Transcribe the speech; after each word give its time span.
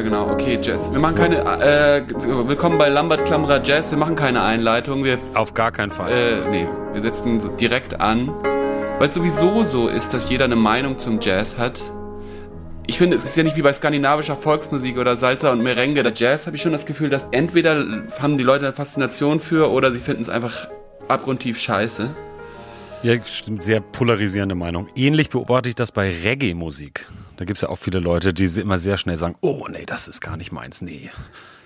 äh, 0.00 0.02
genau, 0.02 0.30
okay, 0.30 0.58
Jazz. 0.60 0.90
Wir 0.92 0.98
machen 0.98 1.14
keine, 1.14 1.38
äh, 1.38 2.02
willkommen 2.46 2.78
bei 2.78 2.88
Lambert 2.88 3.24
Klammerer 3.24 3.62
Jazz, 3.62 3.90
wir 3.90 3.98
machen 3.98 4.16
keine 4.16 4.42
Einleitung. 4.42 5.04
Wir, 5.04 5.18
Auf 5.34 5.54
gar 5.54 5.72
keinen 5.72 5.90
Fall. 5.90 6.10
äh, 6.10 6.50
nee, 6.50 6.66
wir 6.92 7.02
setzen 7.02 7.40
so 7.40 7.48
direkt 7.48 8.00
an, 8.00 8.28
weil 8.98 9.08
es 9.08 9.14
sowieso 9.14 9.64
so 9.64 9.88
ist, 9.88 10.12
dass 10.14 10.28
jeder 10.28 10.46
eine 10.46 10.56
Meinung 10.56 10.98
zum 10.98 11.20
Jazz 11.20 11.58
hat. 11.58 11.82
Ich 12.86 12.98
finde, 12.98 13.16
es 13.16 13.24
ist 13.24 13.36
ja 13.36 13.44
nicht 13.44 13.56
wie 13.56 13.62
bei 13.62 13.72
skandinavischer 13.72 14.36
Volksmusik 14.36 14.98
oder 14.98 15.16
Salsa 15.16 15.52
und 15.52 15.62
Merengue. 15.62 16.02
Der 16.02 16.12
Jazz 16.14 16.46
habe 16.46 16.56
ich 16.56 16.62
schon 16.62 16.72
das 16.72 16.86
Gefühl, 16.86 17.08
dass 17.08 17.26
entweder 17.30 17.84
haben 18.20 18.36
die 18.36 18.42
Leute 18.42 18.66
eine 18.66 18.72
Faszination 18.72 19.38
für 19.38 19.70
oder 19.70 19.92
sie 19.92 20.00
finden 20.00 20.22
es 20.22 20.28
einfach 20.28 20.68
abgrundtief 21.06 21.60
scheiße. 21.60 22.10
Ja, 23.02 23.14
stimmt, 23.22 23.62
sehr 23.62 23.80
polarisierende 23.80 24.54
Meinung. 24.54 24.88
Ähnlich 24.94 25.30
beobachte 25.30 25.68
ich 25.68 25.74
das 25.74 25.92
bei 25.92 26.10
Reggae-Musik. 26.24 27.06
Da 27.40 27.46
gibt's 27.46 27.62
ja 27.62 27.70
auch 27.70 27.78
viele 27.78 28.00
Leute, 28.00 28.34
die 28.34 28.44
immer 28.60 28.78
sehr 28.78 28.98
schnell 28.98 29.16
sagen, 29.16 29.34
oh 29.40 29.66
nee, 29.70 29.86
das 29.86 30.08
ist 30.08 30.20
gar 30.20 30.36
nicht 30.36 30.52
meins, 30.52 30.82
nee. 30.82 31.08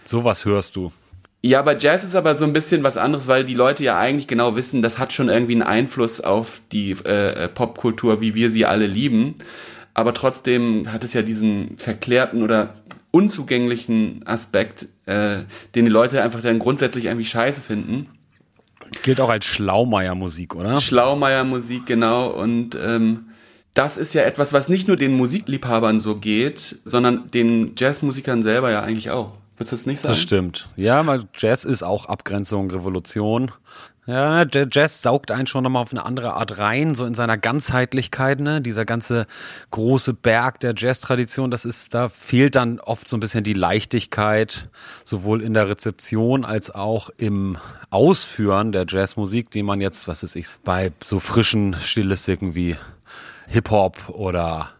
Sowas 0.05 0.45
hörst 0.45 0.77
du. 0.77 0.93
Ja, 1.43 1.63
bei 1.63 1.77
Jazz 1.77 2.05
ist 2.05 2.15
aber 2.15 2.39
so 2.39 2.45
ein 2.45 2.53
bisschen 2.53 2.85
was 2.85 2.97
anderes, 2.97 3.27
weil 3.27 3.45
die 3.45 3.55
Leute 3.55 3.83
ja 3.83 3.99
eigentlich 3.99 4.29
genau 4.29 4.55
wissen, 4.55 4.83
das 4.83 5.01
hat 5.01 5.13
schon 5.13 5.29
irgendwie 5.29 5.55
einen 5.55 5.63
Einfluss 5.63 6.21
auf 6.21 6.63
die 6.71 6.93
äh, 6.93 7.49
Popkultur, 7.49 8.21
wie 8.21 8.37
wir 8.37 8.53
sie 8.53 8.65
alle 8.67 8.87
lieben. 8.87 9.35
Aber 9.95 10.15
trotzdem 10.15 10.93
hat 10.93 11.03
es 11.03 11.13
ja 11.13 11.23
diesen 11.23 11.77
verklärten 11.77 12.45
oder 12.45 12.77
unzugänglichen 13.11 14.25
Aspekt, 14.29 14.87
äh, 15.07 15.39
den 15.75 15.87
die 15.87 15.91
Leute 15.91 16.23
einfach 16.23 16.41
dann 16.41 16.61
grundsätzlich 16.61 17.07
irgendwie 17.07 17.25
scheiße 17.25 17.63
finden. 17.63 18.07
Gilt 19.03 19.21
auch 19.21 19.29
als 19.29 19.45
Schlaumeier-Musik, 19.47 20.55
oder? 20.55 20.81
Schlaumeier-Musik, 20.81 21.85
genau. 21.85 22.31
Und 22.31 22.79
ähm, 22.81 23.25
das 23.75 23.97
ist 23.97 24.15
ja 24.15 24.23
etwas, 24.23 24.53
was 24.53 24.69
nicht 24.69 24.89
nur 24.89 24.97
den 24.97 25.15
Musikliebhabern 25.15 26.01
so 26.01 26.17
geht, 26.17 26.77
sondern 26.85 27.31
den 27.33 27.73
Jazzmusikern 27.77 28.43
selber 28.43 28.71
ja 28.71 28.83
eigentlich 28.83 29.11
auch. 29.11 29.33
Würdest 29.57 29.73
du 29.73 29.77
das 29.77 29.87
nicht 29.87 29.99
sagen? 30.01 30.13
Das 30.13 30.21
stimmt. 30.21 30.69
Ja, 30.77 31.07
weil 31.07 31.25
Jazz 31.37 31.65
ist 31.65 31.83
auch 31.83 32.07
Abgrenzung, 32.07 32.71
Revolution. 32.71 33.53
Ja, 34.07 34.45
Jazz 34.45 35.01
saugt 35.01 35.31
einen 35.31 35.47
schon 35.47 35.65
nochmal 35.65 35.81
auf 35.81 35.93
eine 35.93 36.05
andere 36.05 36.35
Art 36.35 36.59
rein, 36.59 36.95
so 36.95 37.07
in 37.07 37.15
seiner 37.15 37.39
Ganzheitlichkeit, 37.39 38.39
ne? 38.39 38.61
Dieser 38.61 38.85
ganze 38.85 39.27
große 39.71 40.13
Berg 40.13 40.61
der 40.61 40.75
Jazz-Tradition, 40.77 41.51
das 41.51 41.65
ist, 41.65 41.95
da 41.95 42.11
fehlt 42.11 42.55
dann 42.55 42.81
oft 42.81 43.09
so 43.09 43.17
ein 43.17 43.21
bisschen 43.21 43.45
die 43.45 43.55
Leichtigkeit, 43.55 44.69
sowohl 45.05 45.41
in 45.41 45.55
der 45.55 45.71
Rezeption 45.71 46.45
als 46.45 46.71
auch 46.71 47.09
im 47.17 47.57
Ausführen 47.89 48.73
der 48.73 48.85
Jazzmusik, 48.87 49.51
die 49.51 49.63
man 49.63 49.81
jetzt, 49.81 50.07
was 50.07 50.23
ist 50.23 50.37
ich, 50.37 50.49
bei 50.65 50.93
so 51.03 51.19
frischen 51.19 51.75
Stilistiken 51.81 52.55
wie 52.55 52.77
Hip-Hop 53.49 54.09
oder 54.09 54.71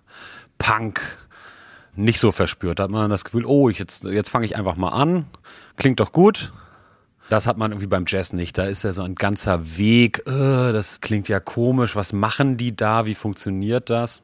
Punk 0.59 1.01
nicht 1.97 2.19
so 2.19 2.33
verspürt. 2.33 2.79
Da 2.79 2.85
hat 2.85 2.91
man 2.91 3.11
das 3.11 3.25
Gefühl, 3.25 3.45
oh, 3.45 3.69
ich 3.69 3.79
jetzt, 3.79 4.05
jetzt 4.05 4.31
fange 4.31 4.47
ich 4.47 4.57
einfach 4.57 4.77
mal 4.77 4.91
an. 4.91 5.27
Klingt 5.77 6.01
doch 6.01 6.13
gut. 6.13 6.53
Das 7.31 7.47
hat 7.47 7.57
man 7.57 7.73
irgendwie 7.73 7.87
beim 7.87 8.05
Jazz 8.07 8.33
nicht. 8.33 8.59
Da 8.59 8.65
ist 8.65 8.85
ja 8.85 8.93
so 8.93 9.03
ein 9.03 9.15
ganzer 9.15 9.77
Weg. 9.77 10.23
Äh, 10.27 10.73
das 10.73 11.01
klingt 11.01 11.29
ja 11.29 11.41
komisch. 11.41 11.97
Was 11.97 12.13
machen 12.13 12.57
die 12.57 12.77
da? 12.77 13.07
Wie 13.07 13.15
funktioniert 13.15 13.91
das? 13.91 14.23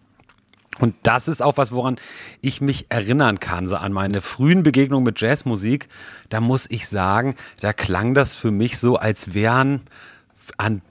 Und 0.78 0.94
das 1.02 1.28
ist 1.28 1.42
auch 1.42 1.56
was, 1.56 1.72
woran 1.72 1.96
ich 2.40 2.60
mich 2.60 2.86
erinnern 2.88 3.40
kann, 3.40 3.68
so 3.68 3.76
an 3.76 3.92
meine 3.92 4.20
frühen 4.20 4.62
Begegnungen 4.62 5.04
mit 5.04 5.20
Jazzmusik. 5.20 5.88
Da 6.28 6.40
muss 6.40 6.66
ich 6.70 6.88
sagen, 6.88 7.34
da 7.60 7.72
klang 7.72 8.14
das 8.14 8.34
für 8.34 8.50
mich 8.50 8.78
so, 8.78 8.96
als 8.96 9.34
wären 9.34 9.82
an 10.56 10.82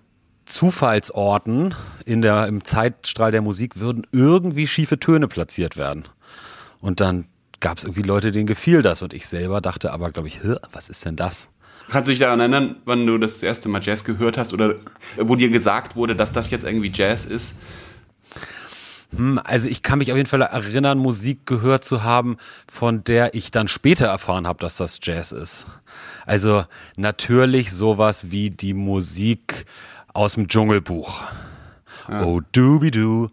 Zufallsorten 0.50 1.76
in 2.06 2.22
der, 2.22 2.48
im 2.48 2.64
Zeitstrahl 2.64 3.32
der 3.32 3.42
Musik 3.42 3.80
würden 3.80 4.06
irgendwie 4.12 4.68
schiefe 4.68 5.00
Töne 5.00 5.28
platziert 5.28 5.78
werden. 5.78 6.08
Und 6.82 7.00
dann 7.00 7.26
gab 7.60 7.78
es 7.78 7.84
irgendwie 7.84 8.02
Leute, 8.02 8.32
denen 8.32 8.48
gefiel 8.48 8.82
das. 8.82 9.02
Und 9.02 9.14
ich 9.14 9.28
selber 9.28 9.62
dachte 9.62 9.92
aber, 9.92 10.12
glaube 10.12 10.28
ich, 10.28 10.44
"Hä, 10.44 10.56
was 10.72 10.90
ist 10.90 11.06
denn 11.06 11.16
das? 11.16 11.50
Kannst 11.90 12.08
du 12.08 12.12
dich 12.12 12.20
daran 12.20 12.40
erinnern, 12.40 12.76
wann 12.86 13.06
du 13.06 13.18
das 13.18 13.42
erste 13.42 13.68
Mal 13.70 13.82
Jazz 13.82 14.04
gehört 14.04 14.38
hast 14.38 14.54
oder 14.54 14.76
wo 15.18 15.36
dir 15.36 15.50
gesagt 15.50 15.96
wurde, 15.96 16.16
dass 16.16 16.32
das 16.32 16.52
jetzt 16.52 16.64
irgendwie 16.64 16.92
Jazz 16.94 17.26
ist? 17.26 17.56
Hm, 19.16 19.40
also 19.44 19.68
ich 19.68 19.82
kann 19.82 19.98
mich 19.98 20.12
auf 20.12 20.18
jeden 20.18 20.30
Fall 20.30 20.42
erinnern, 20.42 21.00
Musik 21.00 21.48
gehört 21.48 21.84
zu 21.84 22.04
haben, 22.04 22.38
von 22.72 23.04
der 23.04 23.34
ich 23.34 23.50
dann 23.50 23.68
später 23.68 24.06
erfahren 24.06 24.46
habe, 24.46 24.60
dass 24.60 24.78
das 24.78 25.00
Jazz 25.02 25.32
ist. 25.32 25.66
Also 26.28 26.64
natürlich 26.96 27.72
sowas 27.72 28.30
wie 28.30 28.52
die 28.52 28.76
Musik 28.76 29.66
aus 30.20 30.34
dem 30.34 30.50
Dschungelbuch. 30.50 31.22
Oh, 32.12 32.42
doobie-doo. 32.52 33.30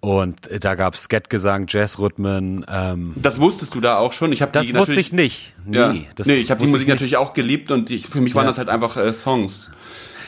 Und 0.00 0.36
da 0.64 0.74
gab 0.74 0.94
es 0.94 1.04
Skat-Gesang, 1.04 1.66
Jazzrhythmen. 1.68 2.66
Ähm, 2.68 3.12
Das 3.16 3.40
wusstest 3.40 3.74
du 3.76 3.80
da 3.80 3.98
auch 3.98 4.12
schon? 4.12 4.32
Ich 4.32 4.42
habe 4.42 4.50
das 4.52 4.66
die 4.66 4.74
wusste 4.74 4.98
ich 4.98 5.12
nicht. 5.12 5.54
Nee, 5.64 5.76
Ja. 5.76 5.92
nee 6.24 6.34
ich 6.36 6.50
habe 6.50 6.64
die 6.64 6.70
Musik 6.70 6.88
natürlich 6.88 7.16
auch 7.16 7.34
geliebt 7.34 7.70
und 7.70 7.88
ich, 7.90 8.08
für 8.08 8.20
mich 8.20 8.34
waren 8.34 8.44
Ja. 8.44 8.50
das 8.50 8.58
halt 8.58 8.68
einfach 8.68 8.96
äh, 8.96 9.12
Songs. 9.14 9.70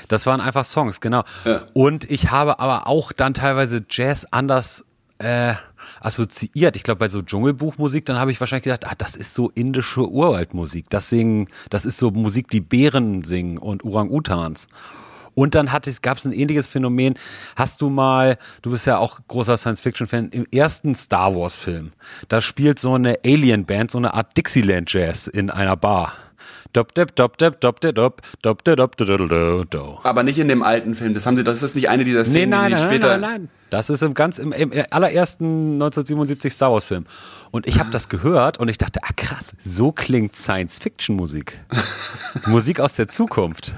Das 0.06 0.26
waren 0.26 0.40
einfach 0.40 0.64
Songs, 0.64 1.00
genau. 1.00 1.22
Ja. 1.44 1.62
Und 1.72 2.08
ich 2.10 2.30
habe 2.30 2.60
aber 2.60 2.86
auch 2.86 3.10
dann 3.12 3.34
teilweise 3.34 3.84
Jazz 3.88 4.26
anders 4.30 4.84
äh, 5.18 5.54
assoziiert. 6.00 6.76
Ich 6.76 6.82
glaube, 6.84 6.98
bei 7.00 7.08
so 7.08 7.20
Dschungelbuchmusik, 7.22 8.04
dann 8.06 8.18
habe 8.18 8.30
ich 8.32 8.38
wahrscheinlich 8.40 8.64
gedacht, 8.64 8.86
ah, 8.86 8.94
das 8.96 9.16
ist 9.16 9.34
so 9.34 9.50
indische 9.54 10.08
Urwaldmusik. 10.08 10.88
Das 10.90 11.08
singen, 11.10 11.48
das 11.68 11.84
ist 11.84 11.98
so 11.98 12.10
Musik, 12.12 12.48
die 12.50 12.60
Bären 12.60 13.22
singen 13.24 13.58
und 13.58 13.84
Orang-Utans. 13.84 14.66
Und 15.34 15.54
dann 15.54 15.70
gab 16.02 16.18
es 16.18 16.24
ein 16.24 16.32
ähnliches 16.32 16.66
Phänomen. 16.66 17.14
Hast 17.56 17.80
du 17.80 17.91
mal, 17.91 18.38
du 18.62 18.70
bist 18.70 18.86
ja 18.86 18.98
auch 18.98 19.20
großer 19.28 19.56
Science-Fiction-Fan, 19.56 20.30
im 20.30 20.46
ersten 20.52 20.94
Star 20.94 21.34
Wars-Film, 21.34 21.92
da 22.28 22.41
spielt 22.41 22.78
so 22.78 22.94
eine 22.94 23.18
Alien-Band, 23.24 23.90
so 23.90 23.98
eine 23.98 24.14
Art 24.14 24.36
Dixieland-Jazz 24.36 25.26
in 25.26 25.50
einer 25.50 25.76
Bar. 25.76 26.12
Dop, 26.72 26.94
dop, 26.94 27.16
dop, 27.16 27.36
dop, 27.38 27.60
dop, 27.60 27.80
dop, 27.80 28.22
dop, 28.42 28.62
dop, 28.64 28.96
dop, 28.96 29.70
dop. 29.70 30.00
Aber 30.06 30.22
nicht 30.22 30.38
in 30.38 30.46
dem 30.46 30.62
alten 30.62 30.94
Film. 30.94 31.14
Das 31.14 31.26
haben 31.26 31.36
sie, 31.36 31.42
das 31.42 31.64
ist 31.64 31.74
nicht 31.74 31.88
eine 31.88 32.04
dieser 32.04 32.20
Nee, 32.20 32.24
Szenen, 32.28 32.50
nein, 32.50 32.70
die 32.70 32.76
sie 32.76 32.82
nein, 32.84 32.90
später. 32.92 33.08
nein, 33.19 33.20
nein. 33.20 33.48
Das 33.70 33.90
ist 33.90 34.02
im 34.02 34.14
ganz 34.14 34.38
im, 34.38 34.52
im 34.52 34.72
allerersten 34.90 35.74
1977 35.74 36.52
Star 36.52 36.72
Wars 36.72 36.86
Film. 36.86 37.06
Und 37.50 37.66
ich 37.66 37.80
habe 37.80 37.90
das 37.90 38.08
gehört 38.08 38.58
und 38.58 38.69
ich 38.69 38.78
dachte, 38.78 39.00
ah 39.02 39.12
krass, 39.16 39.52
so 39.58 39.90
klingt 39.90 40.36
Science-Fiction-Musik. 40.36 41.58
Musik 42.46 42.78
aus 42.78 42.94
der 42.94 43.08
Zukunft. 43.08 43.74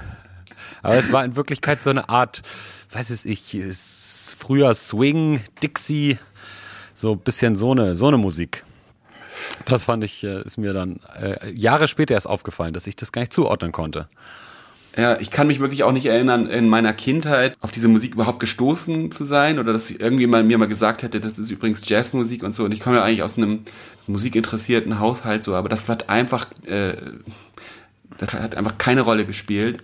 Aber 0.83 0.95
es 0.95 1.11
war 1.11 1.25
in 1.25 1.35
Wirklichkeit 1.35 1.81
so 1.81 1.89
eine 1.89 2.09
Art, 2.09 2.43
weiß 2.91 3.09
es 3.09 3.25
ich, 3.25 3.57
früher 4.37 4.73
Swing, 4.75 5.41
Dixie, 5.63 6.19
so 6.93 7.13
ein 7.13 7.19
bisschen 7.19 7.55
so 7.55 7.71
eine, 7.71 7.95
so 7.95 8.07
eine 8.07 8.17
Musik. 8.17 8.63
Das 9.65 9.85
fand 9.85 10.03
ich, 10.03 10.23
äh, 10.23 10.43
ist 10.43 10.57
mir 10.57 10.73
dann 10.73 10.99
äh, 11.19 11.49
Jahre 11.51 11.87
später 11.87 12.13
erst 12.13 12.27
aufgefallen, 12.27 12.73
dass 12.73 12.85
ich 12.85 12.95
das 12.95 13.11
gar 13.11 13.21
nicht 13.21 13.33
zuordnen 13.33 13.71
konnte. 13.71 14.07
Ja, 14.95 15.19
ich 15.19 15.31
kann 15.31 15.47
mich 15.47 15.59
wirklich 15.59 15.83
auch 15.83 15.91
nicht 15.91 16.05
erinnern, 16.05 16.45
in 16.45 16.69
meiner 16.69 16.93
Kindheit 16.93 17.57
auf 17.61 17.71
diese 17.71 17.87
Musik 17.87 18.13
überhaupt 18.13 18.39
gestoßen 18.39 19.11
zu 19.11 19.25
sein 19.25 19.57
oder 19.57 19.73
dass 19.73 19.89
irgendwie 19.89 20.27
mal 20.27 20.43
mir 20.43 20.59
mal 20.59 20.67
gesagt 20.67 21.01
hätte, 21.01 21.19
das 21.19 21.39
ist 21.39 21.49
übrigens 21.49 21.81
Jazzmusik 21.87 22.43
und 22.43 22.53
so. 22.53 22.65
Und 22.65 22.73
ich 22.73 22.79
komme 22.79 22.97
ja 22.97 23.03
eigentlich 23.03 23.23
aus 23.23 23.37
einem 23.37 23.61
musikinteressierten 24.05 24.99
Haushalt 24.99 25.43
so, 25.43 25.55
aber 25.55 25.67
das 25.67 25.87
hat 25.87 26.09
einfach, 26.09 26.45
äh, 26.67 26.93
das 28.19 28.33
hat 28.33 28.55
einfach 28.55 28.77
keine 28.77 29.01
Rolle 29.01 29.25
gespielt. 29.25 29.81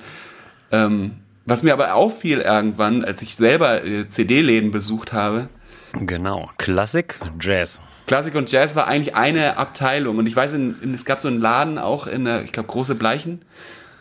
Ähm, 0.71 1.11
was 1.45 1.63
mir 1.63 1.73
aber 1.73 1.95
auffiel 1.95 2.41
irgendwann, 2.41 3.03
als 3.03 3.21
ich 3.21 3.35
selber 3.35 3.83
äh, 3.83 4.07
CD-Läden 4.09 4.71
besucht 4.71 5.13
habe, 5.13 5.49
Genau. 5.93 6.51
Klassik, 6.59 7.19
Jazz. 7.41 7.81
Klassik 8.05 8.35
und 8.35 8.51
Jazz 8.51 8.75
war 8.75 8.85
eigentlich 8.87 9.15
eine 9.15 9.57
Abteilung. 9.57 10.17
Und 10.19 10.27
ich 10.27 10.35
weiß, 10.35 10.53
in, 10.53 10.75
in, 10.83 10.93
es 10.93 11.03
gab 11.03 11.19
so 11.19 11.27
einen 11.27 11.41
Laden 11.41 11.79
auch 11.79 12.05
in 12.05 12.25
der, 12.25 12.43
ich 12.43 12.51
glaube, 12.51 12.67
Große 12.69 12.93
Bleichen. 12.93 13.41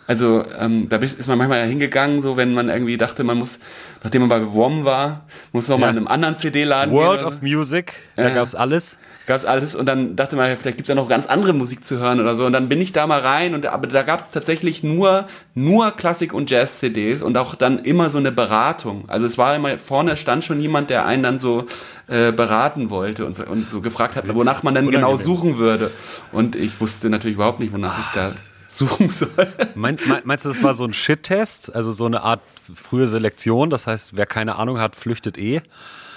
Also 0.07 0.45
ähm, 0.59 0.89
da 0.91 0.97
ist 0.99 1.27
man 1.29 1.39
manchmal 1.39 1.67
hingegangen, 1.67 2.21
so 2.21 2.37
wenn 2.37 2.53
man 2.53 2.69
irgendwie 2.69 2.97
dachte, 2.99 3.25
man 3.25 3.39
muss, 3.39 3.59
nachdem 4.03 4.21
man 4.27 4.29
bei 4.29 4.53
WOM 4.55 4.85
war, 4.85 5.27
muss 5.53 5.69
noch 5.69 5.79
mal 5.79 5.87
Ja. 5.87 5.91
in 5.93 5.97
einem 5.99 6.09
anderen 6.09 6.37
CD-Laden 6.37 6.93
World 6.93 7.21
gehen. 7.21 7.29
of 7.29 7.41
Music, 7.43 7.95
da 8.17 8.29
Ja. 8.29 8.35
gab's 8.35 8.55
alles. 8.55 8.99
Gab's 9.29 9.45
alles 9.45 9.77
und 9.77 9.87
dann 9.87 10.17
dachte 10.17 10.35
man, 10.35 10.57
vielleicht 10.57 10.79
gibt's 10.79 10.89
ja 10.89 10.95
noch 10.95 11.09
ganz 11.09 11.27
andere 11.27 11.53
Musik 11.53 11.85
zu 11.85 11.99
hören 11.99 12.19
oder 12.19 12.35
so. 12.35 12.47
Und 12.47 12.53
dann 12.53 12.69
bin 12.69 12.81
ich 12.81 12.93
da 12.93 13.07
mal 13.07 13.21
rein 13.21 13.55
und 13.55 13.65
aber 13.67 13.87
da 13.87 14.03
gab's 14.03 14.31
tatsächlich 14.33 14.83
nur 14.83 15.29
nur 15.55 15.93
Klassik 15.93 16.35
und 16.35 16.51
Jazz 16.51 16.81
CDs 16.81 17.23
und 17.23 17.37
auch 17.37 17.55
dann 17.55 17.79
immer 17.79 18.11
so 18.11 18.19
eine 18.19 18.33
Beratung. 18.33 19.05
Also 19.09 19.27
es 19.27 19.39
war 19.39 19.55
immer 19.55 19.79
vorne 19.79 20.17
stand 20.17 20.45
schon 20.45 20.61
jemand, 20.61 20.91
der 20.91 21.07
einen 21.07 21.23
dann 21.23 21.39
so 21.39 21.67
äh, 22.09 22.33
beraten 22.33 22.91
wollte 22.91 23.27
und 23.27 23.37
so, 23.37 23.45
und 23.45 23.71
so 23.71 23.81
gefragt 23.81 24.17
hat, 24.17 24.35
wonach 24.35 24.63
man 24.63 24.75
dann 24.75 24.91
genau 24.91 25.17
suchen 25.17 25.59
würde. 25.59 25.91
Und 26.33 26.57
ich 26.57 26.81
wusste 26.81 27.11
natürlich 27.11 27.37
überhaupt 27.37 27.61
nicht, 27.61 27.73
wonach 27.73 27.99
ich 28.01 28.15
da 28.15 28.33
suchen 28.67 29.11
soll. 29.11 29.29
Mein, 29.75 29.99
mein, 30.07 30.23
meinst 30.25 30.45
du, 30.45 30.49
das 30.49 30.63
war 30.63 30.75
so 30.75 30.85
ein 30.85 30.95
Shit-Test? 30.95 31.75
Also 31.75 31.93
so 31.93 32.07
eine 32.07 32.23
Art 32.23 32.41
frühe 32.75 33.09
Selektion? 33.09 33.71
Das 33.71 33.87
heißt, 33.87 34.17
wer 34.17 34.27
keine 34.27 34.57
Ahnung 34.57 34.81
hat, 34.81 34.97
flüchtet 34.97 35.37
eh? 35.37 35.61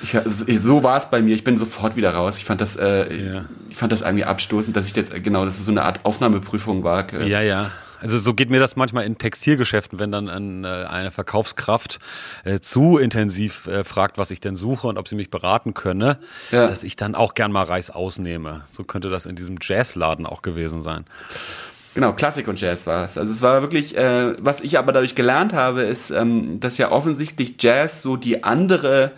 Ich, 0.03 0.13
ich, 0.48 0.59
so 0.62 0.83
war 0.83 0.98
es 0.98 1.09
bei 1.09 1.21
mir. 1.21 1.36
Ich 1.36 1.44
bin 1.44 1.57
sofort 1.57 1.95
wieder 1.95 2.13
raus. 2.13 2.38
Ich 2.38 2.45
fand 2.45 2.62
das, 2.62 2.75
äh, 2.75 3.33
Ja. 3.33 3.45
ich 3.69 3.77
fand 3.77 3.92
das 3.92 4.01
irgendwie 4.01 4.25
abstoßend, 4.25 4.75
dass 4.75 4.88
ich 4.88 4.95
jetzt 4.95 5.13
äh, 5.13 5.19
genau, 5.19 5.45
dass 5.45 5.59
es 5.59 5.65
so 5.65 5.71
eine 5.71 5.83
Art 5.83 6.06
Aufnahmeprüfung 6.06 6.83
war. 6.83 7.12
Äh, 7.13 7.27
Ja, 7.27 7.42
ja. 7.42 7.71
also 8.00 8.18
so 8.18 8.33
geht 8.33 8.50
mir 8.50 8.59
das 8.59 8.75
manchmal 8.75 9.06
in 9.06 9.18
Textilgeschäften, 9.18 10.00
wenn 10.00 10.12
dann 10.12 10.27
ein, 10.30 10.63
äh, 10.63 10.68
eine 10.68 11.12
Verkaufskraft 11.12 12.00
äh, 12.44 12.59
zu 12.59 12.98
intensiv 12.98 13.68
äh, 13.68 13.83
fragt, 13.83 14.18
was 14.18 14.31
ich 14.31 14.39
denn 14.42 14.56
suche 14.56 14.88
und 14.88 14.98
ob 14.98 15.07
sie 15.07 15.15
mich 15.15 15.30
beraten 15.30 15.74
könne, 15.74 16.18
ja. 16.51 16.68
dass 16.68 16.83
ich 16.83 16.95
dann 16.95 17.13
auch 17.15 17.33
gern 17.36 17.51
mal 17.51 17.63
Reis 17.65 17.89
ausnehme. 17.92 18.63
So 18.71 18.83
könnte 18.83 19.09
das 19.09 19.25
in 19.25 19.36
diesem 19.36 19.57
Jazzladen 19.62 20.25
auch 20.25 20.42
gewesen 20.42 20.81
sein. 20.81 21.06
Genau, 21.94 22.13
Klassik 22.13 22.48
und 22.48 22.59
Jazz 22.59 22.88
war 22.88 23.03
es. 23.03 23.18
Also 23.18 23.31
es 23.31 23.42
war 23.42 23.62
wirklich, 23.62 23.98
äh, 23.98 24.33
was 24.39 24.62
ich 24.62 24.77
aber 24.80 24.94
dadurch 24.94 25.13
gelernt 25.13 25.51
habe, 25.53 25.81
ist, 25.81 26.09
ähm, 26.09 26.59
dass 26.62 26.77
ja 26.77 26.89
offensichtlich 26.89 27.56
Jazz 27.59 28.01
so 28.01 28.15
die 28.15 28.45
andere 28.45 29.12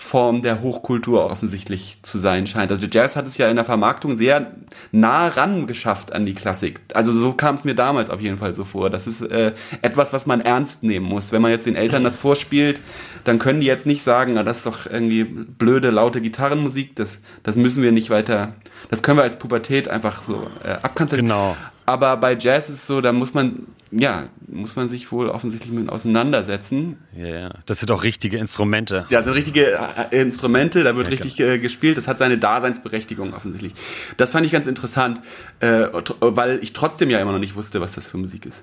Form 0.00 0.42
der 0.42 0.62
Hochkultur 0.62 1.28
offensichtlich 1.28 1.98
zu 2.02 2.18
sein 2.18 2.46
scheint. 2.46 2.70
Also 2.70 2.86
Jazz 2.86 3.16
hat 3.16 3.26
es 3.26 3.36
ja 3.36 3.50
in 3.50 3.56
der 3.56 3.64
Vermarktung 3.64 4.16
sehr 4.16 4.52
nah 4.92 5.26
ran 5.26 5.66
geschafft 5.66 6.12
an 6.12 6.24
die 6.24 6.34
Klassik. 6.34 6.80
Also 6.94 7.12
so 7.12 7.32
kam 7.32 7.56
es 7.56 7.64
mir 7.64 7.74
damals 7.74 8.08
auf 8.08 8.20
jeden 8.20 8.38
Fall 8.38 8.52
so 8.52 8.62
vor. 8.62 8.90
Das 8.90 9.08
ist 9.08 9.22
äh, 9.22 9.52
etwas, 9.82 10.12
was 10.12 10.24
man 10.24 10.40
ernst 10.40 10.84
nehmen 10.84 11.04
muss. 11.04 11.32
Wenn 11.32 11.42
man 11.42 11.50
jetzt 11.50 11.66
den 11.66 11.74
Eltern 11.74 12.04
das 12.04 12.14
vorspielt, 12.14 12.80
dann 13.24 13.40
können 13.40 13.58
die 13.60 13.66
jetzt 13.66 13.86
nicht 13.86 14.04
sagen, 14.04 14.34
na, 14.34 14.44
das 14.44 14.58
ist 14.58 14.66
doch 14.66 14.86
irgendwie 14.86 15.24
blöde, 15.24 15.90
laute 15.90 16.20
Gitarrenmusik. 16.20 16.94
Das, 16.94 17.18
das 17.42 17.56
müssen 17.56 17.82
wir 17.82 17.90
nicht 17.90 18.08
weiter, 18.08 18.54
das 18.90 19.02
können 19.02 19.18
wir 19.18 19.24
als 19.24 19.36
Pubertät 19.36 19.88
einfach 19.88 20.22
so 20.22 20.46
äh, 20.62 20.74
abkanzeln. 20.80 21.22
Genau. 21.22 21.56
Aber 21.86 22.16
bei 22.18 22.36
Jazz 22.38 22.68
ist 22.68 22.76
es 22.76 22.86
so, 22.86 23.00
da 23.00 23.12
muss 23.12 23.34
man, 23.34 23.66
ja, 23.90 24.28
muss 24.46 24.76
man 24.76 24.88
sich 24.88 25.10
wohl 25.12 25.28
offensichtlich 25.28 25.72
mit 25.72 25.88
auseinandersetzen. 25.88 26.96
Ja, 27.16 27.24
yeah. 27.24 27.54
das 27.66 27.80
sind 27.80 27.90
auch 27.90 28.04
richtige 28.04 28.38
Instrumente. 28.38 29.06
Ja, 29.08 29.18
das 29.18 29.24
sind 29.24 29.34
richtige 29.34 29.78
äh, 30.10 30.20
Instrumente, 30.20 30.84
da 30.84 30.96
wird 30.96 31.08
ja, 31.08 31.12
richtig 31.12 31.40
äh, 31.40 31.58
gespielt, 31.58 31.96
das 31.96 32.08
hat 32.08 32.18
seine 32.18 32.38
Daseinsberechtigung 32.38 33.34
offensichtlich. 33.34 33.72
Das 34.16 34.32
fand 34.32 34.46
ich 34.46 34.52
ganz 34.52 34.66
interessant, 34.66 35.20
äh, 35.60 35.86
weil 36.20 36.58
ich 36.62 36.72
trotzdem 36.72 37.10
ja 37.10 37.20
immer 37.20 37.32
noch 37.32 37.38
nicht 37.38 37.54
wusste, 37.54 37.80
was 37.80 37.92
das 37.92 38.06
für 38.06 38.18
Musik 38.18 38.46
ist. 38.46 38.62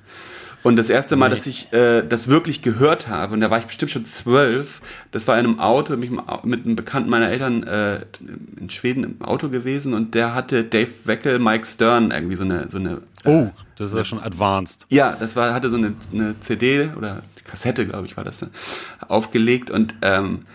Und 0.65 0.77
das 0.77 0.89
erste 0.89 1.15
Mal, 1.15 1.29
nee. 1.29 1.35
dass 1.35 1.45
ich 1.45 1.71
äh, 1.73 2.01
das 2.01 2.27
wirklich 2.27 2.63
gehört 2.63 3.07
habe, 3.07 3.35
und 3.35 3.41
da 3.41 3.51
war 3.51 3.59
ich 3.59 3.65
bestimmt 3.65 3.91
schon 3.91 4.07
zwölf, 4.07 4.81
das 5.11 5.27
war 5.27 5.37
in 5.37 5.45
einem 5.45 5.59
Auto, 5.59 5.95
mit 5.95 6.65
einem 6.65 6.75
Bekannten 6.75 7.11
meiner 7.11 7.29
Eltern 7.29 7.61
äh, 7.61 7.99
in 8.59 8.71
Schweden 8.71 9.03
im 9.03 9.21
Auto 9.21 9.49
gewesen 9.49 9.93
und 9.93 10.15
der 10.15 10.33
hatte 10.33 10.63
Dave 10.63 10.89
Weckel, 11.03 11.37
Mike 11.37 11.67
Stern 11.67 12.09
irgendwie 12.09 12.35
so 12.35 12.45
eine 12.45 12.65
so 12.71 12.79
eine. 12.79 13.03
Äh, 13.25 13.29
oh, 13.29 13.51
das 13.75 13.91
ist 13.91 13.97
ja 13.97 14.03
schon 14.03 14.19
advanced. 14.19 14.87
Ja, 14.89 15.15
das 15.19 15.35
war 15.35 15.53
hatte 15.53 15.69
so 15.69 15.75
eine, 15.75 15.93
eine 16.11 16.33
CD 16.39 16.89
oder 16.97 17.21
Kassette, 17.43 17.85
glaube 17.85 18.07
ich, 18.07 18.17
war 18.17 18.23
das, 18.23 18.41
ne, 18.41 18.49
aufgelegt 19.07 19.69
und 19.69 19.93
ähm, 20.01 20.47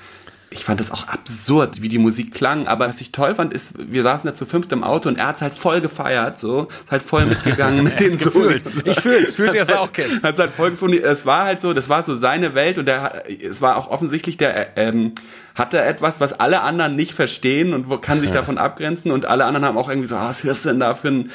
ich 0.52 0.64
fand 0.64 0.81
das 0.81 0.91
auch 0.91 1.06
absurd, 1.06 1.81
wie 1.81 1.88
die 1.88 1.99
Musik 1.99 2.35
klang. 2.35 2.67
Aber 2.67 2.88
was 2.88 3.00
ich 3.00 3.12
toll 3.12 3.37
fand, 3.37 3.52
ist, 3.52 3.75
wir 3.79 4.02
saßen 4.02 4.29
da 4.29 4.35
zu 4.35 4.47
fünft 4.47 4.73
im 4.73 4.82
Auto 4.82 5.08
und 5.08 5.17
er 5.17 5.29
hat's 5.29 5.43
halt 5.43 5.55
voll 5.55 5.81
gefeiert, 5.81 6.41
so, 6.41 6.64
ist 6.64 6.91
halt 6.91 7.05
voll 7.05 7.26
mitgegangen 7.26 7.85
mit 7.85 8.00
den 8.00 8.19
Gefühlt. 8.19 8.64
Ich 8.85 9.00
fühl's, 9.00 9.32
fühlt 9.32 9.55
ihr 9.55 9.62
es 9.62 9.70
auch 9.70 9.93
kennst. 9.93 10.25
Hat's 10.25 10.41
halt 10.41 10.52
voll 10.52 10.73
gefunden. 10.73 10.99
Es 11.02 11.25
war 11.25 11.44
halt 11.44 11.61
so, 11.61 11.73
das 11.73 11.88
war 11.88 12.02
so 12.02 12.17
seine 12.17 12.56
Welt 12.56 12.79
und 12.79 12.87
der, 12.87 13.25
es 13.29 13.62
war 13.62 13.76
auch 13.76 13.88
offensichtlich 13.88 14.37
der, 14.37 14.76
ähm, 14.76 15.12
hat 15.61 15.75
er 15.75 15.87
etwas, 15.87 16.21
was 16.21 16.33
alle 16.33 16.62
anderen 16.62 16.97
nicht 16.97 17.12
verstehen 17.12 17.75
und 17.75 18.01
kann 18.01 18.23
sich 18.23 18.31
davon 18.31 18.57
abgrenzen 18.57 19.12
und 19.12 19.27
alle 19.27 19.45
anderen 19.45 19.67
haben 19.67 19.77
auch 19.77 19.91
irgendwie 19.91 20.09
so, 20.09 20.17
ah, 20.17 20.29
was 20.29 20.43
hörst 20.43 20.65
du 20.65 20.71
denn 20.71 20.81
da 20.81 20.95
für 20.95 21.09
ein, 21.09 21.31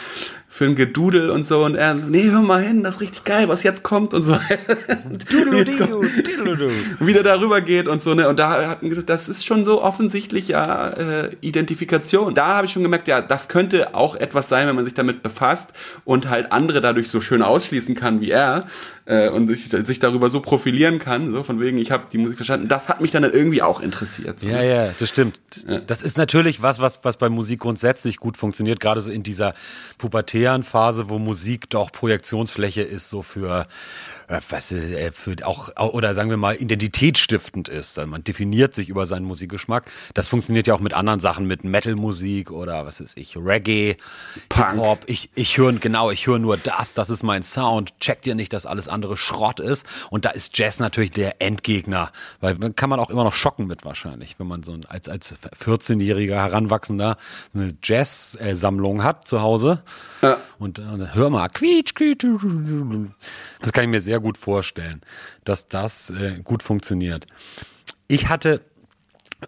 für 0.55 0.65
ein 0.65 0.75
Gedudel 0.75 1.29
und 1.29 1.45
so 1.45 1.63
und 1.63 1.75
er 1.75 1.97
so, 1.97 2.07
nee, 2.07 2.31
hör 2.31 2.41
mal 2.41 2.63
hin, 2.63 2.81
das 2.81 2.95
ist 2.95 3.01
richtig 3.01 3.23
geil, 3.23 3.49
was 3.49 3.61
jetzt 3.61 3.83
kommt 3.83 4.13
und 4.13 4.23
so. 4.23 4.33
und 5.05 5.29
wieder 6.99 7.23
darüber 7.23 7.61
geht 7.61 7.87
und 7.87 8.01
so, 8.01 8.15
ne, 8.15 8.27
und 8.27 8.39
da 8.39 8.67
hatten 8.67 8.89
gedacht, 8.89 9.09
das 9.09 9.29
ist 9.29 9.45
schon 9.45 9.63
so 9.63 9.83
offensichtlich 9.83 10.47
ja 10.47 10.87
äh, 10.87 11.35
Identifikation. 11.41 12.33
Da 12.33 12.47
habe 12.55 12.65
ich 12.65 12.73
schon 12.73 12.83
gemerkt, 12.83 13.07
ja, 13.07 13.21
das 13.21 13.47
könnte 13.47 13.93
auch 13.93 14.15
etwas 14.15 14.49
sein, 14.49 14.67
wenn 14.67 14.75
man 14.75 14.85
sich 14.85 14.95
damit 14.95 15.21
befasst 15.21 15.73
und 16.03 16.29
halt 16.29 16.51
andere 16.51 16.81
dadurch 16.81 17.09
so 17.09 17.21
schön 17.21 17.43
ausschließen 17.43 17.93
kann 17.93 18.21
wie 18.21 18.31
er 18.31 18.65
äh, 19.05 19.29
und 19.29 19.47
sich, 19.47 19.67
sich 19.69 19.99
darüber 19.99 20.29
so 20.29 20.39
profilieren 20.39 20.99
kann, 20.99 21.31
so 21.31 21.43
von 21.43 21.59
wegen, 21.59 21.77
ich 21.77 21.91
habe 21.91 22.05
die 22.11 22.17
Musik 22.17 22.37
verstanden. 22.37 22.67
Das 22.67 22.89
hat 22.89 23.01
mich 23.01 23.11
dann 23.11 23.23
irgendwie 23.23 23.61
auch 23.61 23.81
interessiert. 23.81 24.14
So. 24.15 24.47
Ja, 24.47 24.61
ja, 24.61 24.93
das 24.97 25.09
stimmt. 25.09 25.39
Ja. 25.67 25.79
Das 25.79 26.01
ist 26.01 26.17
natürlich 26.17 26.61
was, 26.61 26.79
was, 26.79 26.99
was 27.03 27.17
bei 27.17 27.29
Musik 27.29 27.61
grundsätzlich 27.61 28.17
gut 28.17 28.37
funktioniert, 28.37 28.79
gerade 28.79 29.01
so 29.01 29.11
in 29.11 29.23
dieser 29.23 29.53
pubertären 29.97 30.63
Phase, 30.63 31.09
wo 31.09 31.19
Musik 31.19 31.69
doch 31.69 31.91
Projektionsfläche 31.91 32.81
ist, 32.81 33.09
so 33.09 33.21
für 33.21 33.67
was 34.27 34.71
äh, 34.71 35.11
für 35.11 35.35
auch 35.43 35.69
oder 35.93 36.13
sagen 36.15 36.29
wir 36.29 36.37
mal 36.37 36.55
identitätsstiftend 36.55 37.69
ist. 37.69 37.97
Also 37.97 38.09
man 38.09 38.23
definiert 38.23 38.73
sich 38.75 38.89
über 38.89 39.05
seinen 39.05 39.25
Musikgeschmack. 39.25 39.91
Das 40.13 40.27
funktioniert 40.27 40.67
ja 40.67 40.73
auch 40.73 40.79
mit 40.79 40.93
anderen 40.93 41.19
Sachen, 41.19 41.45
mit 41.45 41.63
Metalmusik 41.63 42.51
oder 42.51 42.85
was 42.85 42.99
ist 42.99 43.17
ich, 43.17 43.37
Reggae, 43.37 43.97
Punk. 44.49 44.99
Ich 45.05 45.29
ich 45.35 45.57
höre 45.57 45.73
genau, 45.73 46.11
ich 46.11 46.27
höre 46.27 46.39
nur 46.39 46.57
das, 46.57 46.93
das 46.93 47.09
ist 47.09 47.23
mein 47.23 47.43
Sound. 47.43 47.99
Checkt 47.99 48.25
ihr 48.27 48.35
nicht, 48.35 48.53
dass 48.53 48.65
alles 48.65 48.87
andere 48.87 49.17
Schrott 49.17 49.59
ist? 49.59 49.85
Und 50.09 50.25
da 50.25 50.31
ist 50.31 50.57
Jazz 50.57 50.79
natürlich 50.79 51.11
der 51.11 51.41
Endgegner, 51.41 52.11
weil 52.41 52.55
kann 52.73 52.89
man 52.89 52.99
auch 52.99 53.09
immer 53.09 53.23
noch 53.23 53.33
schocken 53.33 53.67
mit 53.67 53.85
wahrscheinlich, 53.85 54.39
wenn 54.39 54.47
man 54.47 54.63
so 54.63 54.77
als 54.87 55.07
als 55.07 55.33
14-jähriger 55.63 56.35
Heranwachsender 56.35 57.17
eine 57.53 57.75
Jazz-Sammlung 57.81 59.03
hat 59.03 59.27
zu 59.27 59.41
Hause. 59.41 59.81
Ja. 60.21 60.37
Und, 60.59 60.79
und 60.79 61.13
hör 61.13 61.29
mal, 61.29 61.49
quietsch, 61.49 61.93
quietsch. 61.95 62.25
Das 63.61 63.71
kann 63.71 63.83
ich 63.83 63.89
mir 63.89 64.01
sehr 64.01 64.14
sehr 64.15 64.21
gut 64.21 64.37
vorstellen, 64.37 65.01
dass 65.43 65.67
das 65.67 66.09
äh, 66.09 66.39
gut 66.41 66.63
funktioniert. 66.63 67.27
Ich 68.07 68.29
hatte 68.29 68.61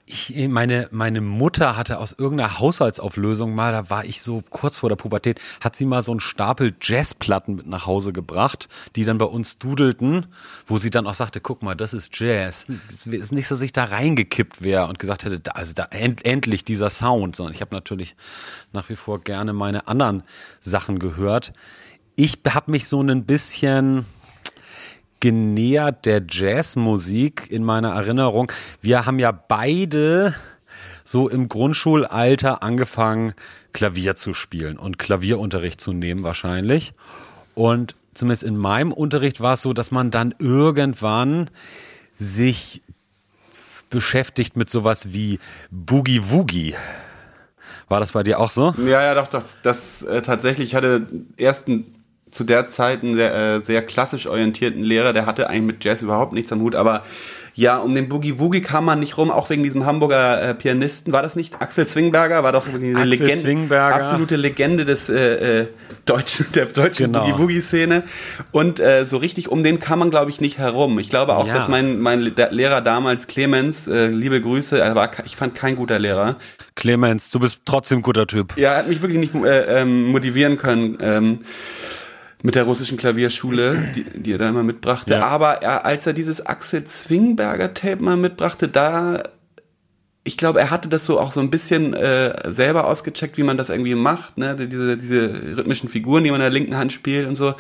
ich, 0.05 0.47
meine, 0.49 0.89
meine 0.91 1.21
Mutter 1.21 1.77
hatte 1.77 1.97
aus 1.99 2.11
irgendeiner 2.11 2.59
Haushaltsauflösung 2.59 3.55
mal, 3.55 3.71
da 3.71 3.89
war 3.89 4.03
ich 4.03 4.21
so 4.21 4.43
kurz 4.49 4.77
vor 4.77 4.89
der 4.89 4.97
Pubertät, 4.97 5.39
hat 5.61 5.77
sie 5.77 5.85
mal 5.85 6.01
so 6.01 6.11
einen 6.11 6.19
Stapel 6.19 6.75
Jazzplatten 6.81 7.55
mit 7.55 7.67
nach 7.67 7.85
Hause 7.85 8.11
gebracht, 8.11 8.67
die 8.95 9.05
dann 9.05 9.17
bei 9.17 9.25
uns 9.25 9.57
dudelten, 9.57 10.27
wo 10.67 10.77
sie 10.77 10.89
dann 10.89 11.07
auch 11.07 11.13
sagte, 11.13 11.39
guck 11.39 11.63
mal, 11.63 11.73
das 11.73 11.93
ist 11.93 12.19
Jazz. 12.19 12.67
Es 12.89 13.07
ist 13.07 13.31
nicht 13.31 13.47
so, 13.47 13.55
dass 13.55 13.61
ich 13.61 13.71
da 13.71 13.85
reingekippt 13.85 14.61
wäre 14.61 14.87
und 14.87 14.99
gesagt 14.99 15.23
hätte, 15.23 15.39
da, 15.39 15.53
also 15.53 15.71
da 15.73 15.85
end, 15.85 16.25
endlich 16.25 16.65
dieser 16.65 16.89
Sound, 16.89 17.37
sondern 17.37 17.55
ich 17.55 17.61
habe 17.61 17.73
natürlich 17.73 18.15
nach 18.73 18.89
wie 18.89 18.97
vor 18.97 19.21
gerne 19.21 19.53
meine 19.53 19.87
anderen 19.87 20.23
Sachen 20.59 20.99
gehört. 20.99 21.53
Ich 22.19 22.39
habe 22.49 22.71
mich 22.71 22.87
so 22.87 22.99
ein 23.01 23.25
bisschen, 23.25 24.05
genähert 25.19 26.05
der 26.05 26.23
Jazzmusik 26.29 27.47
in 27.49 27.63
meiner 27.63 27.89
Erinnerung. 27.89 28.51
Wir 28.81 29.05
haben 29.05 29.19
ja 29.19 29.31
beide 29.31 30.35
so 31.03 31.29
im 31.29 31.47
Grundschulalter 31.47 32.61
angefangen, 32.63 33.33
Klavier 33.73 34.15
zu 34.15 34.33
spielen 34.33 34.77
und 34.77 34.99
Klavierunterricht 34.99 35.79
zu 35.79 35.93
nehmen 35.93 36.23
wahrscheinlich. 36.23 36.93
Und 37.55 37.95
zumindest 38.13 38.43
in 38.43 38.57
meinem 38.57 38.91
Unterricht 38.91 39.39
war 39.39 39.53
es 39.53 39.61
so, 39.61 39.73
dass 39.73 39.91
man 39.91 40.11
dann 40.11 40.35
irgendwann 40.39 41.49
sich 42.19 42.81
beschäftigt 43.89 44.57
mit 44.57 44.69
sowas 44.69 45.13
wie 45.13 45.39
Boogie 45.71 46.21
Woogie. 46.25 46.75
War 47.87 47.99
das 48.01 48.11
bei 48.11 48.23
dir 48.23 48.39
auch 48.39 48.51
so? 48.51 48.73
Ja, 48.77 49.01
ja, 49.01 49.13
doch, 49.13 49.27
doch. 49.27 49.43
Das 49.63 50.01
äh, 50.03 50.21
tatsächlich 50.21 50.75
hatte 50.75 51.07
ersten 51.37 51.96
zu 52.31 52.43
der 52.43 52.67
Zeit 52.67 53.03
einen 53.03 53.15
sehr, 53.15 53.33
äh, 53.33 53.61
sehr 53.61 53.81
klassisch 53.81 54.27
orientierten 54.27 54.83
Lehrer, 54.83 55.13
der 55.13 55.25
hatte 55.25 55.49
eigentlich 55.49 55.75
mit 55.75 55.83
Jazz 55.83 56.01
überhaupt 56.01 56.33
nichts 56.33 56.51
am 56.51 56.61
Hut, 56.61 56.75
aber 56.75 57.03
ja, 57.57 57.79
um 57.79 57.95
den 57.95 58.07
Boogie 58.07 58.37
Woogie 58.37 58.61
kam 58.61 58.85
man 58.85 58.99
nicht 58.99 59.17
rum, 59.17 59.31
auch 59.31 59.49
wegen 59.49 59.63
diesem 59.63 59.83
Hamburger 59.83 60.49
äh, 60.49 60.53
Pianisten. 60.53 61.11
War 61.11 61.23
das 61.23 61.35
nicht 61.35 61.59
Axel 61.59 61.87
Zwingberger? 61.87 62.43
War 62.43 62.51
doch 62.51 62.67
eine 62.67 62.95
Axel 62.95 63.09
Legende, 63.09 63.37
Zwingberger. 63.37 63.95
absolute 63.95 64.35
Legende 64.35 64.85
des 64.85 65.09
äh, 65.09 65.61
äh, 65.61 65.67
deutschen, 66.05 66.45
der 66.53 66.67
deutschen 66.67 67.07
genau. 67.11 67.25
Boogie 67.25 67.39
Woogie 67.39 67.61
Szene. 67.61 68.03
Und 68.51 68.79
äh, 68.79 69.07
so 69.07 69.17
richtig 69.17 69.49
um 69.49 69.63
den 69.63 69.79
kam 69.79 69.97
man, 69.97 70.11
glaube 70.11 70.29
ich, 70.29 70.39
nicht 70.39 70.59
herum. 70.59 70.99
Ich 70.99 71.09
glaube 71.09 71.35
auch, 71.35 71.47
ja. 71.47 71.55
dass 71.55 71.67
mein 71.67 71.97
mein 71.97 72.19
Lehrer 72.51 72.81
damals 72.81 73.25
Clemens, 73.25 73.87
äh, 73.87 74.05
liebe 74.05 74.39
Grüße, 74.39 74.79
er 74.79 74.93
war, 74.93 75.09
ich 75.25 75.35
fand 75.35 75.55
kein 75.55 75.77
guter 75.77 75.97
Lehrer. 75.97 76.35
Clemens, 76.75 77.31
du 77.31 77.39
bist 77.39 77.61
trotzdem 77.65 77.99
ein 77.99 78.03
guter 78.03 78.27
Typ. 78.27 78.55
Ja, 78.55 78.73
er 78.73 78.77
hat 78.77 78.87
mich 78.87 79.01
wirklich 79.01 79.19
nicht 79.19 79.33
äh, 79.33 79.81
ähm, 79.81 80.03
motivieren 80.11 80.57
können. 80.57 80.99
Ähm, 81.01 81.39
mit 82.43 82.55
der 82.55 82.63
russischen 82.63 82.97
Klavierschule, 82.97 83.91
die, 83.95 84.03
die 84.03 84.31
er 84.31 84.37
da 84.37 84.49
immer 84.49 84.63
mitbrachte. 84.63 85.13
Ja. 85.13 85.25
Aber 85.25 85.61
er, 85.61 85.85
als 85.85 86.05
er 86.05 86.13
dieses 86.13 86.45
Axel 86.45 86.85
Zwingberger 86.85 87.73
Tape 87.73 88.01
mal 88.01 88.17
mitbrachte, 88.17 88.67
da 88.67 89.23
ich 90.27 90.35
glaube, 90.35 90.59
er 90.59 90.71
hatte 90.71 90.89
das 90.89 91.05
so 91.05 91.21
auch 91.21 91.31
so 91.31 91.39
ein 91.39 91.49
bisschen 91.49 91.93
äh, 91.93 92.51
selber 92.51 92.85
ausgecheckt, 92.87 93.37
wie 93.37 93.43
man 93.43 93.57
das 93.57 93.69
irgendwie 93.69 93.95
macht, 93.95 94.37
ne? 94.37 94.57
Diese, 94.57 94.97
diese 94.97 95.55
rhythmischen 95.55 95.87
Figuren, 95.87 96.25
die 96.25 96.31
man 96.31 96.41
in 96.41 96.43
der 96.43 96.49
linken 96.49 96.75
Hand 96.75 96.91
spielt 96.91 97.25
und 97.25 97.35
so 97.35 97.55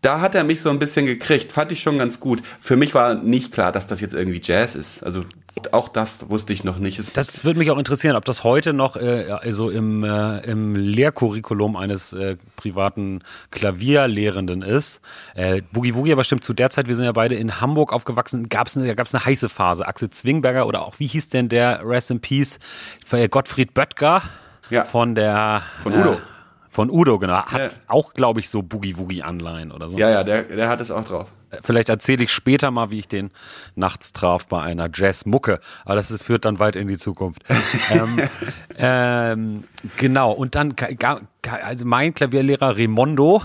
da 0.00 0.20
hat 0.20 0.34
er 0.34 0.44
mich 0.44 0.60
so 0.62 0.70
ein 0.70 0.78
bisschen 0.78 1.06
gekriegt. 1.06 1.50
Fand 1.50 1.72
ich 1.72 1.80
schon 1.80 1.98
ganz 1.98 2.20
gut. 2.20 2.42
Für 2.60 2.76
mich 2.76 2.94
war 2.94 3.14
nicht 3.14 3.52
klar, 3.52 3.72
dass 3.72 3.86
das 3.86 4.00
jetzt 4.00 4.14
irgendwie 4.14 4.40
Jazz 4.42 4.76
ist. 4.76 5.02
Also 5.02 5.24
auch 5.72 5.88
das 5.88 6.30
wusste 6.30 6.52
ich 6.52 6.62
noch 6.62 6.78
nicht. 6.78 7.00
Es 7.00 7.12
das 7.12 7.44
würde 7.44 7.58
mich 7.58 7.70
auch 7.72 7.78
interessieren, 7.78 8.14
ob 8.14 8.24
das 8.24 8.44
heute 8.44 8.72
noch 8.72 8.96
äh, 8.96 9.30
also 9.30 9.70
im, 9.70 10.04
äh, 10.04 10.38
im 10.40 10.76
Lehrcurriculum 10.76 11.76
eines 11.76 12.12
äh, 12.12 12.36
privaten 12.54 13.22
Klavierlehrenden 13.50 14.62
ist. 14.62 15.00
Äh, 15.34 15.62
Boogie 15.72 15.96
Woogie 15.96 16.12
aber 16.12 16.22
stimmt 16.22 16.44
zu 16.44 16.54
der 16.54 16.70
Zeit, 16.70 16.86
wir 16.86 16.94
sind 16.94 17.04
ja 17.04 17.12
beide 17.12 17.34
in 17.34 17.60
Hamburg 17.60 17.92
aufgewachsen, 17.92 18.48
gab 18.48 18.68
es 18.68 18.76
eine, 18.76 18.94
gab's 18.94 19.12
eine 19.14 19.24
heiße 19.24 19.48
Phase. 19.48 19.88
Axel 19.88 20.10
Zwingberger 20.10 20.68
oder 20.68 20.82
auch, 20.82 21.00
wie 21.00 21.08
hieß 21.08 21.30
denn 21.30 21.48
der 21.48 21.80
Rest 21.84 22.12
in 22.12 22.20
Peace, 22.20 22.60
Gottfried 23.30 23.74
Böttger 23.74 24.22
ja. 24.70 24.84
von 24.84 25.16
der 25.16 25.62
von 25.82 25.92
Udo. 25.92 26.18
Äh, 26.78 26.80
Von 26.80 26.90
Udo, 26.90 27.18
genau. 27.18 27.44
Hat 27.44 27.72
ja. 27.72 27.78
auch, 27.88 28.14
glaube 28.14 28.40
ich, 28.40 28.48
so 28.48 28.62
Boogie-Woogie-Anleihen 28.62 29.72
oder 29.72 29.88
so. 29.88 29.98
Ja, 29.98 30.10
ja, 30.10 30.24
der, 30.24 30.44
der 30.44 30.68
hat 30.68 30.80
es 30.80 30.90
auch 30.90 31.04
drauf. 31.04 31.28
Vielleicht 31.62 31.88
erzähle 31.88 32.24
ich 32.24 32.30
später 32.30 32.70
mal, 32.70 32.90
wie 32.90 32.98
ich 32.98 33.08
den 33.08 33.30
nachts 33.74 34.12
traf 34.12 34.46
bei 34.46 34.60
einer 34.60 34.90
Jazz-Mucke. 34.92 35.60
Aber 35.84 35.94
das 35.96 36.14
führt 36.20 36.44
dann 36.44 36.58
weit 36.58 36.76
in 36.76 36.88
die 36.88 36.98
Zukunft. 36.98 37.42
ähm, 37.90 38.20
ähm, 38.78 39.64
genau. 39.96 40.32
Und 40.32 40.54
dann, 40.54 40.74
also 41.64 41.86
mein 41.86 42.14
Klavierlehrer 42.14 42.76
Raimondo, 42.76 43.42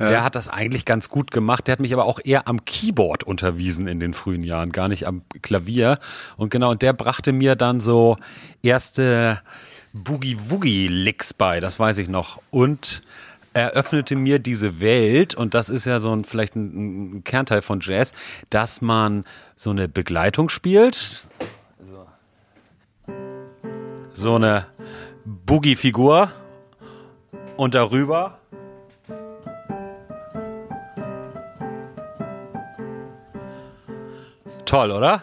ja. 0.00 0.08
Der 0.08 0.24
hat 0.24 0.34
das 0.34 0.48
eigentlich 0.48 0.86
ganz 0.86 1.10
gut 1.10 1.30
gemacht. 1.30 1.66
Der 1.66 1.72
hat 1.72 1.80
mich 1.80 1.92
aber 1.92 2.06
auch 2.06 2.20
eher 2.24 2.48
am 2.48 2.64
Keyboard 2.64 3.22
unterwiesen 3.22 3.86
in 3.86 4.00
den 4.00 4.14
frühen 4.14 4.42
Jahren, 4.42 4.72
gar 4.72 4.88
nicht 4.88 5.06
am 5.06 5.20
Klavier. 5.42 5.98
Und 6.38 6.48
genau, 6.48 6.70
und 6.70 6.80
der 6.80 6.94
brachte 6.94 7.34
mir 7.34 7.54
dann 7.54 7.80
so 7.80 8.16
erste 8.62 9.42
Boogie-Woogie-Licks 9.92 11.34
bei, 11.34 11.60
das 11.60 11.78
weiß 11.78 11.98
ich 11.98 12.08
noch. 12.08 12.40
Und 12.50 13.02
eröffnete 13.52 14.14
mir 14.14 14.38
diese 14.38 14.80
Welt, 14.80 15.34
und 15.34 15.54
das 15.54 15.68
ist 15.68 15.84
ja 15.84 15.98
so 15.98 16.12
ein, 16.12 16.24
vielleicht 16.24 16.54
ein, 16.54 17.16
ein 17.18 17.24
Kernteil 17.24 17.62
von 17.62 17.80
Jazz, 17.80 18.12
dass 18.48 18.80
man 18.80 19.24
so 19.56 19.70
eine 19.70 19.88
Begleitung 19.88 20.48
spielt, 20.48 21.26
so 24.12 24.34
eine 24.36 24.66
Boogie-Figur 25.24 26.30
und 27.56 27.74
darüber 27.74 28.40
Toll, 34.70 34.92
oder? 34.92 35.22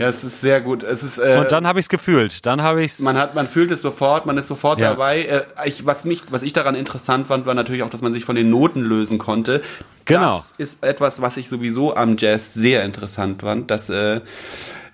Ja, 0.00 0.08
es 0.08 0.24
ist 0.24 0.40
sehr 0.40 0.62
gut. 0.62 0.82
Es 0.82 1.02
ist, 1.02 1.18
äh, 1.18 1.36
und 1.38 1.52
dann 1.52 1.66
habe 1.66 1.78
ich 1.78 1.84
es 1.84 1.88
gefühlt. 1.90 2.46
Dann 2.46 2.62
habe 2.62 2.82
ich 2.82 2.98
Man 3.00 3.18
hat, 3.18 3.34
man 3.34 3.46
fühlt 3.46 3.70
es 3.70 3.82
sofort, 3.82 4.24
man 4.24 4.38
ist 4.38 4.46
sofort 4.46 4.80
ja. 4.80 4.90
dabei. 4.90 5.22
Äh, 5.24 5.42
ich, 5.66 5.84
was 5.84 6.06
mich, 6.06 6.22
was 6.30 6.42
ich 6.42 6.54
daran 6.54 6.74
interessant 6.74 7.26
fand, 7.26 7.44
war 7.44 7.52
natürlich 7.52 7.82
auch, 7.82 7.90
dass 7.90 8.00
man 8.00 8.14
sich 8.14 8.24
von 8.24 8.34
den 8.34 8.48
Noten 8.48 8.80
lösen 8.80 9.18
konnte. 9.18 9.60
Genau. 10.06 10.36
Das 10.36 10.54
ist 10.56 10.82
etwas, 10.82 11.20
was 11.20 11.36
ich 11.36 11.50
sowieso 11.50 11.94
am 11.94 12.16
Jazz 12.16 12.54
sehr 12.54 12.82
interessant 12.84 13.42
fand, 13.42 13.70
dass 13.70 13.90
äh, 13.90 14.22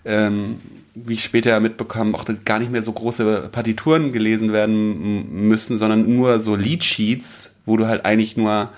ähm, 0.04 0.58
wie 0.96 1.12
ich 1.12 1.22
später 1.22 1.60
mitbekommen, 1.60 2.16
auch 2.16 2.24
gar 2.44 2.58
nicht 2.58 2.72
mehr 2.72 2.82
so 2.82 2.90
große 2.90 3.50
Partituren 3.52 4.10
gelesen 4.10 4.52
werden 4.52 5.46
müssen, 5.46 5.78
sondern 5.78 6.16
nur 6.16 6.40
so 6.40 6.56
Leadsheets, 6.56 7.54
wo 7.64 7.76
du 7.76 7.86
halt 7.86 8.04
eigentlich 8.04 8.36
nur 8.36 8.70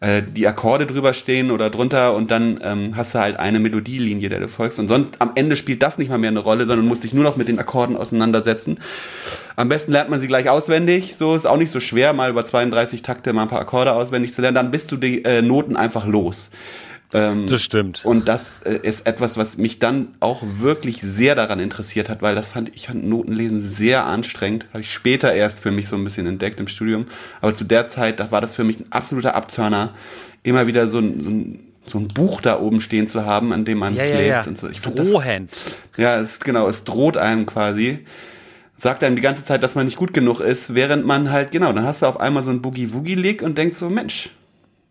äh, 0.00 0.22
die 0.22 0.46
Akkorde 0.46 0.86
drüber 0.86 1.14
stehen 1.14 1.50
oder 1.50 1.70
drunter 1.70 2.14
und 2.14 2.30
dann 2.30 2.60
ähm, 2.62 2.96
hast 2.96 3.14
du 3.14 3.20
halt 3.20 3.38
eine 3.38 3.60
Melodielinie, 3.60 4.28
der 4.28 4.40
du 4.40 4.48
folgst. 4.48 4.78
Und 4.78 4.88
sonst 4.88 5.20
am 5.20 5.32
Ende 5.34 5.56
spielt 5.56 5.82
das 5.82 5.98
nicht 5.98 6.10
mal 6.10 6.18
mehr 6.18 6.30
eine 6.30 6.40
Rolle, 6.40 6.66
sondern 6.66 6.86
musst 6.86 7.04
dich 7.04 7.12
nur 7.12 7.24
noch 7.24 7.36
mit 7.36 7.48
den 7.48 7.58
Akkorden 7.58 7.96
auseinandersetzen. 7.96 8.78
Am 9.56 9.68
besten 9.68 9.92
lernt 9.92 10.10
man 10.10 10.20
sie 10.20 10.26
gleich 10.26 10.48
auswendig. 10.48 11.16
So 11.16 11.34
ist 11.34 11.46
auch 11.46 11.56
nicht 11.56 11.70
so 11.70 11.80
schwer, 11.80 12.12
mal 12.12 12.30
über 12.30 12.44
32 12.44 13.02
Takte 13.02 13.32
mal 13.32 13.42
ein 13.42 13.48
paar 13.48 13.60
Akkorde 13.60 13.92
auswendig 13.92 14.32
zu 14.32 14.42
lernen. 14.42 14.56
Dann 14.56 14.70
bist 14.70 14.90
du 14.92 14.96
die 14.96 15.24
äh, 15.24 15.42
Noten 15.42 15.76
einfach 15.76 16.06
los. 16.06 16.50
Ähm, 17.14 17.46
das 17.46 17.62
stimmt. 17.62 18.04
Und 18.04 18.28
das 18.28 18.60
äh, 18.64 18.80
ist 18.82 19.06
etwas, 19.06 19.36
was 19.36 19.56
mich 19.56 19.78
dann 19.78 20.08
auch 20.18 20.42
wirklich 20.58 21.00
sehr 21.00 21.36
daran 21.36 21.60
interessiert 21.60 22.08
hat, 22.08 22.22
weil 22.22 22.34
das 22.34 22.50
fand 22.50 22.74
ich 22.74 22.88
fand 22.88 23.06
Notenlesen 23.06 23.62
sehr 23.62 24.04
anstrengend. 24.04 24.66
Habe 24.72 24.80
ich 24.80 24.92
später 24.92 25.32
erst 25.32 25.60
für 25.60 25.70
mich 25.70 25.88
so 25.88 25.94
ein 25.94 26.02
bisschen 26.02 26.26
entdeckt 26.26 26.58
im 26.58 26.66
Studium. 26.66 27.06
Aber 27.40 27.54
zu 27.54 27.62
der 27.62 27.86
Zeit, 27.86 28.18
da 28.18 28.32
war 28.32 28.40
das 28.40 28.56
für 28.56 28.64
mich 28.64 28.80
ein 28.80 28.90
absoluter 28.90 29.36
Abturner, 29.36 29.94
immer 30.42 30.66
wieder 30.66 30.88
so 30.88 30.98
ein, 30.98 31.20
so 31.20 31.30
ein 31.30 31.60
so 31.86 31.98
ein 31.98 32.08
Buch 32.08 32.40
da 32.40 32.58
oben 32.58 32.80
stehen 32.80 33.08
zu 33.08 33.26
haben, 33.26 33.52
an 33.52 33.66
dem 33.66 33.78
man 33.78 33.94
ja, 33.94 34.04
klebt 34.04 34.20
ja, 34.20 34.26
ja. 34.26 34.46
und 34.46 34.58
so. 34.58 34.68
Ich 34.68 34.80
Drohend. 34.80 35.50
Das, 35.52 35.76
ja, 35.98 36.18
es, 36.18 36.40
genau, 36.40 36.66
es 36.66 36.84
droht 36.84 37.18
einem 37.18 37.44
quasi. 37.46 38.00
Sagt 38.76 39.04
einem 39.04 39.16
die 39.16 39.22
ganze 39.22 39.44
Zeit, 39.44 39.62
dass 39.62 39.74
man 39.74 39.84
nicht 39.84 39.98
gut 39.98 40.14
genug 40.14 40.40
ist, 40.40 40.74
während 40.74 41.06
man 41.06 41.30
halt, 41.30 41.50
genau, 41.50 41.72
dann 41.72 41.84
hast 41.84 42.02
du 42.02 42.06
auf 42.06 42.18
einmal 42.18 42.42
so 42.42 42.50
ein 42.50 42.62
Boogie-Woogie-Lick 42.62 43.42
und 43.42 43.56
denkst 43.58 43.78
so, 43.78 43.88
Mensch, 43.88 44.30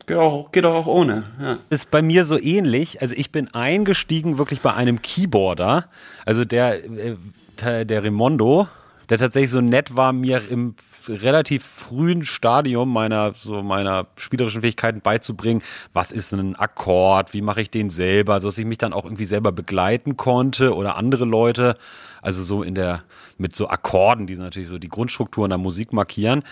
Geht, 0.05 0.17
auch, 0.17 0.51
geht 0.51 0.65
auch 0.65 0.87
ohne. 0.87 1.23
Ja. 1.41 1.57
Ist 1.69 1.89
bei 1.91 2.01
mir 2.01 2.25
so 2.25 2.37
ähnlich. 2.37 3.01
Also 3.01 3.15
ich 3.15 3.31
bin 3.31 3.53
eingestiegen 3.53 4.37
wirklich 4.37 4.61
bei 4.61 4.73
einem 4.73 5.01
Keyboarder, 5.01 5.85
also 6.25 6.43
der, 6.43 6.83
äh, 6.83 7.85
der 7.85 8.03
Rimondo, 8.03 8.67
der 9.09 9.17
tatsächlich 9.17 9.51
so 9.51 9.61
nett 9.61 9.95
war, 9.95 10.11
mir 10.11 10.41
im 10.49 10.75
relativ 11.07 11.63
frühen 11.65 12.23
Stadium 12.23 12.91
meiner 12.91 13.33
so 13.33 13.61
meiner 13.61 14.07
spielerischen 14.15 14.61
Fähigkeiten 14.61 15.01
beizubringen, 15.01 15.61
was 15.91 16.11
ist 16.11 16.33
ein 16.33 16.55
Akkord, 16.55 17.33
wie 17.33 17.41
mache 17.41 17.61
ich 17.61 17.69
den 17.69 17.89
selber, 17.89 18.39
so 18.41 18.47
dass 18.47 18.57
ich 18.57 18.65
mich 18.65 18.77
dann 18.77 18.93
auch 18.93 19.03
irgendwie 19.03 19.25
selber 19.25 19.51
begleiten 19.51 20.17
konnte 20.17 20.75
oder 20.75 20.97
andere 20.97 21.25
Leute, 21.25 21.77
also 22.23 22.41
so 22.43 22.63
in 22.63 22.73
der 22.73 23.03
mit 23.37 23.55
so 23.55 23.67
Akkorden, 23.67 24.25
die 24.25 24.35
natürlich 24.35 24.69
so 24.69 24.77
die 24.77 24.89
Grundstrukturen 24.89 25.49
der 25.49 25.57
Musik 25.57 25.93
markieren. 25.93 26.43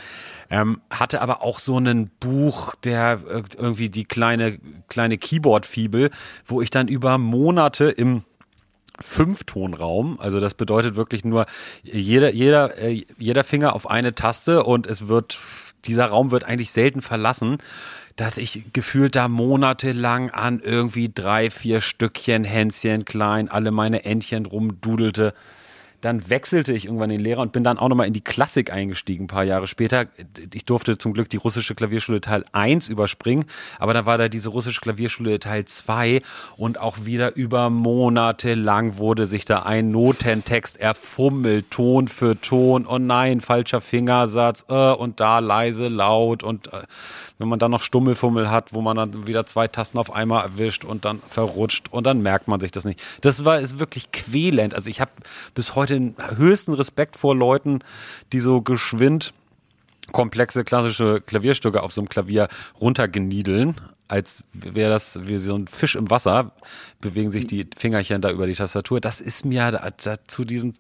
Ähm, 0.50 0.82
hatte 0.90 1.22
aber 1.22 1.42
auch 1.42 1.60
so 1.60 1.78
ein 1.78 2.12
Buch, 2.20 2.76
der 2.76 3.22
irgendwie 3.58 3.90
die 3.90 4.06
kleine, 4.06 4.60
kleine 4.90 5.18
Keyboard-Fibel, 5.18 6.12
wo 6.46 6.62
ich 6.62 6.70
dann 6.70 6.88
über 6.88 7.18
Monate 7.18 7.86
im 7.86 8.24
Fünftonraum, 9.00 10.20
also 10.20 10.40
das 10.40 10.54
bedeutet 10.54 10.96
wirklich 10.96 11.26
nur 11.26 11.48
jeder, 11.82 12.32
jeder, 12.34 12.78
äh, 12.78 13.04
jeder 13.18 13.44
Finger 13.44 13.74
auf 13.74 13.90
eine 13.90 14.12
Taste 14.14 14.64
und 14.64 14.86
es 14.86 15.08
wird, 15.08 15.40
dieser 15.86 16.08
Raum 16.08 16.30
wird 16.30 16.44
eigentlich 16.44 16.72
selten 16.72 17.02
verlassen 17.02 17.58
dass 18.16 18.38
ich 18.38 18.74
gefühlt 18.74 19.16
da 19.16 19.28
monatelang 19.28 20.30
an 20.30 20.60
irgendwie 20.60 21.12
drei, 21.14 21.50
vier 21.50 21.82
Stückchen 21.82 22.44
Hänschen 22.44 23.06
klein, 23.06 23.50
alle 23.50 23.72
meine 23.72 24.06
Entchen 24.06 24.46
rumdudelte. 24.46 25.34
Dann 26.02 26.30
wechselte 26.30 26.74
ich 26.74 26.86
irgendwann 26.86 27.10
den 27.10 27.20
Lehrer 27.20 27.42
und 27.42 27.52
bin 27.52 27.64
dann 27.64 27.78
auch 27.78 27.90
nochmal 27.90 28.08
in 28.08 28.14
die 28.14 28.22
Klassik 28.22 28.72
eingestiegen, 28.72 29.26
ein 29.26 29.28
paar 29.28 29.44
Jahre 29.44 29.68
später. 29.68 30.08
Ich 30.54 30.66
durfte 30.66 30.98
zum 30.98 31.14
Glück 31.14 31.30
die 31.30 31.38
russische 31.38 31.76
Klavierschule 31.76 32.22
Teil 32.22 32.44
1 32.52 32.90
überspringen, 32.90 33.46
aber 33.80 33.94
da 33.94 34.06
war 34.06 34.18
da 34.18 34.30
diese 34.30 34.50
russische 34.50 34.82
Klavierschule 34.82 35.40
Teil 35.40 35.66
2 35.66 36.22
und 36.58 36.80
auch 36.80 37.06
wieder 37.06 37.36
über 37.36 37.70
Monate 37.70 38.56
lang 38.56 38.98
wurde 38.98 39.26
sich 39.26 39.46
da 39.46 39.64
ein 39.64 39.92
Notentext 39.92 40.80
erfummelt, 40.80 41.72
Ton 41.72 42.08
für 42.08 42.40
Ton. 42.40 42.86
Oh 42.88 42.98
nein, 42.98 43.42
falscher 43.42 43.82
Fingersatz, 43.82 44.66
äh, 44.70 44.92
und 44.94 45.20
da 45.20 45.40
leise, 45.40 45.88
laut 45.88 46.44
und 46.44 46.68
äh, 46.74 46.84
wenn 47.42 47.48
man 47.48 47.60
dann 47.60 47.72
noch 47.72 47.82
Stummelfummel 47.82 48.52
hat, 48.52 48.72
wo 48.72 48.82
man 48.82 48.96
dann 48.96 49.28
wieder 49.28 49.46
zwei 49.48 49.68
Tasten 49.68 49.98
auf 49.98 50.14
einmal 50.14 50.44
erwischt 50.44 50.86
und 50.86 51.06
dann 51.06 51.22
verrutscht 51.28 51.92
und 51.92 52.06
dann 52.06 52.22
merkt 52.22 52.48
man 52.48 52.60
sich 52.60 52.72
das 52.72 52.86
nicht. 52.86 53.02
Das 53.22 53.44
war 53.46 53.60
ist 53.60 53.80
wirklich 53.80 54.12
quälend. 54.12 54.76
Also 54.76 54.90
ich 54.90 55.02
habe 55.02 55.12
bis 55.56 55.76
heute 55.76 55.91
den 55.92 56.16
höchsten 56.38 56.74
Respekt 56.74 57.18
vor 57.18 57.36
Leuten, 57.36 57.80
die 58.34 58.40
so 58.40 58.62
geschwind 58.62 59.34
komplexe 60.12 60.64
klassische 60.64 61.22
Klavierstücke 61.22 61.82
auf 61.84 61.94
so 61.94 62.02
einem 62.02 62.10
Klavier 62.10 62.48
runtergeniedeln, 62.80 63.80
als 64.08 64.44
wäre 64.54 64.90
das 64.90 65.20
wie 65.26 65.38
so 65.38 65.56
ein 65.56 65.68
Fisch 65.68 65.96
im 65.96 66.10
Wasser, 66.10 66.52
bewegen 67.00 67.32
sich 67.32 67.48
die 67.48 67.68
Fingerchen 67.78 68.22
da 68.22 68.30
über 68.30 68.48
die 68.48 68.56
Tastatur. 68.56 69.00
Das 69.00 69.22
ist 69.22 69.46
mir 69.46 69.72
da, 69.72 69.90
da, 69.90 70.16
zu 70.28 70.44
diesem 70.44 70.74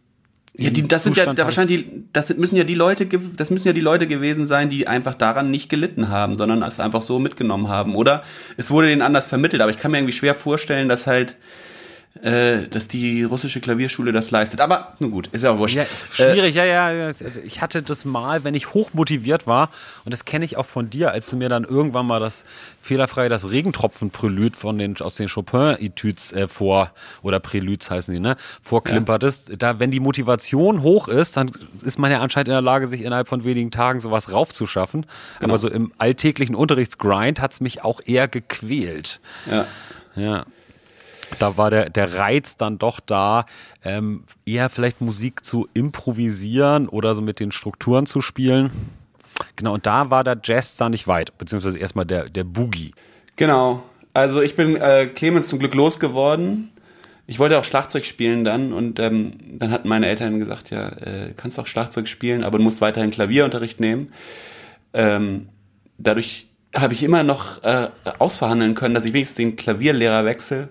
ja, 0.57 0.69
die, 0.69 0.85
das 0.85 1.03
sind 1.03 1.15
ja 1.15 1.33
da 1.33 1.45
wahrscheinlich 1.45 1.85
die, 1.85 2.03
das 2.11 2.35
müssen 2.35 2.57
ja 2.57 2.65
die 2.65 2.75
Leute, 2.75 3.05
das 3.05 3.51
müssen 3.51 3.67
ja 3.67 3.73
die 3.73 3.79
Leute 3.79 4.05
gewesen 4.05 4.45
sein, 4.45 4.69
die 4.69 4.85
einfach 4.85 5.13
daran 5.13 5.49
nicht 5.49 5.69
gelitten 5.69 6.09
haben, 6.09 6.35
sondern 6.35 6.61
es 6.61 6.77
einfach 6.81 7.01
so 7.01 7.19
mitgenommen 7.19 7.69
haben. 7.69 7.95
Oder 7.95 8.23
es 8.57 8.69
wurde 8.69 8.87
denen 8.87 9.01
anders 9.01 9.27
vermittelt. 9.27 9.61
Aber 9.61 9.71
ich 9.71 9.77
kann 9.77 9.91
mir 9.91 9.99
irgendwie 9.99 10.11
schwer 10.11 10.35
vorstellen, 10.35 10.89
dass 10.89 11.07
halt 11.07 11.37
äh, 12.21 12.67
dass 12.67 12.87
die 12.87 13.23
russische 13.23 13.61
Klavierschule 13.61 14.11
das 14.11 14.31
leistet. 14.31 14.59
Aber 14.59 14.93
nun 14.99 15.11
gut, 15.11 15.27
ist 15.27 15.43
ja 15.43 15.51
auch 15.51 15.57
wurscht. 15.57 15.75
Ja, 15.75 15.85
schwierig, 16.11 16.55
äh, 16.55 16.67
ja, 16.67 16.91
ja. 16.91 17.05
Also 17.07 17.39
ich 17.43 17.61
hatte 17.61 17.81
das 17.83 18.03
mal, 18.05 18.43
wenn 18.43 18.53
ich 18.53 18.73
hochmotiviert 18.73 19.47
war, 19.47 19.69
und 20.03 20.13
das 20.13 20.25
kenne 20.25 20.45
ich 20.45 20.57
auch 20.57 20.65
von 20.65 20.89
dir, 20.89 21.11
als 21.11 21.29
du 21.29 21.37
mir 21.37 21.49
dann 21.49 21.63
irgendwann 21.63 22.05
mal 22.05 22.19
das 22.19 22.43
fehlerfrei 22.81 23.29
das 23.29 23.49
Regentropfen-Prelyt 23.49 24.57
von 24.57 24.77
den 24.77 24.99
aus 24.99 25.15
den 25.15 25.29
Chopin-Etüds 25.29 26.33
äh, 26.33 26.47
vor 26.47 26.91
oder 27.21 27.39
Prelyts 27.39 27.89
heißen 27.89 28.13
die, 28.13 28.19
ne, 28.19 28.35
vorklimpertest. 28.61 29.49
Ja. 29.49 29.55
Da, 29.55 29.79
wenn 29.79 29.89
die 29.89 30.01
Motivation 30.01 30.81
hoch 30.81 31.07
ist, 31.07 31.37
dann 31.37 31.51
ist 31.83 31.97
man 31.97 32.11
ja 32.11 32.19
anscheinend 32.19 32.49
in 32.49 32.53
der 32.53 32.61
Lage, 32.61 32.87
sich 32.87 33.01
innerhalb 33.03 33.29
von 33.29 33.45
wenigen 33.45 33.71
Tagen 33.71 34.01
sowas 34.01 34.31
raufzuschaffen. 34.31 35.05
Genau. 35.39 35.53
Aber 35.53 35.59
so 35.59 35.69
im 35.69 35.93
alltäglichen 35.97 36.55
Unterrichtsgrind 36.55 37.39
hat's 37.39 37.61
mich 37.61 37.83
auch 37.83 38.01
eher 38.05 38.27
gequält. 38.27 39.21
Ja. 39.49 39.65
Ja 40.15 40.45
da 41.39 41.57
war 41.57 41.69
der, 41.69 41.89
der 41.89 42.13
Reiz 42.13 42.57
dann 42.57 42.77
doch 42.77 42.99
da, 42.99 43.45
ähm, 43.83 44.23
eher 44.45 44.69
vielleicht 44.69 45.01
Musik 45.01 45.43
zu 45.45 45.67
improvisieren 45.73 46.87
oder 46.87 47.15
so 47.15 47.21
mit 47.21 47.39
den 47.39 47.51
Strukturen 47.51 48.05
zu 48.05 48.21
spielen. 48.21 48.71
Genau, 49.55 49.73
und 49.73 49.85
da 49.85 50.09
war 50.09 50.23
der 50.23 50.39
Jazz 50.43 50.77
da 50.77 50.89
nicht 50.89 51.07
weit, 51.07 51.37
beziehungsweise 51.37 51.77
erstmal 51.77 52.05
der, 52.05 52.29
der 52.29 52.43
Boogie. 52.43 52.93
Genau. 53.35 53.83
Also 54.13 54.41
ich 54.41 54.55
bin 54.55 54.75
äh, 54.75 55.07
Clemens 55.07 55.47
zum 55.47 55.59
Glück 55.59 55.73
losgeworden. 55.73 56.69
Ich 57.27 57.39
wollte 57.39 57.57
auch 57.57 57.63
Schlagzeug 57.63 58.05
spielen 58.05 58.43
dann 58.43 58.73
und 58.73 58.99
ähm, 58.99 59.33
dann 59.57 59.71
hatten 59.71 59.87
meine 59.87 60.07
Eltern 60.07 60.39
gesagt, 60.39 60.69
ja, 60.69 60.89
äh, 60.89 61.33
kannst 61.35 61.57
auch 61.59 61.67
Schlagzeug 61.67 62.07
spielen, 62.09 62.43
aber 62.43 62.57
du 62.57 62.63
musst 62.63 62.81
weiterhin 62.81 63.09
Klavierunterricht 63.09 63.79
nehmen. 63.79 64.11
Ähm, 64.93 65.47
dadurch 65.97 66.47
habe 66.75 66.93
ich 66.93 67.03
immer 67.03 67.23
noch 67.23 67.63
äh, 67.63 67.87
ausverhandeln 68.19 68.75
können, 68.75 68.95
dass 68.95 69.05
ich 69.05 69.13
wenigstens 69.13 69.37
den 69.37 69.55
Klavierlehrer 69.55 70.25
wechsle 70.25 70.69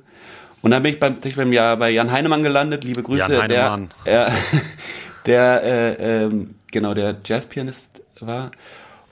und 0.63 0.71
dann 0.71 0.83
bin 0.83 0.93
ich 0.93 1.01
beim, 1.01 1.19
beim 1.37 1.53
Jahr 1.53 1.77
bei 1.77 1.91
Jan 1.91 2.11
Heinemann 2.11 2.43
gelandet. 2.43 2.85
Liebe 2.85 3.03
Grüße. 3.03 3.33
Jan 3.33 3.43
Heinemann. 3.43 3.91
Der, 4.05 4.33
der, 5.27 5.63
äh, 5.63 6.25
ähm, 6.25 6.55
genau, 6.71 6.95
der 6.95 7.17
Jazzpianist 7.25 8.03
war. 8.21 8.51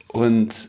Und 0.09 0.69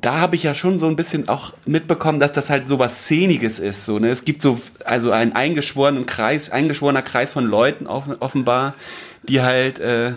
da 0.00 0.18
habe 0.18 0.36
ich 0.36 0.42
ja 0.42 0.54
schon 0.54 0.78
so 0.78 0.86
ein 0.86 0.96
bisschen 0.96 1.28
auch 1.28 1.54
mitbekommen, 1.64 2.20
dass 2.20 2.32
das 2.32 2.50
halt 2.50 2.68
so 2.68 2.78
was 2.78 3.04
Szeniges 3.04 3.58
ist. 3.58 3.84
So, 3.84 3.98
ne? 3.98 4.08
Es 4.08 4.24
gibt 4.24 4.42
so 4.42 4.60
also 4.84 5.10
einen 5.10 5.32
eingeschworenen 5.32 6.06
Kreis, 6.06 6.50
eingeschworener 6.50 7.02
Kreis 7.02 7.32
von 7.32 7.46
Leuten 7.46 7.86
offenbar, 7.86 8.74
die 9.22 9.40
halt 9.40 9.78
äh, 9.78 10.12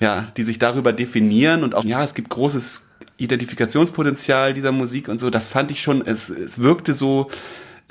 ja, 0.00 0.32
die 0.36 0.42
sich 0.42 0.58
darüber 0.58 0.92
definieren 0.92 1.62
und 1.62 1.76
auch 1.76 1.84
ja, 1.84 2.02
es 2.02 2.14
gibt 2.14 2.28
großes 2.28 2.86
Identifikationspotenzial 3.18 4.52
dieser 4.52 4.72
Musik 4.72 5.08
und 5.08 5.20
so. 5.20 5.30
Das 5.30 5.46
fand 5.46 5.70
ich 5.70 5.80
schon. 5.80 6.04
Es, 6.04 6.28
es 6.28 6.60
wirkte 6.60 6.92
so 6.92 7.30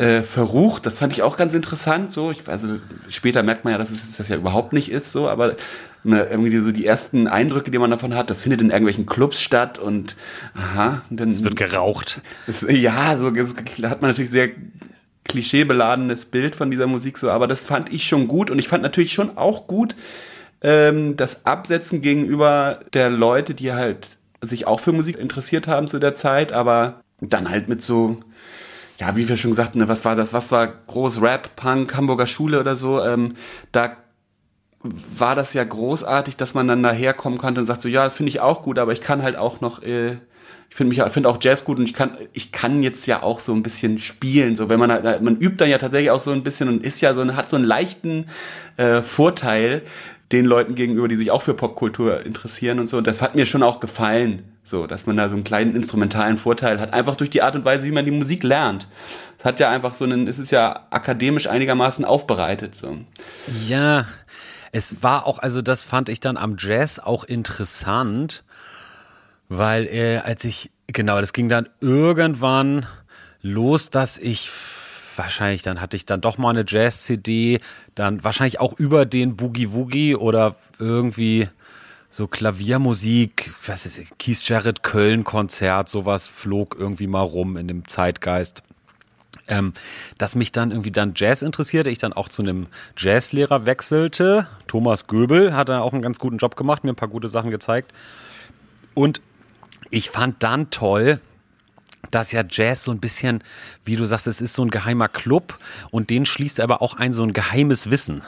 äh, 0.02 0.24
verrucht. 0.24 0.88
Das 0.88 0.98
fand 0.98 1.14
ich 1.14 1.22
auch 1.22 1.38
ganz 1.38 1.54
interessant. 1.54 2.12
So, 2.12 2.32
ich, 2.32 2.48
also 2.48 2.80
später 3.08 3.44
merkt 3.44 3.64
man 3.64 3.74
ja, 3.74 3.78
dass 3.78 3.92
es 3.92 4.18
das 4.18 4.30
ja 4.30 4.36
überhaupt 4.36 4.74
nicht 4.74 4.92
ist. 4.92 5.12
So, 5.12 5.30
aber 5.30 5.56
ne, 6.04 6.28
irgendwie 6.30 6.58
so 6.60 6.72
die 6.72 6.88
ersten 6.88 7.28
Eindrücke, 7.28 7.70
die 7.70 7.78
man 7.78 7.92
davon 7.92 8.16
hat, 8.16 8.32
das 8.32 8.42
findet 8.42 8.62
in 8.62 8.72
irgendwelchen 8.72 9.06
Clubs 9.06 9.40
statt 9.42 9.78
und 9.78 10.16
aha. 10.56 11.04
Und 11.12 11.20
dann, 11.20 11.30
es 11.30 11.44
wird 11.44 11.56
geraucht. 11.56 12.22
Es, 12.48 12.66
ja, 12.68 13.16
so 13.20 13.30
da 13.30 13.90
hat 13.92 14.02
man 14.02 14.10
natürlich 14.10 14.32
sehr 14.32 14.50
klischeebeladenes 15.26 16.26
Bild 16.26 16.56
von 16.56 16.72
dieser 16.72 16.88
Musik 16.88 17.20
so, 17.20 17.30
aber 17.30 17.46
das 17.46 17.64
fand 17.64 17.94
ich 17.94 18.06
schon 18.08 18.28
gut 18.28 18.50
und 18.50 18.58
ich 18.58 18.68
fand 18.68 18.82
natürlich 18.82 19.14
schon 19.14 19.38
auch 19.38 19.68
gut 19.68 19.96
ähm, 20.64 21.16
das 21.16 21.46
Absetzen 21.46 22.02
gegenüber 22.02 22.80
der 22.94 23.12
Leute, 23.12 23.54
die 23.54 23.72
halt 23.72 24.18
sich 24.42 24.66
auch 24.66 24.80
für 24.80 24.94
Musik 24.94 25.20
interessiert 25.20 25.68
haben 25.68 25.88
zu 25.88 26.00
der 26.00 26.16
Zeit, 26.16 26.52
aber 26.52 27.02
dann 27.22 27.50
halt 27.50 27.70
mit 27.70 27.84
so 27.84 28.18
ja, 29.02 29.16
wie 29.16 29.28
wir 29.28 29.36
schon 29.36 29.50
gesagt, 29.50 29.76
ne, 29.76 29.88
was 29.88 30.06
war 30.06 30.16
das? 30.16 30.32
Was 30.32 30.52
war 30.52 30.68
groß 30.68 31.24
Rap, 31.24 31.56
Punk, 31.56 31.96
Hamburger 31.96 32.28
Schule 32.28 32.60
oder 32.60 32.76
so? 32.76 33.04
Ähm, 33.04 33.34
da 33.72 33.98
war 34.84 35.34
das 35.34 35.56
ja 35.56 35.64
großartig, 35.64 36.38
dass 36.38 36.54
man 36.54 36.68
dann 36.68 36.84
daherkommen 36.84 37.40
konnte 37.40 37.62
und 37.62 37.66
sagt 37.66 37.82
so, 37.82 37.90
ja, 37.90 38.12
finde 38.12 38.30
ich 38.30 38.42
auch 38.42 38.62
gut, 38.62 38.78
aber 38.78 38.94
ich 38.94 39.02
kann 39.02 39.24
halt 39.24 39.38
auch 39.38 39.60
noch, 39.60 39.82
äh, 39.82 40.18
ich 40.70 40.76
finde 40.76 40.96
mich, 40.96 41.04
finde 41.12 41.30
auch 41.30 41.40
Jazz 41.42 41.66
gut 41.66 41.80
und 41.80 41.86
ich 41.86 41.96
kann, 41.96 42.16
ich 42.32 42.52
kann 42.52 42.84
jetzt 42.84 43.08
ja 43.08 43.24
auch 43.24 43.40
so 43.40 43.54
ein 43.54 43.64
bisschen 43.64 43.98
spielen, 43.98 44.56
so 44.56 44.70
wenn 44.70 44.80
man 44.80 44.92
halt, 44.92 45.24
man 45.24 45.36
übt 45.36 45.58
dann 45.58 45.70
ja 45.70 45.80
tatsächlich 45.80 46.12
auch 46.12 46.20
so 46.20 46.30
ein 46.30 46.44
bisschen 46.44 46.70
und 46.70 46.84
ist 46.86 47.02
ja 47.02 47.16
so, 47.16 47.36
hat 47.36 47.50
so 47.50 47.56
einen 47.56 47.66
leichten 47.66 48.28
äh, 48.78 49.02
Vorteil 49.02 49.82
den 50.32 50.46
Leuten 50.46 50.76
gegenüber, 50.76 51.08
die 51.08 51.16
sich 51.16 51.32
auch 51.32 51.42
für 51.42 51.56
Popkultur 51.56 52.24
interessieren 52.24 52.78
und 52.78 52.88
so. 52.88 52.98
Und 52.98 53.08
das 53.08 53.22
hat 53.24 53.34
mir 53.34 53.48
schon 53.48 53.64
auch 53.64 53.80
gefallen, 53.80 54.44
so, 54.64 54.88
dass 54.88 55.06
man 55.06 55.18
da 55.18 55.28
so 55.28 55.36
einen 55.36 55.44
kleinen 55.44 55.76
instrumentalen 55.76 56.38
Vorteil 56.38 56.80
hat, 56.80 56.94
einfach 56.94 57.16
durch 57.16 57.30
die 57.30 57.42
Art 57.42 57.56
und 57.56 57.66
Weise, 57.66 57.86
wie 57.88 57.92
man 57.92 58.06
die 58.06 58.12
Musik 58.12 58.44
lernt. 58.44 58.88
Es 59.40 59.46
hat 59.46 59.60
ja 59.60 59.70
einfach 59.70 59.96
so 59.96 60.06
einen, 60.06 60.28
es 60.28 60.38
ist 60.40 60.52
ja 60.52 60.88
akademisch 60.92 61.48
einigermaßen 61.48 62.06
aufbereitet, 62.06 62.76
so. 62.76 62.98
Ja, 63.68 64.06
es 64.72 65.02
war 65.04 65.26
auch, 65.26 65.40
also 65.40 65.62
das 65.62 65.84
fand 65.84 66.10
ich 66.10 66.20
dann 66.20 66.38
am 66.38 66.56
Jazz 66.58 67.00
auch 67.00 67.24
interessant, 67.24 68.44
weil 69.50 69.88
äh, 69.88 70.18
als 70.18 70.44
ich, 70.44 70.72
genau, 70.88 71.20
das 71.20 71.34
ging 71.34 71.50
dann 71.50 71.68
irgendwann 71.80 72.86
los, 73.42 73.90
dass 73.90 74.18
ich 74.18 74.52
wahrscheinlich, 75.16 75.62
dann 75.62 75.82
hatte 75.82 75.98
ich 75.98 76.06
dann 76.06 76.22
doch 76.22 76.38
mal 76.38 76.52
eine 76.52 76.64
Jazz-CD, 76.66 77.60
dann 77.96 78.24
wahrscheinlich 78.24 78.60
auch 78.60 78.78
über 78.78 79.06
den 79.06 79.36
Boogie 79.36 79.72
Woogie 79.72 80.16
oder 80.16 80.56
irgendwie 80.80 81.50
so 82.12 82.28
Klaviermusik, 82.28 83.56
was 83.66 83.88
ist, 83.88 84.00
Keith 84.20 84.44
Jarrett 84.44 84.84
Köln 84.84 85.24
Konzert, 85.24 85.90
sowas 85.90 86.28
flog 86.28 86.76
irgendwie 86.78 87.08
mal 87.08 87.22
rum 87.22 87.58
in 87.58 87.68
dem 87.68 87.88
Zeitgeist 87.88 88.64
ähm, 89.48 89.74
dass 90.18 90.36
mich 90.36 90.52
dann 90.52 90.72
irgendwie 90.72 90.92
dann 90.92 91.14
Jazz 91.16 91.42
interessierte, 91.42 91.90
ich 91.90 92.00
dann 92.00 92.14
auch 92.14 92.30
zu 92.30 92.42
einem 92.42 92.68
Jazzlehrer 92.98 93.66
wechselte. 93.66 94.48
Thomas 94.68 95.08
Göbel 95.08 95.56
hat 95.56 95.70
da 95.70 95.82
auch 95.82 95.94
einen 95.94 96.02
ganz 96.02 96.20
guten 96.20 96.38
Job 96.38 96.56
gemacht, 96.56 96.84
mir 96.84 96.92
ein 96.92 96.96
paar 96.96 97.08
gute 97.08 97.30
Sachen 97.30 97.52
gezeigt. 97.52 97.94
Und 98.94 99.22
ich 99.90 100.10
fand 100.10 100.42
dann 100.44 100.70
toll, 100.70 101.20
dass 102.10 102.32
ja 102.32 102.44
Jazz 102.48 102.84
so 102.84 102.92
ein 102.92 103.00
bisschen, 103.00 103.44
wie 103.86 103.96
du 103.96 104.06
sagst, 104.06 104.28
es 104.28 104.42
ist 104.42 104.54
so 104.54 104.64
ein 104.64 104.72
geheimer 104.72 105.08
Club 105.08 105.58
und 105.92 106.10
den 106.10 106.26
schließt 106.26 106.60
aber 106.60 106.82
auch 106.82 106.96
ein 106.96 107.14
so 107.14 107.24
ein 107.24 107.34
geheimes 107.34 107.90
Wissen. 107.90 108.24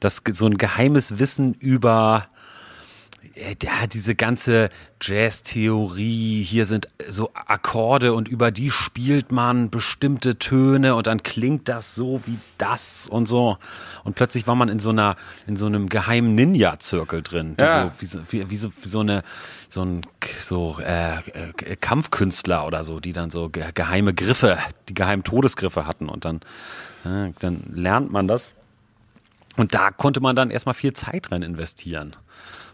Das 0.00 0.22
so 0.32 0.46
ein 0.46 0.56
geheimes 0.56 1.18
Wissen 1.18 1.54
über 1.54 2.28
ja, 3.62 3.86
diese 3.86 4.14
ganze 4.14 4.68
Jazz-Theorie, 5.00 6.42
hier 6.42 6.66
sind 6.66 6.88
so 7.08 7.30
Akkorde 7.34 8.12
und 8.12 8.28
über 8.28 8.50
die 8.50 8.70
spielt 8.70 9.32
man 9.32 9.70
bestimmte 9.70 10.38
Töne 10.38 10.94
und 10.94 11.06
dann 11.06 11.22
klingt 11.22 11.68
das 11.68 11.94
so 11.94 12.20
wie 12.26 12.38
das 12.58 13.06
und 13.06 13.26
so. 13.26 13.58
Und 14.04 14.14
plötzlich 14.14 14.46
war 14.46 14.54
man 14.54 14.68
in 14.68 14.78
so 14.78 14.90
einer, 14.90 15.16
in 15.46 15.56
so 15.56 15.66
einem 15.66 15.88
geheimen 15.88 16.34
Ninja-Zirkel 16.34 17.22
drin. 17.22 17.56
Ja. 17.58 17.84
So, 17.84 18.00
wie, 18.00 18.06
so, 18.06 18.18
wie, 18.30 18.50
wie, 18.50 18.56
so, 18.56 18.72
wie 18.82 18.88
so 18.88 19.00
eine, 19.00 19.22
so 19.68 19.82
ein, 19.82 20.02
so, 20.42 20.78
äh, 20.80 21.18
äh, 21.18 21.76
Kampfkünstler 21.80 22.66
oder 22.66 22.84
so, 22.84 23.00
die 23.00 23.12
dann 23.12 23.30
so 23.30 23.48
geheime 23.50 24.12
Griffe, 24.12 24.58
die 24.88 24.94
geheimen 24.94 25.24
Todesgriffe 25.24 25.86
hatten 25.86 26.08
und 26.08 26.24
dann, 26.24 26.40
äh, 27.04 27.32
dann 27.38 27.62
lernt 27.72 28.12
man 28.12 28.28
das. 28.28 28.54
Und 29.56 29.74
da 29.74 29.90
konnte 29.90 30.20
man 30.20 30.36
dann 30.36 30.50
erstmal 30.50 30.74
viel 30.74 30.92
Zeit 30.92 31.32
rein 31.32 31.42
investieren 31.42 32.16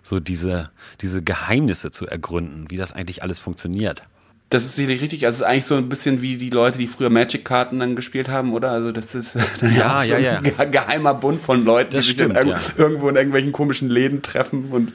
so 0.07 0.21
diese, 0.21 0.71
diese 1.01 1.21
Geheimnisse 1.21 1.91
zu 1.91 2.07
ergründen, 2.07 2.71
wie 2.71 2.77
das 2.77 2.93
eigentlich 2.93 3.25
alles 3.25 3.41
funktioniert. 3.41 4.03
Das 4.49 4.65
ist 4.65 4.77
sicherlich 4.77 5.03
richtig. 5.03 5.27
Also 5.27 5.37
es 5.37 5.41
ist 5.41 5.47
eigentlich 5.47 5.65
so 5.65 5.75
ein 5.75 5.89
bisschen 5.89 6.23
wie 6.23 6.37
die 6.37 6.51
Leute, 6.51 6.79
die 6.79 6.87
früher 6.87 7.11
Magic-Karten 7.11 7.81
dann 7.81 7.97
gespielt 7.97 8.29
haben, 8.29 8.53
oder? 8.53 8.71
Also 8.71 8.93
das 8.93 9.13
ist 9.15 9.35
ja, 9.61 9.69
ja, 9.69 10.03
so 10.03 10.15
ja, 10.15 10.41
ein 10.59 10.71
geheimer 10.71 11.15
Bund 11.15 11.41
von 11.41 11.65
Leuten, 11.65 11.91
das 11.91 12.05
die 12.05 12.13
sich 12.13 12.17
stimmt, 12.17 12.37
dann 12.37 12.49
ja. 12.49 12.61
irgendwo 12.77 13.09
in 13.09 13.17
irgendwelchen 13.17 13.51
komischen 13.51 13.89
Läden 13.89 14.23
treffen 14.23 14.67
und 14.71 14.93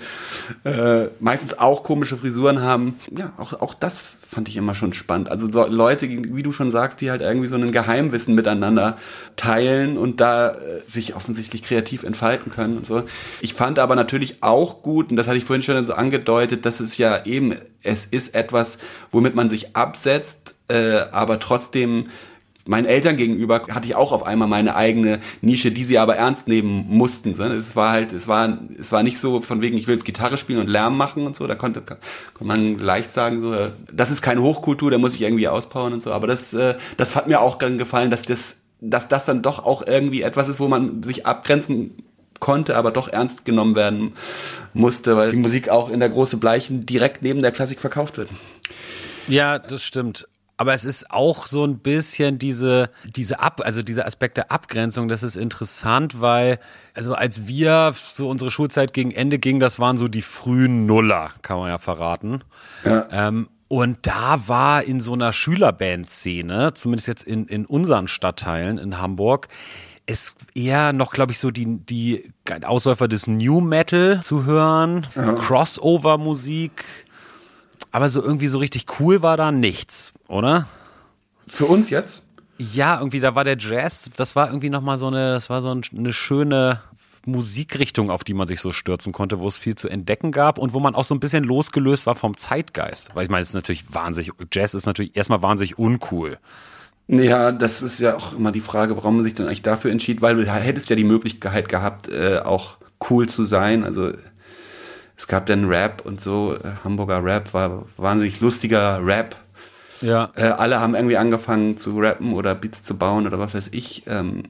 äh, 0.63 1.09
meistens 1.19 1.59
auch 1.59 1.83
komische 1.83 2.15
Frisuren 2.15 2.61
haben. 2.61 2.97
Ja, 3.15 3.33
auch, 3.37 3.51
auch 3.59 3.73
das 3.73 4.19
fand 4.25 4.47
ich 4.47 4.55
immer 4.55 4.73
schon 4.73 4.93
spannend. 4.93 5.29
Also 5.29 5.51
so 5.51 5.67
Leute, 5.67 6.07
wie 6.07 6.43
du 6.43 6.53
schon 6.53 6.71
sagst, 6.71 7.01
die 7.01 7.11
halt 7.11 7.21
irgendwie 7.21 7.49
so 7.49 7.57
ein 7.57 7.73
Geheimwissen 7.73 8.33
miteinander 8.33 8.97
teilen 9.35 9.97
und 9.97 10.21
da 10.21 10.51
äh, 10.51 10.55
sich 10.87 11.17
offensichtlich 11.17 11.63
kreativ 11.63 12.03
entfalten 12.03 12.53
können 12.53 12.77
und 12.77 12.87
so. 12.87 13.03
Ich 13.41 13.53
fand 13.53 13.79
aber 13.79 13.97
natürlich 13.97 14.37
auch 14.39 14.81
gut, 14.81 15.09
und 15.09 15.17
das 15.17 15.27
hatte 15.27 15.37
ich 15.37 15.43
vorhin 15.43 15.61
schon 15.61 15.83
so 15.83 15.93
angedeutet, 15.93 16.65
dass 16.65 16.79
es 16.79 16.97
ja 16.97 17.25
eben, 17.25 17.55
es 17.83 18.05
ist 18.05 18.35
etwas, 18.35 18.77
womit 19.11 19.35
man 19.35 19.49
sich 19.49 19.75
absetzt, 19.75 20.55
äh, 20.67 20.99
aber 21.11 21.39
trotzdem 21.39 22.07
meinen 22.65 22.85
Eltern 22.85 23.17
gegenüber 23.17 23.67
hatte 23.69 23.87
ich 23.87 23.95
auch 23.95 24.11
auf 24.11 24.23
einmal 24.23 24.47
meine 24.47 24.75
eigene 24.75 25.19
Nische, 25.41 25.71
die 25.71 25.83
sie 25.83 25.97
aber 25.97 26.15
ernst 26.15 26.47
nehmen 26.47 26.85
mussten. 26.87 27.31
Es 27.31 27.75
war 27.75 27.91
halt, 27.91 28.13
es 28.13 28.27
war, 28.27 28.59
es 28.79 28.91
war 28.91 29.03
nicht 29.03 29.17
so 29.17 29.41
von 29.41 29.61
wegen, 29.61 29.77
ich 29.77 29.87
will 29.87 29.95
jetzt 29.95 30.05
Gitarre 30.05 30.37
spielen 30.37 30.59
und 30.59 30.67
Lärm 30.67 30.97
machen 30.97 31.25
und 31.25 31.35
so. 31.35 31.47
Da 31.47 31.55
konnte, 31.55 31.81
konnte 31.81 31.99
man 32.39 32.77
leicht 32.77 33.11
sagen, 33.11 33.41
so, 33.41 33.53
das 33.91 34.11
ist 34.11 34.21
keine 34.21 34.41
Hochkultur, 34.41 34.91
da 34.91 34.97
muss 34.97 35.15
ich 35.15 35.21
irgendwie 35.21 35.47
auspowern 35.47 35.93
und 35.93 36.01
so. 36.01 36.11
Aber 36.11 36.27
das, 36.27 36.53
äh, 36.53 36.75
das 36.97 37.15
hat 37.15 37.27
mir 37.27 37.41
auch 37.41 37.57
gefallen, 37.57 38.11
dass 38.11 38.23
das, 38.23 38.57
dass 38.79 39.07
das 39.07 39.25
dann 39.25 39.41
doch 39.41 39.65
auch 39.65 39.85
irgendwie 39.85 40.21
etwas 40.21 40.47
ist, 40.47 40.59
wo 40.59 40.67
man 40.67 41.03
sich 41.03 41.25
abgrenzen 41.25 42.03
konnte, 42.41 42.75
aber 42.75 42.91
doch 42.91 43.07
ernst 43.07 43.45
genommen 43.45 43.75
werden 43.77 44.13
musste, 44.73 45.15
weil 45.15 45.31
die 45.31 45.37
Musik 45.37 45.69
auch 45.69 45.89
in 45.89 46.01
der 46.01 46.09
große 46.09 46.35
Bleichen 46.35 46.85
direkt 46.85 47.21
neben 47.21 47.41
der 47.41 47.53
Klassik 47.53 47.79
verkauft 47.79 48.17
wird. 48.17 48.29
Ja, 49.29 49.57
das 49.59 49.83
stimmt. 49.83 50.27
Aber 50.57 50.73
es 50.73 50.85
ist 50.85 51.09
auch 51.09 51.47
so 51.47 51.65
ein 51.65 51.79
bisschen 51.79 52.37
diese, 52.37 52.91
diese 53.15 53.39
Ab, 53.39 53.61
also 53.63 53.81
diese 53.81 54.05
Aspekt 54.05 54.37
der 54.37 54.51
Abgrenzung, 54.51 55.07
das 55.07 55.23
ist 55.23 55.35
interessant, 55.35 56.21
weil, 56.21 56.59
also 56.93 57.15
als 57.15 57.47
wir 57.47 57.95
so 57.95 58.29
unsere 58.29 58.51
Schulzeit 58.51 58.93
gegen 58.93 59.09
Ende 59.09 59.39
ging, 59.39 59.59
das 59.59 59.79
waren 59.79 59.97
so 59.97 60.07
die 60.07 60.21
frühen 60.21 60.85
Nuller, 60.85 61.31
kann 61.41 61.57
man 61.57 61.69
ja 61.69 61.79
verraten. 61.79 62.43
Ja. 62.85 63.07
Ähm, 63.11 63.49
und 63.69 63.99
da 64.01 64.47
war 64.47 64.83
in 64.83 64.99
so 64.99 65.13
einer 65.13 65.33
Schülerband-Szene, 65.33 66.73
zumindest 66.75 67.07
jetzt 67.07 67.23
in, 67.23 67.45
in 67.45 67.65
unseren 67.65 68.07
Stadtteilen 68.07 68.77
in 68.77 68.99
Hamburg, 68.99 69.47
ist 70.11 70.35
eher 70.53 70.93
noch, 70.93 71.13
glaube 71.13 71.31
ich, 71.31 71.39
so 71.39 71.51
die, 71.51 71.77
die 71.77 72.31
Ausläufer 72.63 73.07
des 73.07 73.27
New 73.27 73.61
Metal 73.61 74.21
zu 74.21 74.45
hören, 74.45 75.07
ja. 75.15 75.33
Crossover-Musik, 75.33 76.83
aber 77.91 78.09
so 78.09 78.21
irgendwie 78.21 78.47
so 78.47 78.59
richtig 78.59 78.85
cool 78.99 79.21
war 79.21 79.37
da 79.37 79.51
nichts, 79.51 80.13
oder? 80.27 80.67
Für 81.47 81.65
uns 81.65 81.89
jetzt? 81.89 82.23
Ja, 82.57 82.99
irgendwie, 82.99 83.19
da 83.19 83.35
war 83.35 83.43
der 83.43 83.57
Jazz, 83.57 84.11
das 84.15 84.35
war 84.35 84.47
irgendwie 84.47 84.69
nochmal 84.69 84.97
so 84.97 85.07
eine, 85.07 85.33
das 85.33 85.49
war 85.49 85.61
so 85.61 85.69
eine 85.69 86.13
schöne 86.13 86.81
Musikrichtung, 87.25 88.09
auf 88.09 88.23
die 88.23 88.33
man 88.33 88.47
sich 88.47 88.61
so 88.61 88.71
stürzen 88.71 89.13
konnte, 89.13 89.39
wo 89.39 89.47
es 89.47 89.57
viel 89.57 89.75
zu 89.75 89.87
entdecken 89.87 90.31
gab 90.31 90.57
und 90.57 90.73
wo 90.73 90.79
man 90.79 90.95
auch 90.95 91.05
so 91.05 91.15
ein 91.15 91.19
bisschen 91.19 91.43
losgelöst 91.43 92.05
war 92.05 92.15
vom 92.15 92.35
Zeitgeist. 92.35 93.15
Weil 93.15 93.23
ich 93.23 93.29
meine, 93.29 93.43
es 93.43 93.49
ist 93.49 93.55
natürlich 93.55 93.93
wahnsinnig, 93.93 94.31
Jazz 94.51 94.73
ist 94.73 94.85
natürlich 94.85 95.15
erstmal 95.15 95.41
wahnsinnig 95.41 95.77
uncool. 95.77 96.37
Ja, 97.11 97.51
das 97.51 97.81
ist 97.81 97.99
ja 97.99 98.15
auch 98.15 98.31
immer 98.33 98.53
die 98.53 98.61
Frage, 98.61 98.95
warum 98.95 99.17
man 99.17 99.25
sich 99.25 99.33
dann 99.33 99.47
eigentlich 99.47 99.61
dafür 99.61 99.91
entschied, 99.91 100.21
weil 100.21 100.37
du 100.37 100.45
hättest 100.45 100.89
ja 100.89 100.95
die 100.95 101.03
Möglichkeit 101.03 101.67
gehabt, 101.67 102.07
äh, 102.07 102.39
auch 102.39 102.77
cool 103.09 103.27
zu 103.27 103.43
sein. 103.43 103.83
Also 103.83 104.11
es 105.17 105.27
gab 105.27 105.45
dann 105.47 105.65
Rap 105.65 106.03
und 106.05 106.21
so, 106.21 106.55
äh, 106.55 106.69
Hamburger 106.85 107.21
Rap 107.21 107.53
war 107.53 107.85
wahnsinnig 107.97 108.39
lustiger 108.39 109.05
Rap. 109.05 109.35
Ja. 109.99 110.31
Äh, 110.35 110.43
alle 110.43 110.79
haben 110.79 110.95
irgendwie 110.95 111.17
angefangen 111.17 111.77
zu 111.77 111.99
rappen 111.99 112.33
oder 112.33 112.55
Beats 112.55 112.81
zu 112.81 112.97
bauen 112.97 113.27
oder 113.27 113.39
was 113.39 113.53
weiß 113.53 113.69
ich. 113.73 114.03
Ähm, 114.07 114.43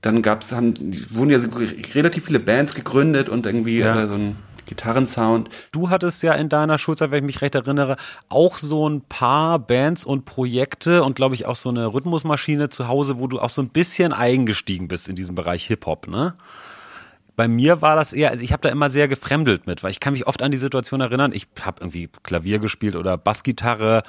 dann 0.00 0.22
gab's, 0.22 0.52
haben, 0.52 0.74
wurden 1.10 1.30
ja 1.30 1.40
so 1.40 1.48
relativ 1.94 2.26
viele 2.26 2.38
Bands 2.38 2.74
gegründet 2.74 3.28
und 3.28 3.46
irgendwie 3.46 3.80
ja. 3.80 4.06
so 4.06 4.14
ein 4.14 4.36
Gitarrensound. 4.70 5.50
Du 5.72 5.90
hattest 5.90 6.22
ja 6.22 6.32
in 6.32 6.48
deiner 6.48 6.78
Schulzeit, 6.78 7.10
wenn 7.10 7.24
ich 7.24 7.26
mich 7.26 7.42
recht 7.42 7.54
erinnere, 7.54 7.96
auch 8.28 8.56
so 8.56 8.88
ein 8.88 9.02
paar 9.02 9.58
Bands 9.58 10.04
und 10.04 10.24
Projekte 10.24 11.02
und 11.02 11.16
glaube 11.16 11.34
ich 11.34 11.44
auch 11.44 11.56
so 11.56 11.68
eine 11.68 11.92
Rhythmusmaschine 11.92 12.70
zu 12.70 12.88
Hause, 12.88 13.18
wo 13.18 13.26
du 13.26 13.40
auch 13.40 13.50
so 13.50 13.60
ein 13.60 13.68
bisschen 13.68 14.12
eingestiegen 14.12 14.88
bist 14.88 15.08
in 15.08 15.16
diesem 15.16 15.34
Bereich 15.34 15.66
Hip-Hop, 15.66 16.08
ne? 16.08 16.34
Bei 17.36 17.48
mir 17.48 17.80
war 17.80 17.96
das 17.96 18.12
eher, 18.12 18.30
also 18.30 18.44
ich 18.44 18.52
habe 18.52 18.62
da 18.62 18.68
immer 18.68 18.90
sehr 18.90 19.08
gefremdelt 19.08 19.66
mit, 19.66 19.82
weil 19.82 19.90
ich 19.90 20.00
kann 20.00 20.12
mich 20.12 20.26
oft 20.26 20.42
an 20.42 20.50
die 20.50 20.58
Situation 20.58 21.00
erinnern, 21.00 21.32
ich 21.34 21.48
habe 21.62 21.80
irgendwie 21.80 22.10
Klavier 22.22 22.58
gespielt 22.58 22.96
oder 22.96 23.16
Bassgitarre 23.16 24.02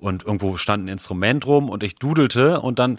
und 0.00 0.24
irgendwo 0.24 0.56
stand 0.56 0.84
ein 0.84 0.88
Instrument 0.88 1.46
rum 1.46 1.68
und 1.68 1.82
ich 1.82 1.96
dudelte 1.96 2.60
und 2.60 2.78
dann 2.78 2.98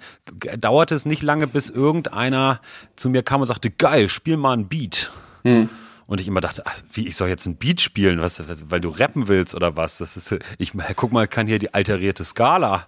dauerte 0.59 0.95
es 0.95 1.05
nicht 1.05 1.23
lange, 1.23 1.47
bis 1.47 1.69
irgendeiner 1.69 2.61
zu 2.95 3.09
mir 3.09 3.23
kam 3.23 3.41
und 3.41 3.47
sagte, 3.47 3.71
geil, 3.71 4.07
spiel 4.07 4.37
mal 4.37 4.53
ein 4.53 4.67
Beat. 4.67 5.11
Hm. 5.43 5.69
Und 6.07 6.21
ich 6.21 6.27
immer 6.27 6.41
dachte, 6.41 6.63
ach, 6.65 6.81
wie, 6.93 7.07
ich 7.07 7.15
soll 7.15 7.29
jetzt 7.29 7.47
ein 7.47 7.57
Beat 7.57 7.81
spielen, 7.81 8.21
was, 8.21 8.47
was, 8.47 8.69
weil 8.69 8.79
du 8.79 8.89
rappen 8.89 9.27
willst 9.27 9.55
oder 9.55 9.75
was? 9.75 9.97
Das 9.97 10.15
ist, 10.17 10.35
ich 10.59 10.73
guck 10.95 11.11
mal, 11.11 11.27
kann 11.27 11.47
hier 11.47 11.57
die 11.57 11.73
alterierte 11.73 12.23
Skala. 12.23 12.85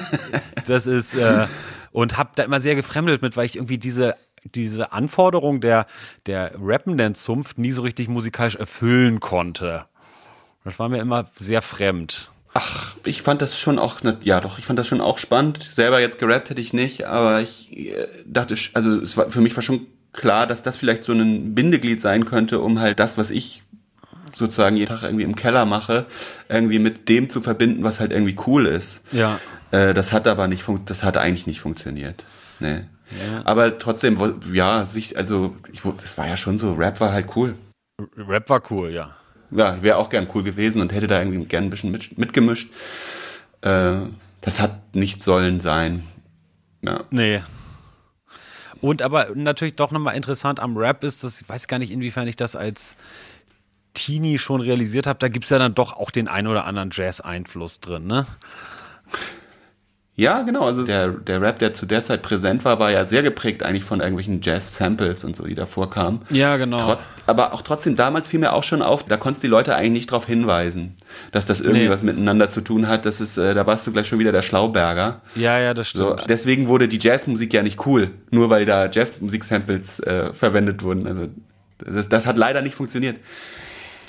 das 0.66 0.86
ist, 0.86 1.14
äh, 1.14 1.46
und 1.92 2.18
hab 2.18 2.34
da 2.34 2.42
immer 2.42 2.60
sehr 2.60 2.74
gefremdelt 2.74 3.22
mit, 3.22 3.36
weil 3.36 3.46
ich 3.46 3.56
irgendwie 3.56 3.78
diese 3.78 4.16
diese 4.44 4.92
Anforderung 4.92 5.60
der, 5.60 5.86
der 6.26 6.52
rappenden 6.60 7.14
Zunft 7.14 7.58
nie 7.58 7.72
so 7.72 7.82
richtig 7.82 8.08
musikalisch 8.08 8.56
erfüllen 8.56 9.20
konnte. 9.20 9.86
Das 10.64 10.78
war 10.78 10.88
mir 10.88 10.98
immer 10.98 11.30
sehr 11.34 11.62
fremd. 11.62 12.32
Ach, 12.54 12.96
ich 13.04 13.22
fand 13.22 13.42
das 13.42 13.58
schon 13.58 13.78
auch, 13.78 14.02
ne, 14.02 14.18
ja 14.22 14.40
doch, 14.40 14.58
ich 14.58 14.64
fand 14.64 14.78
das 14.78 14.88
schon 14.88 15.00
auch 15.00 15.18
spannend. 15.18 15.62
Selber 15.62 16.00
jetzt 16.00 16.18
gerappt 16.18 16.50
hätte 16.50 16.60
ich 16.60 16.72
nicht, 16.72 17.04
aber 17.04 17.40
ich 17.40 17.70
äh, 17.76 18.06
dachte, 18.26 18.56
also 18.74 18.96
es 19.00 19.16
war, 19.16 19.30
für 19.30 19.40
mich 19.40 19.54
war 19.54 19.62
schon 19.62 19.86
klar, 20.18 20.46
dass 20.46 20.62
das 20.62 20.76
vielleicht 20.76 21.04
so 21.04 21.12
ein 21.12 21.54
Bindeglied 21.54 22.02
sein 22.02 22.24
könnte, 22.24 22.60
um 22.60 22.80
halt 22.80 22.98
das, 22.98 23.16
was 23.16 23.30
ich 23.30 23.62
sozusagen 24.34 24.76
jeden 24.76 24.88
Tag 24.88 25.02
irgendwie 25.02 25.24
im 25.24 25.36
Keller 25.36 25.64
mache, 25.64 26.04
irgendwie 26.48 26.78
mit 26.78 27.08
dem 27.08 27.30
zu 27.30 27.40
verbinden, 27.40 27.82
was 27.82 28.00
halt 28.00 28.12
irgendwie 28.12 28.36
cool 28.46 28.66
ist. 28.66 29.02
Ja. 29.12 29.40
Äh, 29.70 29.94
das 29.94 30.12
hat 30.12 30.26
aber 30.26 30.48
nicht, 30.48 30.64
das 30.84 31.04
hat 31.04 31.16
eigentlich 31.16 31.46
nicht 31.46 31.60
funktioniert. 31.60 32.24
Nee. 32.60 32.80
Ja. 33.10 33.42
Aber 33.44 33.78
trotzdem, 33.78 34.18
ja, 34.52 34.86
sich, 34.86 35.16
also, 35.16 35.56
ich, 35.72 35.80
das 36.02 36.18
war 36.18 36.28
ja 36.28 36.36
schon 36.36 36.58
so, 36.58 36.74
Rap 36.74 37.00
war 37.00 37.12
halt 37.12 37.28
cool. 37.36 37.54
Rap 38.16 38.50
war 38.50 38.62
cool, 38.70 38.90
ja. 38.90 39.14
Ja, 39.50 39.82
wäre 39.82 39.96
auch 39.96 40.10
gern 40.10 40.28
cool 40.34 40.42
gewesen 40.42 40.82
und 40.82 40.92
hätte 40.92 41.06
da 41.06 41.20
irgendwie 41.20 41.42
gern 41.46 41.64
ein 41.64 41.70
bisschen 41.70 41.90
mit, 41.90 42.18
mitgemischt. 42.18 42.70
Äh, 43.62 43.92
das 44.42 44.60
hat 44.60 44.94
nicht 44.94 45.22
sollen 45.22 45.60
sein. 45.60 46.02
Ja. 46.82 47.04
Nee. 47.10 47.40
Und 48.80 49.02
aber 49.02 49.28
natürlich 49.34 49.74
doch 49.76 49.90
nochmal 49.90 50.16
interessant 50.16 50.60
am 50.60 50.76
Rap 50.76 51.02
ist, 51.04 51.24
dass 51.24 51.40
ich 51.40 51.48
weiß 51.48 51.66
gar 51.66 51.78
nicht, 51.78 51.90
inwiefern 51.90 52.28
ich 52.28 52.36
das 52.36 52.54
als 52.54 52.94
Teenie 53.94 54.38
schon 54.38 54.60
realisiert 54.60 55.06
habe, 55.06 55.18
da 55.18 55.28
gibt 55.28 55.44
es 55.44 55.50
ja 55.50 55.58
dann 55.58 55.74
doch 55.74 55.92
auch 55.94 56.10
den 56.10 56.28
ein 56.28 56.46
oder 56.46 56.64
anderen 56.64 56.90
Jazz-Einfluss 56.92 57.80
drin, 57.80 58.06
ne? 58.06 58.26
Ja, 60.18 60.42
genau. 60.42 60.64
Also 60.64 60.84
der, 60.84 61.10
der 61.10 61.40
Rap, 61.40 61.60
der 61.60 61.74
zu 61.74 61.86
der 61.86 62.02
Zeit 62.02 62.22
präsent 62.22 62.64
war, 62.64 62.80
war 62.80 62.90
ja 62.90 63.06
sehr 63.06 63.22
geprägt 63.22 63.62
eigentlich 63.62 63.84
von 63.84 64.00
irgendwelchen 64.00 64.40
Jazz-Samples 64.42 65.22
und 65.22 65.36
so, 65.36 65.46
die 65.46 65.54
davor 65.54 65.90
kamen. 65.90 66.22
Ja, 66.28 66.56
genau. 66.56 66.78
Trotz, 66.78 67.04
aber 67.28 67.54
auch 67.54 67.62
trotzdem, 67.62 67.94
damals 67.94 68.28
fiel 68.28 68.40
mir 68.40 68.52
auch 68.52 68.64
schon 68.64 68.82
auf, 68.82 69.04
da 69.04 69.16
konntest 69.16 69.44
du 69.44 69.46
die 69.46 69.52
Leute 69.52 69.76
eigentlich 69.76 69.92
nicht 69.92 70.10
darauf 70.10 70.26
hinweisen, 70.26 70.96
dass 71.30 71.46
das 71.46 71.60
irgendwie 71.60 71.84
nee. 71.84 71.88
was 71.88 72.02
miteinander 72.02 72.50
zu 72.50 72.62
tun 72.62 72.88
hat. 72.88 73.06
Das 73.06 73.20
ist, 73.20 73.38
äh, 73.38 73.54
da 73.54 73.64
warst 73.68 73.86
du 73.86 73.92
gleich 73.92 74.08
schon 74.08 74.18
wieder 74.18 74.32
der 74.32 74.42
Schlauberger. 74.42 75.20
Ja, 75.36 75.60
ja, 75.60 75.72
das 75.72 75.90
stimmt. 75.90 76.04
So, 76.04 76.26
deswegen 76.28 76.66
wurde 76.66 76.88
die 76.88 76.98
Jazzmusik 76.98 77.54
ja 77.54 77.62
nicht 77.62 77.86
cool, 77.86 78.10
nur 78.32 78.50
weil 78.50 78.66
da 78.66 78.90
Jazzmusik-Samples 78.90 80.00
äh, 80.00 80.32
verwendet 80.32 80.82
wurden. 80.82 81.06
Also 81.06 81.28
das, 81.78 82.08
das 82.08 82.26
hat 82.26 82.36
leider 82.36 82.60
nicht 82.60 82.74
funktioniert. 82.74 83.18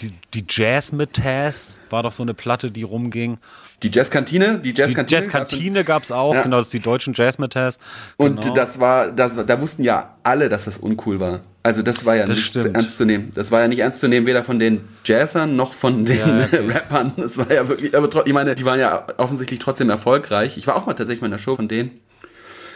Die, 0.01 0.11
die 0.33 0.45
Jazz-Mitas 0.49 1.79
war 1.91 2.01
doch 2.01 2.13
so 2.13 2.23
eine 2.23 2.33
Platte, 2.33 2.71
die 2.71 2.81
rumging. 2.81 3.37
Die 3.83 3.89
Jazzkantine, 3.93 4.59
die 4.59 4.73
Jazzkantine. 4.75 5.05
Die 5.05 5.13
Jazzkantine 5.13 5.83
gab 5.83 6.03
es 6.03 6.11
auch, 6.11 6.33
ja. 6.33 6.41
genau, 6.41 6.57
das 6.57 6.67
ist 6.67 6.73
die 6.73 6.81
deutschen 6.81 7.13
Jazzmetals. 7.13 7.79
Genau. 8.17 8.31
Und 8.31 8.57
das 8.57 8.79
war, 8.79 9.11
das, 9.11 9.37
da 9.45 9.61
wussten 9.61 9.83
ja 9.83 10.15
alle, 10.23 10.49
dass 10.49 10.65
das 10.65 10.77
uncool 10.77 11.19
war. 11.19 11.41
Also 11.63 11.81
das 11.81 12.05
war 12.05 12.15
ja 12.15 12.25
das 12.25 12.37
nicht 12.37 12.47
stimmt. 12.47 12.75
ernst 12.75 12.97
zu 12.97 13.05
nehmen. 13.05 13.31
Das 13.35 13.51
war 13.51 13.61
ja 13.61 13.67
nicht 13.67 13.79
ernst 13.79 13.99
zu 13.99 14.07
nehmen, 14.07 14.25
weder 14.27 14.43
von 14.43 14.59
den 14.59 14.81
Jazzern 15.05 15.55
noch 15.55 15.73
von 15.73 16.05
den 16.05 16.17
ja, 16.17 16.39
okay. 16.45 16.65
Rappern. 16.67 17.13
Das 17.17 17.37
war 17.37 17.51
ja 17.51 17.67
wirklich, 17.67 17.95
aber 17.95 18.25
ich 18.25 18.33
meine, 18.33 18.55
die 18.55 18.65
waren 18.65 18.79
ja 18.79 19.05
offensichtlich 19.17 19.59
trotzdem 19.59 19.89
erfolgreich. 19.89 20.57
Ich 20.57 20.67
war 20.67 20.75
auch 20.75 20.85
mal 20.85 20.93
tatsächlich 20.93 21.21
mal 21.21 21.27
in 21.27 21.31
der 21.31 21.37
Show 21.37 21.55
von 21.55 21.67
denen. 21.67 21.91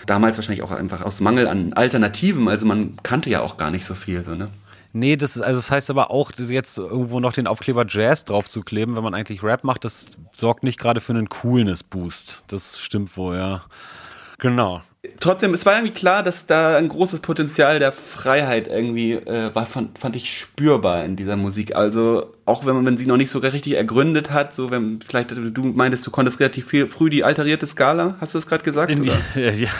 Damals 0.05 0.37
wahrscheinlich 0.37 0.63
auch 0.63 0.71
einfach 0.71 1.01
aus 1.01 1.21
Mangel 1.21 1.47
an 1.47 1.73
Alternativen. 1.73 2.47
Also 2.49 2.65
man 2.65 2.97
kannte 3.03 3.29
ja 3.29 3.41
auch 3.41 3.55
gar 3.55 3.71
nicht 3.71 3.85
so 3.85 3.95
viel, 3.95 4.23
so, 4.23 4.35
ne? 4.35 4.49
Nee, 4.93 5.17
das 5.17 5.35
ist, 5.35 5.41
also 5.41 5.59
das 5.59 5.71
heißt 5.71 5.89
aber 5.89 6.11
auch, 6.11 6.31
jetzt 6.31 6.77
irgendwo 6.77 7.19
noch 7.19 7.33
den 7.33 7.47
Aufkleber 7.47 7.85
Jazz 7.87 8.25
drauf 8.25 8.47
zu 8.47 8.61
kleben, 8.61 8.95
wenn 8.95 9.03
man 9.03 9.15
eigentlich 9.15 9.41
Rap 9.43 9.63
macht, 9.63 9.85
das 9.85 10.05
sorgt 10.37 10.63
nicht 10.63 10.79
gerade 10.79 11.01
für 11.01 11.13
einen 11.13 11.29
Coolness-Boost. 11.29 12.43
Das 12.47 12.79
stimmt 12.79 13.17
wohl, 13.17 13.35
ja. 13.35 13.63
Genau 14.37 14.81
trotzdem, 15.19 15.53
es 15.53 15.65
war 15.65 15.75
irgendwie 15.75 15.93
klar, 15.93 16.23
dass 16.23 16.45
da 16.45 16.77
ein 16.77 16.87
großes 16.87 17.19
Potenzial 17.19 17.79
der 17.79 17.91
Freiheit 17.91 18.67
irgendwie 18.67 19.13
äh, 19.13 19.53
war, 19.53 19.65
fand, 19.65 19.99
fand 19.99 20.15
ich 20.15 20.37
spürbar 20.37 21.03
in 21.03 21.15
dieser 21.15 21.35
Musik. 21.35 21.75
Also 21.75 22.33
auch 22.45 22.65
wenn 22.65 22.75
man 22.75 22.85
wenn 22.85 22.97
sie 22.97 23.05
noch 23.05 23.17
nicht 23.17 23.29
so 23.29 23.39
richtig 23.39 23.73
ergründet 23.73 24.31
hat, 24.31 24.53
so 24.53 24.71
wenn 24.71 25.01
vielleicht 25.01 25.31
du 25.31 25.63
meintest, 25.63 26.07
du 26.07 26.11
konntest 26.11 26.39
relativ 26.39 26.67
viel 26.67 26.87
früh 26.87 27.09
die 27.09 27.23
alterierte 27.23 27.67
Skala, 27.67 28.15
hast 28.21 28.33
du 28.33 28.37
das 28.37 28.47
gerade 28.47 28.63
gesagt? 28.63 28.97
Die, 28.97 29.07
ja, 29.39 29.71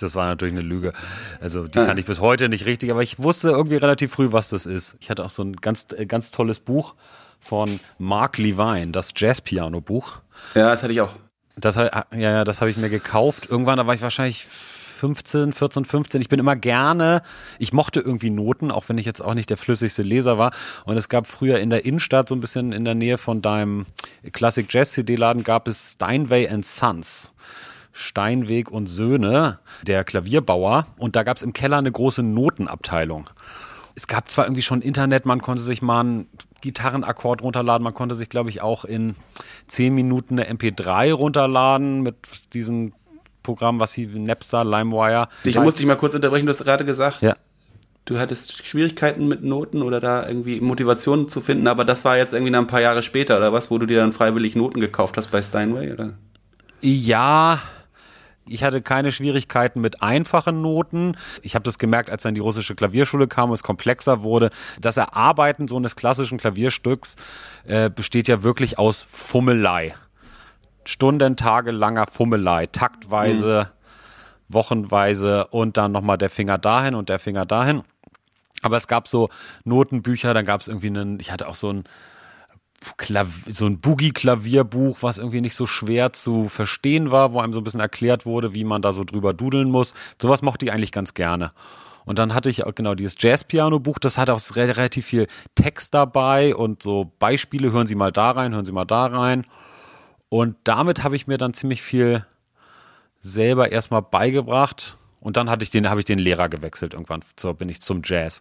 das 0.00 0.14
war 0.14 0.26
natürlich 0.26 0.54
eine 0.54 0.62
Lüge. 0.62 0.92
Also 1.40 1.68
die 1.68 1.78
ja. 1.78 1.86
kann 1.86 1.98
ich 1.98 2.06
bis 2.06 2.20
heute 2.20 2.48
nicht 2.48 2.66
richtig, 2.66 2.90
aber 2.90 3.02
ich 3.02 3.18
wusste 3.20 3.50
irgendwie 3.50 3.76
relativ 3.76 4.12
früh, 4.12 4.32
was 4.32 4.48
das 4.48 4.66
ist. 4.66 4.96
Ich 5.00 5.10
hatte 5.10 5.24
auch 5.24 5.30
so 5.30 5.42
ein 5.42 5.56
ganz 5.56 5.86
äh, 5.96 6.06
ganz 6.06 6.32
tolles 6.32 6.58
Buch 6.58 6.94
von 7.40 7.80
Mark 7.98 8.38
Levine, 8.38 8.92
das 8.92 9.12
Jazz-Piano-Buch. 9.16 10.14
Ja, 10.54 10.70
das 10.70 10.82
hatte 10.82 10.92
ich 10.92 11.00
auch. 11.00 11.14
Das, 11.56 11.74
ja, 11.74 12.04
ja, 12.12 12.44
das 12.44 12.60
habe 12.60 12.70
ich 12.70 12.76
mir 12.76 12.88
gekauft. 12.88 13.46
Irgendwann, 13.50 13.76
da 13.76 13.86
war 13.86 13.94
ich 13.94 14.02
wahrscheinlich 14.02 14.46
15, 15.02 15.52
14, 15.52 15.84
15. 15.84 16.20
Ich 16.20 16.28
bin 16.28 16.38
immer 16.38 16.54
gerne, 16.54 17.22
ich 17.58 17.72
mochte 17.72 17.98
irgendwie 17.98 18.30
Noten, 18.30 18.70
auch 18.70 18.88
wenn 18.88 18.98
ich 18.98 19.04
jetzt 19.04 19.20
auch 19.20 19.34
nicht 19.34 19.50
der 19.50 19.56
flüssigste 19.56 20.02
Leser 20.02 20.38
war. 20.38 20.52
Und 20.84 20.96
es 20.96 21.08
gab 21.08 21.26
früher 21.26 21.58
in 21.58 21.70
der 21.70 21.84
Innenstadt, 21.84 22.28
so 22.28 22.36
ein 22.36 22.40
bisschen 22.40 22.72
in 22.72 22.84
der 22.84 22.94
Nähe 22.94 23.18
von 23.18 23.42
deinem 23.42 23.86
Classic 24.32 24.66
Jazz 24.72 24.92
CD-Laden, 24.92 25.42
gab 25.42 25.66
es 25.66 25.94
Steinway 25.94 26.48
and 26.48 26.64
Sons. 26.64 27.32
Steinweg 27.92 28.70
und 28.70 28.86
Söhne, 28.86 29.58
der 29.82 30.04
Klavierbauer. 30.04 30.86
Und 30.98 31.16
da 31.16 31.24
gab 31.24 31.36
es 31.36 31.42
im 31.42 31.52
Keller 31.52 31.78
eine 31.78 31.92
große 31.92 32.22
Notenabteilung. 32.22 33.28
Es 33.94 34.06
gab 34.06 34.30
zwar 34.30 34.46
irgendwie 34.46 34.62
schon 34.62 34.82
Internet, 34.82 35.26
man 35.26 35.42
konnte 35.42 35.62
sich 35.62 35.82
mal 35.82 36.00
einen 36.00 36.26
Gitarrenakkord 36.62 37.42
runterladen, 37.42 37.84
man 37.84 37.92
konnte 37.92 38.14
sich, 38.14 38.30
glaube 38.30 38.48
ich, 38.48 38.62
auch 38.62 38.86
in 38.86 39.16
zehn 39.68 39.94
Minuten 39.94 40.38
eine 40.38 40.50
MP3 40.50 41.12
runterladen 41.12 42.00
mit 42.02 42.16
diesen 42.54 42.94
Programm, 43.42 43.80
was 43.80 43.92
sie 43.92 44.06
Napster, 44.06 44.64
LimeWire. 44.64 45.28
Ich 45.44 45.58
musste 45.58 45.78
dich 45.78 45.86
mal 45.86 45.96
kurz 45.96 46.14
unterbrechen, 46.14 46.46
du 46.46 46.50
hast 46.50 46.64
gerade 46.64 46.84
gesagt, 46.84 47.20
ja. 47.22 47.36
du 48.04 48.18
hattest 48.18 48.66
Schwierigkeiten 48.66 49.28
mit 49.28 49.42
Noten 49.42 49.82
oder 49.82 50.00
da 50.00 50.26
irgendwie 50.26 50.60
Motivationen 50.60 51.28
zu 51.28 51.40
finden, 51.40 51.66
aber 51.66 51.84
das 51.84 52.04
war 52.04 52.16
jetzt 52.16 52.32
irgendwie 52.32 52.54
ein 52.54 52.66
paar 52.66 52.80
Jahre 52.80 53.02
später 53.02 53.36
oder 53.36 53.52
was, 53.52 53.70
wo 53.70 53.78
du 53.78 53.86
dir 53.86 53.98
dann 53.98 54.12
freiwillig 54.12 54.56
Noten 54.56 54.80
gekauft 54.80 55.16
hast 55.16 55.30
bei 55.30 55.42
Steinway, 55.42 55.92
oder? 55.92 56.14
Ja, 56.80 57.60
ich 58.52 58.62
hatte 58.62 58.82
keine 58.82 59.12
Schwierigkeiten 59.12 59.80
mit 59.80 60.02
einfachen 60.02 60.60
Noten. 60.60 61.16
Ich 61.42 61.54
habe 61.54 61.64
das 61.64 61.78
gemerkt, 61.78 62.10
als 62.10 62.22
dann 62.22 62.34
die 62.34 62.40
russische 62.40 62.74
Klavierschule 62.74 63.26
kam 63.26 63.50
und 63.50 63.54
es 63.54 63.62
komplexer 63.62 64.22
wurde. 64.22 64.50
Das 64.80 64.96
Erarbeiten 64.96 65.68
so 65.68 65.76
eines 65.76 65.96
klassischen 65.96 66.38
Klavierstücks 66.38 67.16
äh, 67.66 67.90
besteht 67.90 68.28
ja 68.28 68.42
wirklich 68.42 68.78
aus 68.78 69.06
Fummelei. 69.08 69.94
Stunden, 70.84 71.36
Tage 71.36 71.70
langer 71.70 72.06
Fummelei, 72.06 72.66
taktweise, 72.66 73.70
mhm. 73.70 74.54
wochenweise 74.54 75.46
und 75.46 75.76
dann 75.76 75.92
nochmal 75.92 76.18
der 76.18 76.30
Finger 76.30 76.58
dahin 76.58 76.94
und 76.94 77.08
der 77.08 77.18
Finger 77.18 77.46
dahin. 77.46 77.82
Aber 78.62 78.76
es 78.76 78.86
gab 78.86 79.08
so 79.08 79.28
Notenbücher, 79.64 80.34
dann 80.34 80.44
gab 80.44 80.60
es 80.60 80.68
irgendwie 80.68 80.88
einen, 80.88 81.20
ich 81.20 81.32
hatte 81.32 81.48
auch 81.48 81.56
so 81.56 81.72
ein 81.72 81.84
Klavier, 82.96 83.54
so 83.54 83.66
ein 83.66 83.80
Boogie-Klavierbuch, 83.80 84.98
was 85.02 85.18
irgendwie 85.18 85.40
nicht 85.40 85.54
so 85.54 85.66
schwer 85.66 86.12
zu 86.12 86.48
verstehen 86.48 87.10
war, 87.10 87.32
wo 87.32 87.40
einem 87.40 87.52
so 87.52 87.60
ein 87.60 87.64
bisschen 87.64 87.80
erklärt 87.80 88.26
wurde, 88.26 88.54
wie 88.54 88.64
man 88.64 88.82
da 88.82 88.92
so 88.92 89.04
drüber 89.04 89.32
dudeln 89.34 89.70
muss. 89.70 89.94
Sowas 90.20 90.42
mochte 90.42 90.66
ich 90.66 90.72
eigentlich 90.72 90.92
ganz 90.92 91.14
gerne. 91.14 91.52
Und 92.04 92.18
dann 92.18 92.34
hatte 92.34 92.50
ich 92.50 92.64
auch 92.64 92.74
genau 92.74 92.94
dieses 92.94 93.16
Jazz-Piano-Buch, 93.18 93.98
das 93.98 94.18
hat 94.18 94.28
auch 94.30 94.40
relativ 94.56 95.06
viel 95.06 95.28
Text 95.54 95.94
dabei 95.94 96.54
und 96.54 96.82
so 96.82 97.12
Beispiele, 97.18 97.72
hören 97.72 97.86
Sie 97.86 97.94
mal 97.94 98.12
da 98.12 98.32
rein, 98.32 98.52
hören 98.52 98.64
Sie 98.64 98.72
mal 98.72 98.84
da 98.84 99.06
rein. 99.06 99.46
Und 100.28 100.56
damit 100.64 101.04
habe 101.04 101.14
ich 101.14 101.26
mir 101.26 101.38
dann 101.38 101.54
ziemlich 101.54 101.82
viel 101.82 102.26
selber 103.20 103.70
erstmal 103.70 104.02
beigebracht. 104.02 104.98
Und 105.20 105.36
dann 105.36 105.48
hatte 105.48 105.62
ich 105.62 105.70
den, 105.70 105.88
habe 105.88 106.00
ich 106.00 106.06
den 106.06 106.18
Lehrer 106.18 106.48
gewechselt. 106.48 106.94
Irgendwann 106.94 107.22
so 107.38 107.54
bin 107.54 107.68
ich 107.68 107.80
zum 107.80 108.02
Jazz. 108.04 108.40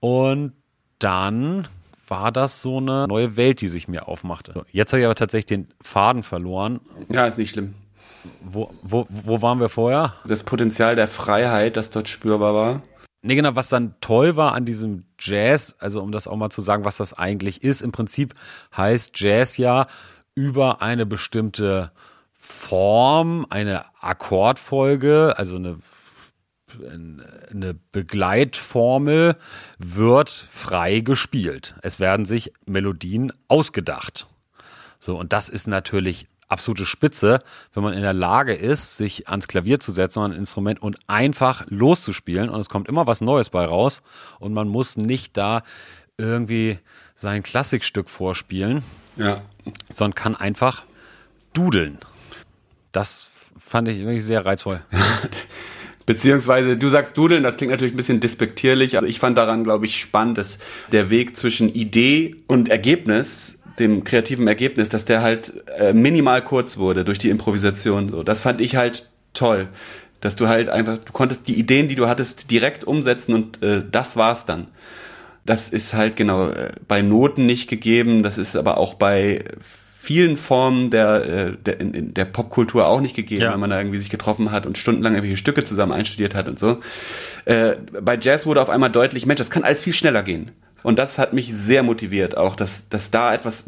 Und 0.00 0.52
dann 0.98 1.66
war 2.10 2.32
das 2.32 2.62
so 2.62 2.78
eine 2.78 3.06
neue 3.08 3.36
Welt, 3.36 3.60
die 3.60 3.68
sich 3.68 3.88
mir 3.88 4.08
aufmachte. 4.08 4.64
Jetzt 4.72 4.92
habe 4.92 5.00
ich 5.00 5.06
aber 5.06 5.14
tatsächlich 5.14 5.46
den 5.46 5.68
Faden 5.80 6.22
verloren. 6.22 6.80
Ja, 7.08 7.26
ist 7.26 7.38
nicht 7.38 7.50
schlimm. 7.50 7.74
Wo, 8.42 8.70
wo, 8.82 9.06
wo 9.08 9.42
waren 9.42 9.60
wir 9.60 9.68
vorher? 9.68 10.14
Das 10.26 10.42
Potenzial 10.42 10.96
der 10.96 11.08
Freiheit, 11.08 11.76
das 11.76 11.90
dort 11.90 12.08
spürbar 12.08 12.54
war. 12.54 12.82
Nee, 13.22 13.34
genau, 13.34 13.56
was 13.56 13.68
dann 13.68 13.94
toll 14.00 14.36
war 14.36 14.52
an 14.52 14.64
diesem 14.64 15.04
Jazz, 15.18 15.74
also 15.80 16.00
um 16.02 16.12
das 16.12 16.28
auch 16.28 16.36
mal 16.36 16.50
zu 16.50 16.60
sagen, 16.60 16.84
was 16.84 16.96
das 16.96 17.14
eigentlich 17.14 17.64
ist, 17.64 17.80
im 17.80 17.90
Prinzip 17.90 18.34
heißt 18.76 19.18
Jazz 19.18 19.56
ja 19.56 19.86
über 20.34 20.82
eine 20.82 21.04
bestimmte 21.04 21.90
Form, 22.38 23.44
eine 23.50 23.84
Akkordfolge, 24.00 25.34
also 25.36 25.56
eine, 25.56 25.78
eine 27.50 27.74
Begleitformel 27.92 29.36
wird 29.78 30.30
frei 30.30 31.00
gespielt. 31.00 31.74
Es 31.82 32.00
werden 32.00 32.26
sich 32.26 32.52
Melodien 32.66 33.32
ausgedacht. 33.48 34.26
So, 34.98 35.18
und 35.18 35.32
das 35.32 35.48
ist 35.48 35.66
natürlich 35.66 36.26
absolute 36.48 36.86
Spitze, 36.86 37.40
wenn 37.74 37.82
man 37.82 37.92
in 37.92 38.02
der 38.02 38.14
Lage 38.14 38.54
ist, 38.54 38.96
sich 38.96 39.28
ans 39.28 39.48
Klavier 39.48 39.80
zu 39.80 39.92
setzen, 39.92 40.22
ein 40.22 40.32
Instrument 40.32 40.82
und 40.82 40.98
einfach 41.06 41.64
loszuspielen 41.68 42.48
und 42.48 42.60
es 42.60 42.68
kommt 42.68 42.88
immer 42.88 43.06
was 43.06 43.20
Neues 43.20 43.50
bei 43.50 43.64
raus 43.64 44.02
und 44.40 44.54
man 44.54 44.68
muss 44.68 44.96
nicht 44.96 45.36
da 45.36 45.62
irgendwie 46.16 46.78
sein 47.14 47.42
Klassikstück 47.42 48.08
vorspielen, 48.08 48.82
ja. 49.16 49.40
sondern 49.90 50.14
kann 50.14 50.34
einfach 50.34 50.84
dudeln. 51.52 51.98
Das 52.92 53.28
fand 53.56 53.88
ich 53.88 53.98
wirklich 53.98 54.24
sehr 54.24 54.44
reizvoll. 54.44 54.82
Beziehungsweise 56.08 56.78
du 56.78 56.88
sagst 56.88 57.18
Dudeln, 57.18 57.42
das 57.42 57.58
klingt 57.58 57.70
natürlich 57.70 57.92
ein 57.92 57.98
bisschen 57.98 58.18
despektierlich. 58.18 58.94
Also 58.94 59.06
ich 59.06 59.20
fand 59.20 59.36
daran, 59.36 59.62
glaube 59.62 59.84
ich, 59.84 60.00
spannend, 60.00 60.38
dass 60.38 60.58
der 60.90 61.10
Weg 61.10 61.36
zwischen 61.36 61.68
Idee 61.68 62.36
und 62.46 62.70
Ergebnis 62.70 63.58
dem 63.78 64.04
kreativen 64.04 64.48
Ergebnis, 64.48 64.88
dass 64.88 65.04
der 65.04 65.20
halt 65.20 65.52
äh, 65.78 65.92
minimal 65.92 66.42
kurz 66.42 66.78
wurde 66.78 67.04
durch 67.04 67.18
die 67.18 67.28
Improvisation. 67.28 68.08
So, 68.08 68.22
das 68.22 68.40
fand 68.40 68.62
ich 68.62 68.74
halt 68.74 69.10
toll, 69.34 69.68
dass 70.22 70.34
du 70.34 70.48
halt 70.48 70.70
einfach, 70.70 70.96
du 70.96 71.12
konntest 71.12 71.46
die 71.46 71.58
Ideen, 71.58 71.88
die 71.88 71.94
du 71.94 72.08
hattest, 72.08 72.50
direkt 72.50 72.84
umsetzen 72.84 73.34
und 73.34 73.62
äh, 73.62 73.82
das 73.88 74.16
war's 74.16 74.46
dann. 74.46 74.66
Das 75.44 75.68
ist 75.68 75.92
halt 75.92 76.16
genau 76.16 76.48
äh, 76.48 76.72
bei 76.88 77.02
Noten 77.02 77.44
nicht 77.44 77.68
gegeben. 77.68 78.22
Das 78.22 78.38
ist 78.38 78.56
aber 78.56 78.78
auch 78.78 78.94
bei 78.94 79.44
vielen 80.00 80.36
Formen 80.36 80.90
der, 80.90 81.24
äh, 81.24 81.56
der, 81.56 81.80
in, 81.80 81.92
in 81.92 82.14
der 82.14 82.24
Popkultur 82.24 82.86
auch 82.86 83.00
nicht 83.00 83.16
gegeben, 83.16 83.42
ja. 83.42 83.52
wenn 83.52 83.60
man 83.60 83.68
da 83.68 83.78
irgendwie 83.78 83.98
sich 83.98 84.10
getroffen 84.10 84.52
hat 84.52 84.64
und 84.64 84.78
stundenlang 84.78 85.14
irgendwelche 85.14 85.36
Stücke 85.36 85.64
zusammen 85.64 85.92
einstudiert 85.92 86.36
hat 86.36 86.48
und 86.48 86.58
so. 86.58 86.78
Äh, 87.46 87.74
bei 88.00 88.16
Jazz 88.16 88.46
wurde 88.46 88.62
auf 88.62 88.70
einmal 88.70 88.90
deutlich, 88.90 89.26
Mensch, 89.26 89.38
das 89.38 89.50
kann 89.50 89.64
alles 89.64 89.82
viel 89.82 89.92
schneller 89.92 90.22
gehen. 90.22 90.52
Und 90.84 91.00
das 91.00 91.18
hat 91.18 91.32
mich 91.32 91.52
sehr 91.52 91.82
motiviert, 91.82 92.36
auch 92.36 92.54
dass, 92.54 92.88
dass 92.88 93.10
da 93.10 93.34
etwas, 93.34 93.64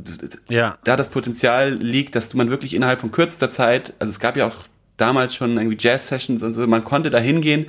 ja. 0.48 0.78
da 0.84 0.96
das 0.96 1.08
Potenzial 1.08 1.72
liegt, 1.74 2.14
dass 2.14 2.32
man 2.32 2.48
wirklich 2.48 2.74
innerhalb 2.74 3.00
von 3.00 3.10
kürzester 3.10 3.50
Zeit, 3.50 3.92
also 3.98 4.10
es 4.10 4.20
gab 4.20 4.36
ja 4.36 4.46
auch 4.46 4.56
damals 4.96 5.34
schon 5.34 5.56
irgendwie 5.56 5.76
Jazz-Sessions 5.78 6.44
und 6.44 6.52
so, 6.52 6.64
man 6.68 6.84
konnte 6.84 7.10
da 7.10 7.18
hingehen, 7.18 7.66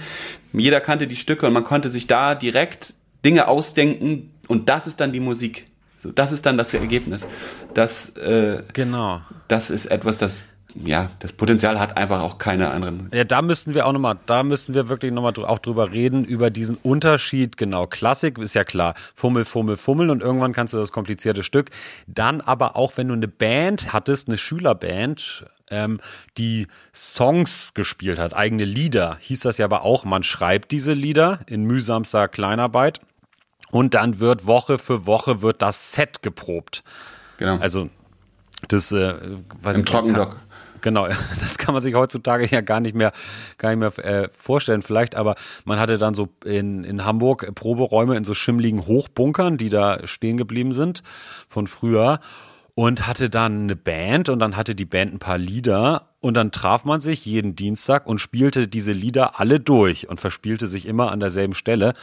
jeder 0.54 0.80
kannte 0.82 1.08
die 1.08 1.16
Stücke 1.16 1.48
und 1.48 1.54
man 1.54 1.64
konnte 1.64 1.90
sich 1.90 2.06
da 2.06 2.36
direkt 2.36 2.94
Dinge 3.26 3.48
ausdenken 3.48 4.32
und 4.48 4.70
das 4.70 4.86
ist 4.86 5.00
dann 5.00 5.12
die 5.12 5.20
Musik. 5.20 5.66
So, 6.02 6.12
das 6.12 6.32
ist 6.32 6.46
dann 6.48 6.58
das 6.58 6.74
Ergebnis. 6.74 7.28
Das, 7.76 8.10
äh, 8.18 8.64
genau. 8.74 9.22
das 9.48 9.70
ist 9.70 9.86
etwas, 9.86 10.18
das 10.18 10.46
ja, 10.74 11.12
das 11.20 11.34
Potenzial 11.34 11.80
hat 11.80 11.98
einfach 11.98 12.22
auch 12.22 12.38
keine 12.38 12.72
anderen. 12.72 13.10
Ja, 13.14 13.24
da 13.24 13.42
müssten 13.42 13.74
wir 13.74 13.86
auch 13.86 13.92
nochmal, 13.92 14.18
da 14.26 14.44
müssten 14.44 14.74
wir 14.74 14.88
wirklich 14.90 15.12
nochmal 15.12 15.34
auch 15.46 15.60
drüber 15.60 15.92
reden, 15.92 16.24
über 16.24 16.50
diesen 16.50 16.78
Unterschied, 16.78 17.58
genau. 17.58 17.88
Klassik 17.88 18.38
ist 18.38 18.54
ja 18.54 18.64
klar, 18.64 18.96
Fummel, 19.14 19.46
Fummel, 19.46 19.78
Fummel 19.78 20.10
und 20.10 20.22
irgendwann 20.22 20.54
kannst 20.54 20.74
du 20.74 20.78
das 20.78 20.92
komplizierte 20.92 21.44
Stück. 21.44 21.72
Dann 22.08 22.42
aber 22.42 22.76
auch, 22.76 22.94
wenn 22.96 23.10
du 23.10 23.14
eine 23.14 23.28
Band 23.28 23.92
hattest, 23.94 24.30
eine 24.30 24.38
Schülerband, 24.38 25.46
ähm, 25.70 26.00
die 26.38 26.68
Songs 26.94 27.74
gespielt 27.74 28.20
hat, 28.20 28.34
eigene 28.34 28.66
Lieder, 28.66 29.18
hieß 29.20 29.42
das 29.42 29.58
ja 29.58 29.66
aber 29.66 29.84
auch, 29.84 30.06
man 30.06 30.24
schreibt 30.24 30.72
diese 30.72 30.94
Lieder 30.94 31.42
in 31.48 31.64
mühsamster 31.64 32.28
Kleinarbeit 32.28 33.02
und 33.72 33.94
dann 33.94 34.20
wird 34.20 34.46
Woche 34.46 34.78
für 34.78 35.06
Woche 35.06 35.42
wird 35.42 35.62
das 35.62 35.94
Set 35.94 36.22
geprobt. 36.22 36.84
Genau. 37.38 37.58
Also 37.58 37.90
das 38.68 38.92
äh, 38.92 39.16
weiß 39.62 39.78
Im 39.78 39.86
Trockendock. 39.86 40.38
Genau, 40.82 41.08
das 41.40 41.58
kann 41.58 41.74
man 41.74 41.84
sich 41.84 41.96
heutzutage 41.96 42.48
ja 42.48 42.62
gar 42.62 42.80
nicht 42.80 42.96
mehr, 42.96 43.12
gar 43.58 43.76
nicht 43.76 43.80
mehr 43.80 44.06
äh, 44.06 44.30
vorstellen 44.32 44.82
vielleicht, 44.82 45.16
aber 45.16 45.36
man 45.64 45.80
hatte 45.80 45.98
dann 45.98 46.14
so 46.14 46.30
in, 46.44 46.84
in 46.84 47.06
Hamburg 47.06 47.54
Proberäume 47.56 48.18
in 48.18 48.24
so 48.24 48.34
schimmligen 48.34 48.86
Hochbunkern, 48.88 49.58
die 49.58 49.70
da 49.70 50.06
stehen 50.08 50.38
geblieben 50.38 50.74
sind 50.74 51.04
von 51.48 51.68
früher 51.68 52.20
und 52.74 53.08
hatte 53.08 53.30
dann 53.30 53.64
eine 53.64 53.76
Band 53.76 54.30
und 54.30 54.40
dann 54.40 54.56
hatte 54.56 54.76
die 54.76 54.86
Band 54.86 55.14
ein 55.14 55.20
paar 55.20 55.38
Lieder 55.38 56.11
und 56.22 56.36
dann 56.36 56.52
traf 56.52 56.86
man 56.86 57.02
sich 57.02 57.26
jeden 57.26 57.56
Dienstag 57.56 58.06
und 58.06 58.20
spielte 58.20 58.68
diese 58.68 58.92
Lieder 58.92 59.40
alle 59.40 59.60
durch 59.60 60.08
und 60.08 60.20
verspielte 60.20 60.68
sich 60.68 60.86
immer 60.86 61.12
an 61.12 61.20
derselben 61.20 61.56
Stelle. 61.56 61.94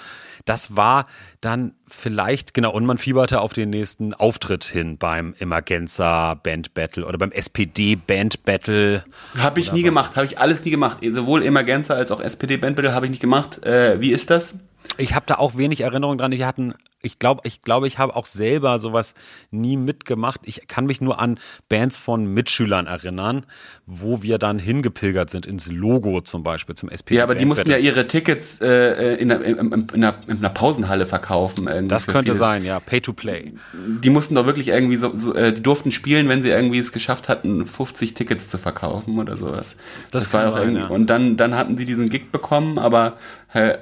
Das 0.44 0.76
war 0.76 1.06
dann 1.40 1.74
vielleicht, 1.86 2.52
genau, 2.52 2.72
und 2.72 2.84
man 2.84 2.98
fieberte 2.98 3.40
auf 3.40 3.52
den 3.52 3.70
nächsten 3.70 4.12
Auftritt 4.14 4.64
hin 4.64 4.98
beim 4.98 5.34
Emergenza 5.38 6.34
Band 6.34 6.74
Battle 6.74 7.06
oder 7.06 7.16
beim 7.16 7.30
SPD 7.30 7.94
Band 7.94 8.44
Battle. 8.44 9.04
Habe 9.38 9.60
ich 9.60 9.72
nie 9.72 9.82
gemacht, 9.82 10.16
habe 10.16 10.26
ich 10.26 10.38
alles 10.38 10.64
nie 10.64 10.72
gemacht. 10.72 10.98
Sowohl 11.02 11.44
Emergenza 11.44 11.94
als 11.94 12.10
auch 12.10 12.20
SPD 12.20 12.56
Band 12.56 12.74
Battle 12.74 12.92
habe 12.92 13.06
ich 13.06 13.10
nicht 13.10 13.22
gemacht. 13.22 13.64
Äh, 13.64 14.00
wie 14.00 14.10
ist 14.10 14.30
das? 14.30 14.54
Ich 14.96 15.14
habe 15.14 15.26
da 15.26 15.36
auch 15.36 15.56
wenig 15.56 15.82
Erinnerung 15.82 16.18
dran. 16.18 16.32
Ich 16.32 16.42
hatten 16.42 16.74
ich 17.00 17.18
glaube, 17.18 17.42
ich 17.44 17.62
glaube, 17.62 17.86
ich 17.86 17.98
habe 17.98 18.16
auch 18.16 18.26
selber 18.26 18.78
sowas 18.80 19.14
nie 19.52 19.76
mitgemacht. 19.76 20.40
Ich 20.44 20.66
kann 20.66 20.86
mich 20.86 21.00
nur 21.00 21.20
an 21.20 21.38
Bands 21.68 21.96
von 21.96 22.26
Mitschülern 22.26 22.86
erinnern, 22.86 23.46
wo 23.86 24.22
wir 24.22 24.38
dann 24.38 24.58
hingepilgert 24.58 25.30
sind 25.30 25.46
ins 25.46 25.70
Logo 25.70 26.20
zum 26.22 26.42
Beispiel 26.42 26.74
zum 26.74 26.88
SP. 26.90 27.14
Ja, 27.14 27.22
aber 27.22 27.36
die 27.36 27.44
mussten 27.44 27.70
ja 27.70 27.76
ihre 27.76 28.08
Tickets 28.08 28.60
äh, 28.60 29.14
in, 29.14 29.30
einer, 29.30 29.44
in, 29.44 29.58
in, 29.58 29.72
einer, 29.94 30.16
in, 30.26 30.38
einer, 30.38 30.48
Pausenhalle 30.50 31.06
verkaufen. 31.06 31.68
Das 31.88 32.06
könnte 32.08 32.32
viele. 32.32 32.38
sein, 32.38 32.64
ja, 32.64 32.80
Pay 32.80 33.00
to 33.00 33.12
Play. 33.12 33.52
Die 33.72 34.10
mussten 34.10 34.34
doch 34.34 34.46
wirklich 34.46 34.68
irgendwie 34.68 34.96
so, 34.96 35.16
so 35.16 35.34
äh, 35.34 35.52
die 35.52 35.62
durften 35.62 35.92
spielen, 35.92 36.28
wenn 36.28 36.42
sie 36.42 36.50
irgendwie 36.50 36.78
es 36.78 36.90
geschafft 36.90 37.28
hatten, 37.28 37.66
50 37.66 38.14
Tickets 38.14 38.48
zu 38.48 38.58
verkaufen 38.58 39.18
oder 39.18 39.36
sowas. 39.36 39.76
Das, 40.10 40.24
das 40.24 40.32
war 40.32 40.52
auch 40.52 40.56
irgendwie. 40.56 40.80
Ja. 40.80 40.88
Und 40.88 41.06
dann, 41.06 41.36
dann 41.36 41.54
hatten 41.54 41.76
sie 41.76 41.84
diesen 41.84 42.08
Gig 42.08 42.32
bekommen, 42.32 42.78
aber 42.78 43.18
äh, 43.52 43.78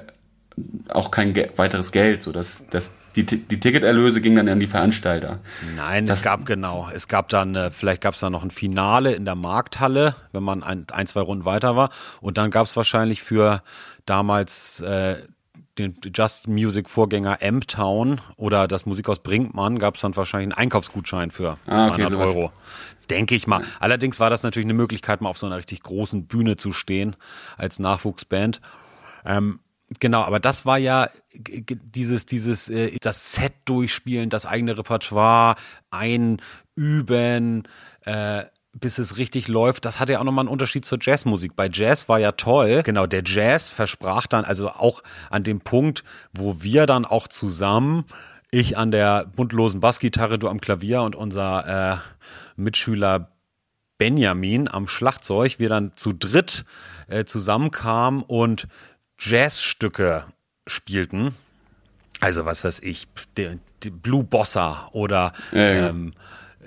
auch 0.89 1.11
kein 1.11 1.33
ge 1.33 1.49
weiteres 1.55 1.91
Geld, 1.91 2.23
so 2.23 2.31
dass, 2.31 2.67
dass 2.67 2.91
die, 3.15 3.25
die 3.25 3.59
Ticketerlöse 3.59 4.21
gingen 4.21 4.37
dann 4.37 4.49
an 4.49 4.59
die 4.59 4.67
Veranstalter. 4.67 5.39
Nein, 5.75 6.05
das 6.05 6.17
es 6.17 6.23
gab 6.23 6.45
genau. 6.45 6.89
Es 6.93 7.07
gab 7.07 7.29
dann, 7.29 7.55
äh, 7.55 7.71
vielleicht 7.71 8.01
gab 8.01 8.13
es 8.13 8.19
dann 8.19 8.31
noch 8.31 8.43
ein 8.43 8.51
Finale 8.51 9.13
in 9.13 9.25
der 9.25 9.35
Markthalle, 9.35 10.15
wenn 10.31 10.43
man 10.43 10.63
ein, 10.63 10.85
ein 10.91 11.07
zwei 11.07 11.21
Runden 11.21 11.45
weiter 11.45 11.75
war. 11.75 11.89
Und 12.21 12.37
dann 12.37 12.51
gab 12.51 12.65
es 12.65 12.75
wahrscheinlich 12.75 13.23
für 13.23 13.63
damals 14.05 14.81
äh, 14.81 15.15
den 15.77 15.95
Just 16.13 16.47
Music 16.47 16.89
Vorgänger 16.89 17.41
M-Town 17.41 18.21
oder 18.35 18.67
das 18.67 18.85
Musikhaus 18.85 19.19
Brinkmann 19.19 19.79
gab 19.79 19.95
es 19.95 20.01
dann 20.01 20.15
wahrscheinlich 20.15 20.45
einen 20.45 20.59
Einkaufsgutschein 20.59 21.31
für 21.31 21.57
ah, 21.67 21.87
200 21.87 22.13
okay, 22.13 22.15
Euro. 22.15 22.51
Denke 23.09 23.35
ich 23.35 23.47
mal. 23.47 23.63
Allerdings 23.79 24.19
war 24.19 24.29
das 24.29 24.43
natürlich 24.43 24.65
eine 24.65 24.73
Möglichkeit, 24.73 25.21
mal 25.21 25.29
auf 25.29 25.37
so 25.37 25.45
einer 25.45 25.57
richtig 25.57 25.83
großen 25.83 26.25
Bühne 26.25 26.57
zu 26.57 26.73
stehen 26.73 27.15
als 27.57 27.79
Nachwuchsband. 27.79 28.59
Ähm, 29.25 29.59
Genau, 29.99 30.21
aber 30.23 30.39
das 30.39 30.65
war 30.65 30.77
ja 30.77 31.09
dieses, 31.33 32.25
dieses, 32.25 32.67
äh, 32.69 32.97
das 33.01 33.33
Set 33.33 33.53
durchspielen, 33.65 34.29
das 34.29 34.45
eigene 34.45 34.77
Repertoire 34.77 35.55
einüben, 35.91 37.63
äh, 38.01 38.43
bis 38.73 38.97
es 38.97 39.17
richtig 39.17 39.47
läuft. 39.47 39.85
Das 39.85 39.99
hatte 39.99 40.13
ja 40.13 40.19
auch 40.19 40.25
nochmal 40.25 40.43
einen 40.43 40.51
Unterschied 40.51 40.83
zur 40.83 40.99
Jazzmusik. 41.01 41.55
Bei 41.55 41.69
Jazz 41.71 42.09
war 42.09 42.19
ja 42.19 42.33
toll. 42.33 42.83
Genau, 42.83 43.07
der 43.07 43.23
Jazz 43.25 43.69
versprach 43.69 44.27
dann, 44.27 44.43
also 44.43 44.69
auch 44.69 45.03
an 45.29 45.43
dem 45.43 45.61
Punkt, 45.61 46.03
wo 46.33 46.61
wir 46.61 46.85
dann 46.85 47.05
auch 47.05 47.29
zusammen, 47.29 48.05
ich 48.51 48.77
an 48.77 48.91
der 48.91 49.25
buntlosen 49.25 49.79
Bassgitarre, 49.79 50.37
du 50.37 50.49
am 50.49 50.61
Klavier 50.61 51.01
und 51.01 51.15
unser 51.15 51.93
äh, 51.93 51.97
Mitschüler 52.55 53.31
Benjamin 53.97 54.67
am 54.67 54.87
Schlagzeug, 54.87 55.59
wir 55.59 55.69
dann 55.69 55.93
zu 55.95 56.13
dritt 56.13 56.65
äh, 57.07 57.25
zusammenkamen 57.25 58.21
und 58.21 58.67
Jazzstücke 59.19 60.25
spielten, 60.67 61.35
also 62.19 62.45
was 62.45 62.63
weiß 62.63 62.81
ich, 62.81 63.07
die, 63.37 63.59
die 63.83 63.89
Blue 63.89 64.23
Bossa 64.23 64.89
oder 64.91 65.33
ja, 65.51 65.59
ja. 65.59 65.89
Ähm, 65.89 66.13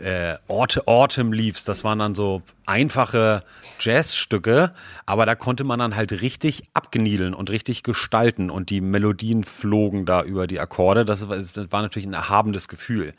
äh, 0.01 0.39
Autumn 0.49 1.33
Leaves, 1.33 1.65
das 1.65 1.85
waren 1.85 1.99
dann 1.99 2.15
so 2.15 2.43
einfache 2.65 3.43
Jazzstücke, 3.81 4.73
aber 5.05 5.27
da 5.27 5.35
konnte 5.35 5.65
man 5.65 5.79
dann 5.79 5.95
halt 5.95 6.23
richtig 6.23 6.65
abgeniedeln 6.73 7.35
und 7.35 7.51
richtig 7.51 7.83
gestalten 7.83 8.51
und 8.51 8.71
die 8.71 8.81
Melodien 8.81 9.45
flogen 9.45 10.07
da 10.07 10.23
über 10.23 10.47
die 10.47 10.59
Akkorde. 10.59 11.05
Das, 11.05 11.21
das 11.29 11.55
war 11.71 11.83
natürlich 11.83 12.07
ein 12.07 12.15
erhabendes 12.15 12.69
Gefühl, 12.69 13.15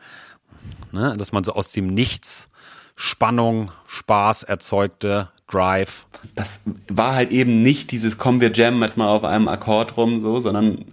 ne? 0.91 1.15
dass 1.17 1.31
man 1.31 1.43
so 1.43 1.53
aus 1.53 1.71
dem 1.71 1.87
Nichts 1.87 2.49
Spannung, 3.03 3.71
Spaß 3.87 4.43
erzeugte, 4.43 5.29
Drive. 5.49 6.05
Das 6.35 6.59
war 6.87 7.15
halt 7.15 7.31
eben 7.31 7.63
nicht 7.63 7.89
dieses 7.89 8.19
Komm, 8.19 8.41
wir 8.41 8.51
jammen 8.51 8.79
jetzt 8.83 8.95
mal 8.95 9.07
auf 9.07 9.23
einem 9.23 9.47
Akkord 9.47 9.97
rum, 9.97 10.21
so, 10.21 10.39
sondern 10.39 10.85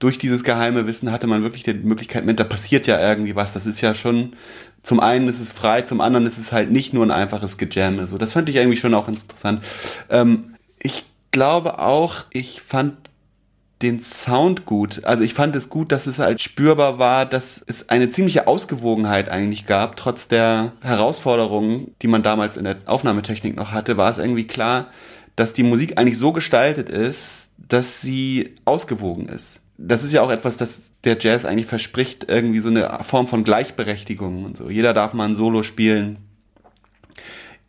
durch 0.00 0.18
dieses 0.18 0.44
geheime 0.44 0.86
Wissen 0.86 1.10
hatte 1.10 1.26
man 1.26 1.42
wirklich 1.42 1.62
die 1.62 1.72
Möglichkeit, 1.72 2.24
da 2.38 2.44
passiert 2.44 2.86
ja 2.86 3.00
irgendwie 3.00 3.34
was. 3.34 3.54
Das 3.54 3.64
ist 3.64 3.80
ja 3.80 3.94
schon, 3.94 4.34
zum 4.82 5.00
einen 5.00 5.28
ist 5.28 5.40
es 5.40 5.50
frei, 5.50 5.80
zum 5.80 6.02
anderen 6.02 6.26
ist 6.26 6.36
es 6.36 6.52
halt 6.52 6.70
nicht 6.70 6.92
nur 6.92 7.06
ein 7.06 7.10
einfaches 7.10 7.56
Gejamme. 7.56 8.06
So, 8.06 8.18
das 8.18 8.32
fand 8.32 8.50
ich 8.50 8.56
irgendwie 8.56 8.76
schon 8.76 8.92
auch 8.92 9.08
interessant. 9.08 9.64
Ähm, 10.10 10.56
ich 10.78 11.06
glaube 11.30 11.78
auch, 11.78 12.26
ich 12.30 12.60
fand 12.60 13.07
den 13.82 14.02
Sound 14.02 14.64
gut. 14.64 15.04
Also 15.04 15.22
ich 15.22 15.34
fand 15.34 15.54
es 15.54 15.68
gut, 15.68 15.92
dass 15.92 16.06
es 16.06 16.18
halt 16.18 16.40
spürbar 16.40 16.98
war, 16.98 17.26
dass 17.26 17.62
es 17.66 17.88
eine 17.88 18.10
ziemliche 18.10 18.46
Ausgewogenheit 18.46 19.28
eigentlich 19.28 19.66
gab. 19.66 19.96
Trotz 19.96 20.26
der 20.26 20.72
Herausforderungen, 20.80 21.94
die 22.02 22.08
man 22.08 22.22
damals 22.22 22.56
in 22.56 22.64
der 22.64 22.78
Aufnahmetechnik 22.86 23.56
noch 23.56 23.72
hatte, 23.72 23.96
war 23.96 24.10
es 24.10 24.18
irgendwie 24.18 24.46
klar, 24.46 24.86
dass 25.36 25.52
die 25.52 25.62
Musik 25.62 25.96
eigentlich 25.96 26.18
so 26.18 26.32
gestaltet 26.32 26.88
ist, 26.88 27.50
dass 27.56 28.00
sie 28.00 28.54
ausgewogen 28.64 29.28
ist. 29.28 29.60
Das 29.76 30.02
ist 30.02 30.12
ja 30.12 30.22
auch 30.22 30.30
etwas, 30.30 30.56
das 30.56 30.90
der 31.04 31.16
Jazz 31.20 31.44
eigentlich 31.44 31.66
verspricht, 31.66 32.26
irgendwie 32.28 32.58
so 32.58 32.68
eine 32.68 32.98
Form 33.02 33.28
von 33.28 33.44
Gleichberechtigung 33.44 34.44
und 34.44 34.56
so. 34.56 34.68
Jeder 34.68 34.92
darf 34.92 35.12
mal 35.12 35.28
ein 35.28 35.36
Solo 35.36 35.62
spielen. 35.62 36.18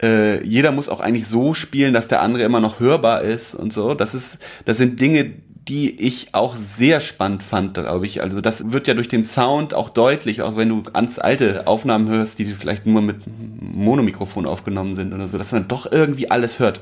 Äh, 0.01 0.43
jeder 0.43 0.71
muss 0.71 0.89
auch 0.89 1.01
eigentlich 1.01 1.27
so 1.27 1.53
spielen, 1.53 1.93
dass 1.93 2.07
der 2.07 2.21
andere 2.21 2.43
immer 2.43 2.61
noch 2.61 2.79
hörbar 2.79 3.21
ist 3.21 3.53
und 3.53 3.71
so. 3.71 3.93
Das 3.93 4.15
ist, 4.15 4.39
das 4.65 4.77
sind 4.77 4.99
Dinge, 4.99 5.33
die 5.69 5.91
ich 6.01 6.33
auch 6.33 6.55
sehr 6.77 6.99
spannend 6.99 7.43
fand, 7.43 7.75
glaube 7.75 8.07
ich. 8.07 8.21
Also 8.21 8.41
das 8.41 8.71
wird 8.71 8.87
ja 8.87 8.95
durch 8.95 9.07
den 9.07 9.23
Sound 9.23 9.73
auch 9.75 9.89
deutlich, 9.89 10.41
auch 10.41 10.57
wenn 10.57 10.69
du 10.69 10.81
ganz 10.81 11.19
alte 11.19 11.67
Aufnahmen 11.67 12.09
hörst, 12.09 12.39
die 12.39 12.45
vielleicht 12.45 12.87
nur 12.87 13.01
mit 13.01 13.21
Monomikrofon 13.27 14.47
aufgenommen 14.47 14.95
sind 14.95 15.13
oder 15.13 15.27
so, 15.27 15.37
dass 15.37 15.51
man 15.51 15.67
doch 15.67 15.91
irgendwie 15.91 16.31
alles 16.31 16.57
hört. 16.57 16.81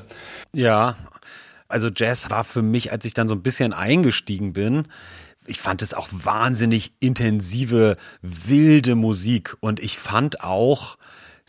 Ja, 0.54 0.96
also 1.68 1.90
Jazz 1.94 2.30
war 2.30 2.44
für 2.44 2.62
mich, 2.62 2.90
als 2.90 3.04
ich 3.04 3.12
dann 3.12 3.28
so 3.28 3.34
ein 3.34 3.42
bisschen 3.42 3.74
eingestiegen 3.74 4.54
bin, 4.54 4.88
ich 5.46 5.60
fand 5.60 5.82
es 5.82 5.94
auch 5.94 6.08
wahnsinnig 6.10 6.92
intensive, 7.00 7.96
wilde 8.22 8.94
Musik 8.94 9.56
und 9.60 9.80
ich 9.80 9.98
fand 9.98 10.42
auch 10.42 10.96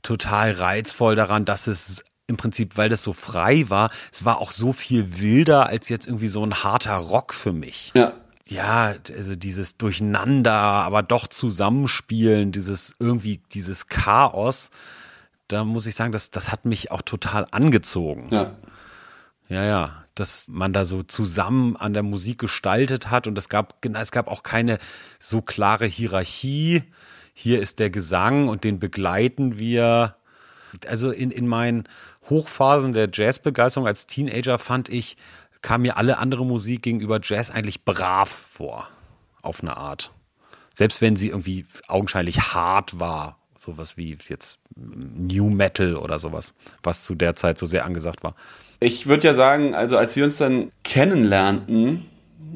total 0.04 0.52
reizvoll 0.52 1.16
daran, 1.16 1.46
dass 1.46 1.68
es 1.68 2.04
im 2.30 2.38
Prinzip, 2.38 2.78
weil 2.78 2.90
das 2.90 3.04
so 3.04 3.14
frei 3.14 3.70
war, 3.70 3.90
es 4.12 4.24
war 4.24 4.40
auch 4.40 4.52
so 4.52 4.72
viel 4.74 5.20
wilder 5.20 5.68
als 5.68 5.90
jetzt 5.90 6.08
irgendwie 6.08 6.30
so 6.30 6.44
ein 6.44 6.64
harter 6.64 6.96
Rock 6.96 7.34
für 7.34 7.54
mich. 7.54 7.92
Ja. 7.96 8.14
Ja, 8.46 8.96
also 9.16 9.36
dieses 9.36 9.78
Durcheinander, 9.78 10.52
aber 10.52 11.04
doch 11.04 11.28
Zusammenspielen, 11.28 12.52
dieses 12.52 12.96
irgendwie, 12.98 13.42
dieses 13.54 13.88
Chaos, 13.90 14.72
da 15.48 15.64
muss 15.64 15.86
ich 15.86 15.94
sagen, 15.94 16.12
das, 16.12 16.32
das 16.32 16.52
hat 16.52 16.66
mich 16.66 16.90
auch 16.90 17.04
total 17.04 17.46
angezogen. 17.52 18.30
Ja. 18.32 18.56
Ja, 19.50 19.66
ja, 19.66 20.04
dass 20.14 20.48
man 20.48 20.74
da 20.74 20.86
so 20.86 21.02
zusammen 21.02 21.76
an 21.76 21.94
der 21.94 22.04
Musik 22.04 22.40
gestaltet 22.40 23.10
hat 23.10 23.26
und 23.26 23.38
es 23.38 23.50
gab, 23.50 23.84
es 23.84 24.12
gab 24.12 24.28
auch 24.28 24.44
keine 24.44 24.78
so 25.18 25.42
klare 25.42 25.86
Hierarchie. 25.86 26.84
Hier 27.34 27.60
ist 27.60 27.80
der 27.80 27.90
Gesang 27.90 28.48
und 28.48 28.64
den 28.64 28.80
begleiten 28.80 29.58
wir. 29.58 30.16
Also 30.88 31.10
in, 31.10 31.32
in 31.32 31.48
meinen 31.48 31.86
Hochphasen 32.30 32.94
der 32.94 33.10
Jazzbegeisterung 33.12 33.88
als 33.88 34.08
Teenager 34.08 34.58
fand 34.58 34.90
ich, 34.90 35.18
kam 35.62 35.82
mir 35.82 35.98
alle 35.98 36.18
andere 36.18 36.46
Musik 36.46 36.84
gegenüber 36.84 37.20
Jazz 37.22 37.50
eigentlich 37.50 37.84
brav 37.84 38.30
vor. 38.30 38.88
Auf 39.42 39.62
eine 39.62 39.78
Art. 39.78 40.12
Selbst 40.74 41.02
wenn 41.02 41.16
sie 41.16 41.30
irgendwie 41.30 41.66
augenscheinlich 41.88 42.54
hart 42.54 43.00
war. 43.00 43.38
Sowas 43.58 43.98
wie 43.98 44.18
jetzt 44.28 44.60
New 44.76 45.50
Metal 45.50 45.98
oder 45.98 46.20
sowas, 46.20 46.54
was 46.84 47.04
zu 47.04 47.16
der 47.16 47.36
Zeit 47.36 47.58
so 47.58 47.66
sehr 47.66 47.86
angesagt 47.86 48.24
war. 48.24 48.36
Ich 48.80 49.08
würde 49.08 49.28
ja 49.28 49.34
sagen, 49.34 49.76
also 49.76 49.98
als 49.98 50.16
wir 50.16 50.24
uns 50.24 50.38
dann 50.38 50.72
kennenlernten, 50.84 52.06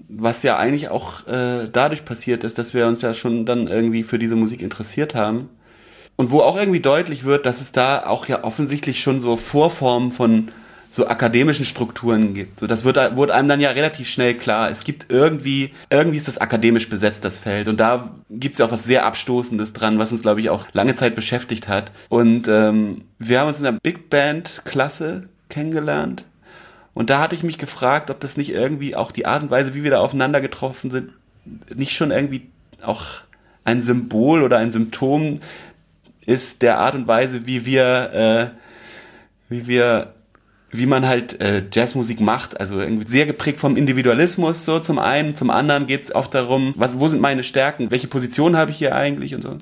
was 0.08 0.44
ja 0.44 0.58
eigentlich 0.58 0.90
auch 0.90 1.28
äh, 1.28 1.68
dadurch 1.72 2.06
passiert 2.06 2.44
ist, 2.46 2.58
dass 2.58 2.74
wir 2.74 2.88
uns 2.88 3.02
ja 3.02 3.14
schon 3.14 3.46
dann 3.46 3.68
irgendwie 3.68 4.04
für 4.04 4.20
diese 4.20 4.38
Musik 4.38 4.62
interessiert 4.62 5.16
haben. 5.16 5.50
Und 6.16 6.32
wo 6.32 6.42
auch 6.42 6.58
irgendwie 6.58 6.80
deutlich 6.80 7.24
wird, 7.24 7.46
dass 7.46 7.60
es 7.60 7.72
da 7.72 8.06
auch 8.06 8.28
ja 8.28 8.44
offensichtlich 8.44 9.02
schon 9.02 9.20
so 9.20 9.36
Vorformen 9.36 10.12
von 10.12 10.52
so 10.94 11.08
akademischen 11.08 11.66
Strukturen 11.66 12.36
gibt. 12.36 12.60
So, 12.60 12.68
das 12.68 12.84
wird, 12.84 13.16
wurde 13.16 13.34
einem 13.34 13.48
dann 13.48 13.60
ja 13.60 13.72
relativ 13.72 14.08
schnell 14.08 14.36
klar. 14.36 14.70
Es 14.70 14.84
gibt 14.84 15.08
irgendwie, 15.10 15.72
irgendwie 15.90 16.18
ist 16.18 16.28
das 16.28 16.38
akademisch 16.38 16.88
besetzt, 16.88 17.26
das 17.26 17.40
Feld. 17.40 17.68
Und 17.68 17.80
da 17.80 18.14
gibt 18.30 18.54
es 18.54 18.60
ja 18.60 18.68
auch 18.68 18.72
was 18.72 18.84
sehr 18.84 19.04
Abstoßendes 19.04 19.74
dran, 19.74 19.98
was 19.98 20.12
uns, 20.12 20.22
glaube 20.22 20.42
ich, 20.42 20.52
auch 20.52 20.68
lange 20.74 20.94
Zeit 20.94 21.16
beschäftigt 21.16 21.68
hat. 21.68 21.92
Und 22.10 22.48
ähm, 22.48 23.06
wir 23.18 23.40
haben 23.40 23.48
uns 23.48 23.58
in 23.58 23.64
der 23.64 23.72
Big 23.82 24.12
Band-Klasse 24.12 25.30
kennengelernt. 25.50 26.26
Und 26.94 27.10
da 27.10 27.20
hatte 27.20 27.34
ich 27.34 27.42
mich 27.42 27.58
gefragt, 27.58 28.12
ob 28.12 28.20
das 28.20 28.38
nicht 28.38 28.52
irgendwie 28.52 28.96
auch 28.96 29.12
die 29.12 29.26
Art 29.26 29.42
und 29.42 29.50
Weise, 29.50 29.74
wie 29.74 29.84
wir 29.84 29.90
da 29.90 30.00
aufeinander 30.00 30.42
getroffen 30.42 30.92
sind, 30.92 31.12
nicht 31.74 31.96
schon 31.96 32.12
irgendwie 32.12 32.50
auch 32.84 33.06
ein 33.66 33.82
Symbol 33.82 34.44
oder 34.44 34.58
ein 34.60 34.72
Symptom 34.72 35.40
ist 36.26 36.62
der 36.62 36.80
Art 36.80 36.96
und 36.96 37.08
Weise, 37.08 37.46
wie 37.46 37.66
wir, 37.66 38.54
äh, 39.50 39.54
wie 39.54 39.68
wir, 39.68 40.14
wie 40.72 40.86
man 40.86 41.08
halt 41.08 41.40
äh, 41.42 41.64
Jazzmusik 41.72 42.20
macht. 42.20 42.60
Also 42.60 42.80
irgendwie 42.80 43.08
sehr 43.08 43.26
geprägt 43.26 43.60
vom 43.60 43.76
Individualismus 43.76 44.66
so 44.66 44.80
zum 44.80 45.00
einen, 45.00 45.36
zum 45.36 45.50
anderen 45.50 45.88
geht 45.88 46.04
es 46.04 46.16
oft 46.16 46.34
darum, 46.34 46.74
was, 46.76 47.00
wo 47.00 47.08
sind 47.08 47.22
meine 47.22 47.44
Stärken, 47.44 47.92
welche 47.92 48.08
Position 48.08 48.58
habe 48.58 48.72
ich 48.72 48.78
hier 48.78 48.96
eigentlich 48.96 49.36
und 49.36 49.42
so. 49.42 49.58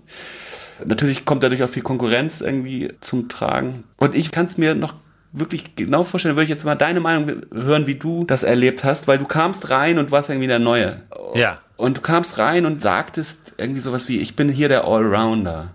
Natürlich 0.84 1.26
kommt 1.26 1.44
dadurch 1.44 1.62
auch 1.64 1.70
viel 1.70 1.84
Konkurrenz 1.84 2.42
irgendwie 2.42 2.90
zum 3.02 3.30
Tragen. 3.30 3.84
Und 3.98 4.16
ich 4.16 4.32
kann 4.32 4.46
es 4.48 4.58
mir 4.58 4.74
noch 4.74 4.96
wirklich 5.34 5.76
genau 5.76 6.04
vorstellen, 6.04 6.36
würde 6.36 6.44
ich 6.46 6.50
jetzt 6.50 6.66
mal 6.66 6.76
deine 6.76 7.00
Meinung 7.00 7.42
hören, 7.54 7.88
wie 7.88 7.96
du 7.96 8.26
das 8.26 8.44
erlebt 8.44 8.84
hast, 8.84 9.08
weil 9.08 9.18
du 9.18 9.26
kamst 9.26 9.70
rein 9.70 9.98
und 9.98 10.12
warst 10.12 10.30
irgendwie 10.30 10.48
der 10.48 10.60
Neue. 10.60 11.02
Ja. 11.34 11.60
Und 11.78 11.98
du 11.98 12.02
kamst 12.02 12.38
rein 12.38 12.66
und 12.66 12.82
sagtest 12.82 13.54
irgendwie 13.58 13.80
sowas 13.80 14.08
wie, 14.08 14.20
ich 14.20 14.36
bin 14.36 14.50
hier 14.50 14.68
der 14.68 14.86
Allrounder. 14.86 15.70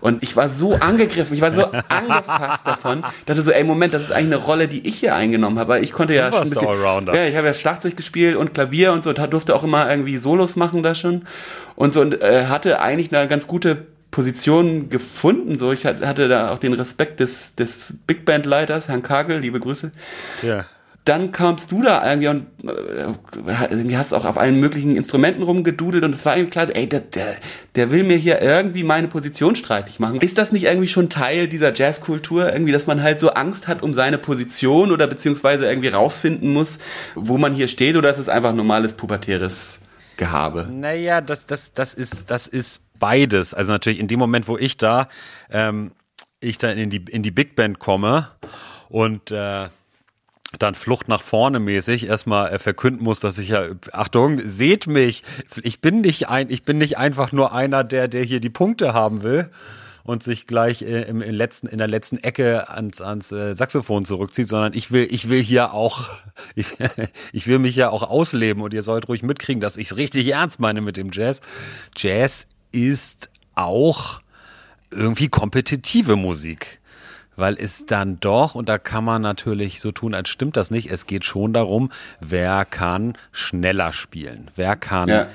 Und 0.00 0.22
ich 0.22 0.36
war 0.36 0.48
so 0.48 0.74
angegriffen, 0.74 1.34
ich 1.34 1.40
war 1.40 1.52
so 1.52 1.64
angefasst 1.88 2.66
davon, 2.66 3.04
dachte 3.26 3.42
so, 3.42 3.52
ey, 3.52 3.64
Moment, 3.64 3.94
das 3.94 4.02
ist 4.02 4.12
eigentlich 4.12 4.34
eine 4.34 4.44
Rolle, 4.44 4.68
die 4.68 4.86
ich 4.86 4.96
hier 4.96 5.14
eingenommen 5.14 5.58
habe, 5.58 5.74
weil 5.74 5.84
ich 5.84 5.92
konnte 5.92 6.14
ja 6.14 6.30
schon 6.32 6.42
ein 6.42 6.50
bisschen, 6.50 6.68
Allrounder. 6.68 7.14
ja, 7.14 7.26
ich 7.26 7.36
habe 7.36 7.46
ja 7.46 7.54
Schlagzeug 7.54 7.96
gespielt 7.96 8.36
und 8.36 8.54
Klavier 8.54 8.92
und 8.92 9.04
so, 9.04 9.10
und 9.10 9.32
durfte 9.32 9.54
auch 9.54 9.64
immer 9.64 9.88
irgendwie 9.88 10.18
Solos 10.18 10.56
machen 10.56 10.82
da 10.82 10.94
schon 10.94 11.26
und 11.74 11.94
so 11.94 12.00
und 12.00 12.20
äh, 12.20 12.46
hatte 12.46 12.80
eigentlich 12.80 13.14
eine 13.14 13.28
ganz 13.28 13.46
gute 13.46 13.86
Position 14.12 14.90
gefunden. 14.90 15.58
So, 15.58 15.72
ich 15.72 15.84
hatte 15.84 16.28
da 16.28 16.52
auch 16.52 16.58
den 16.58 16.74
Respekt 16.74 17.18
des, 17.18 17.56
des 17.56 17.94
Big 18.06 18.24
Band 18.24 18.46
Leiters, 18.46 18.86
Herrn 18.86 19.02
Kagel, 19.02 19.40
liebe 19.40 19.58
Grüße. 19.58 19.90
Ja. 20.42 20.66
Dann 21.04 21.32
kamst 21.32 21.72
du 21.72 21.82
da 21.82 22.08
irgendwie 22.08 22.28
und 22.28 22.46
äh, 22.62 23.96
hast 23.96 24.14
auch 24.14 24.24
auf 24.24 24.38
allen 24.38 24.60
möglichen 24.60 24.96
Instrumenten 24.96 25.42
rumgedudelt 25.42 26.04
und 26.04 26.14
es 26.14 26.24
war 26.24 26.36
irgendwie 26.36 26.52
klar, 26.52 26.68
ey, 26.72 26.88
der, 26.88 27.00
der, 27.00 27.36
der 27.74 27.90
will 27.90 28.04
mir 28.04 28.16
hier 28.16 28.40
irgendwie 28.40 28.84
meine 28.84 29.08
Position 29.08 29.56
streitig 29.56 29.98
machen. 29.98 30.20
Ist 30.20 30.38
das 30.38 30.52
nicht 30.52 30.64
irgendwie 30.64 30.86
schon 30.86 31.08
Teil 31.10 31.48
dieser 31.48 31.74
Jazzkultur, 31.74 32.52
irgendwie, 32.52 32.70
dass 32.70 32.86
man 32.86 33.02
halt 33.02 33.18
so 33.18 33.30
Angst 33.30 33.66
hat 33.66 33.82
um 33.82 33.94
seine 33.94 34.18
Position 34.18 34.92
oder 34.92 35.08
beziehungsweise 35.08 35.66
irgendwie 35.68 35.88
rausfinden 35.88 36.52
muss, 36.52 36.78
wo 37.16 37.36
man 37.36 37.54
hier 37.54 37.66
steht 37.66 37.96
oder 37.96 38.10
ist 38.10 38.18
es 38.18 38.28
einfach 38.28 38.54
normales 38.54 38.92
pubertäres 38.94 39.80
Gehabe? 40.22 40.68
Naja, 40.72 41.20
das, 41.20 41.46
das, 41.46 41.72
das 41.72 41.94
ist, 41.94 42.30
das 42.30 42.46
ist 42.46 42.80
beides. 42.98 43.54
Also 43.54 43.72
natürlich 43.72 43.98
in 43.98 44.06
dem 44.06 44.20
Moment, 44.20 44.46
wo 44.46 44.56
ich 44.56 44.76
da, 44.76 45.08
ähm, 45.50 45.92
ich 46.40 46.58
da 46.58 46.70
in 46.70 46.90
die, 46.90 47.04
in 47.08 47.22
die 47.22 47.32
Big 47.32 47.56
Band 47.56 47.80
komme 47.80 48.28
und 48.88 49.32
äh, 49.32 49.68
dann 50.58 50.74
Flucht 50.74 51.08
nach 51.08 51.22
vorne 51.22 51.58
mäßig 51.58 52.06
erstmal 52.06 52.52
äh, 52.52 52.58
verkünden 52.60 53.02
muss, 53.02 53.18
dass 53.18 53.38
ich 53.38 53.48
ja 53.48 53.64
Achtung, 53.90 54.40
seht 54.44 54.86
mich, 54.86 55.24
ich 55.62 55.80
bin 55.80 56.02
nicht 56.02 56.28
ein, 56.28 56.50
ich 56.50 56.62
bin 56.62 56.78
nicht 56.78 56.98
einfach 56.98 57.32
nur 57.32 57.52
einer, 57.52 57.82
der 57.82 58.06
der 58.06 58.22
hier 58.22 58.38
die 58.38 58.50
Punkte 58.50 58.94
haben 58.94 59.22
will 59.22 59.50
und 60.04 60.22
sich 60.22 60.46
gleich 60.46 60.82
äh, 60.82 61.02
im, 61.02 61.22
im 61.22 61.34
letzten 61.34 61.66
in 61.66 61.78
der 61.78 61.88
letzten 61.88 62.18
Ecke 62.18 62.68
ans 62.70 63.00
ans 63.00 63.32
äh, 63.32 63.54
Saxophon 63.54 64.04
zurückzieht, 64.04 64.48
sondern 64.48 64.72
ich 64.74 64.90
will 64.90 65.06
ich 65.10 65.28
will 65.28 65.42
hier 65.42 65.74
auch 65.74 66.10
ich, 66.54 66.66
ich 67.32 67.46
will 67.46 67.58
mich 67.58 67.76
ja 67.76 67.90
auch 67.90 68.02
ausleben 68.02 68.62
und 68.62 68.74
ihr 68.74 68.82
sollt 68.82 69.08
ruhig 69.08 69.22
mitkriegen, 69.22 69.60
dass 69.60 69.76
ich 69.76 69.90
es 69.92 69.96
richtig 69.96 70.28
ernst 70.28 70.60
meine 70.60 70.80
mit 70.80 70.96
dem 70.96 71.10
Jazz. 71.12 71.40
Jazz 71.96 72.46
ist 72.72 73.30
auch 73.54 74.20
irgendwie 74.90 75.28
kompetitive 75.28 76.16
Musik. 76.16 76.80
Weil 77.34 77.56
es 77.58 77.86
dann 77.86 78.20
doch, 78.20 78.54
und 78.54 78.68
da 78.68 78.76
kann 78.76 79.04
man 79.04 79.22
natürlich 79.22 79.80
so 79.80 79.90
tun, 79.90 80.14
als 80.14 80.28
stimmt 80.28 80.54
das 80.54 80.70
nicht, 80.70 80.92
es 80.92 81.06
geht 81.06 81.24
schon 81.24 81.54
darum, 81.54 81.90
wer 82.20 82.66
kann 82.66 83.16
schneller 83.32 83.94
spielen, 83.94 84.50
wer 84.54 84.76
kann 84.76 85.08
ja. 85.08 85.28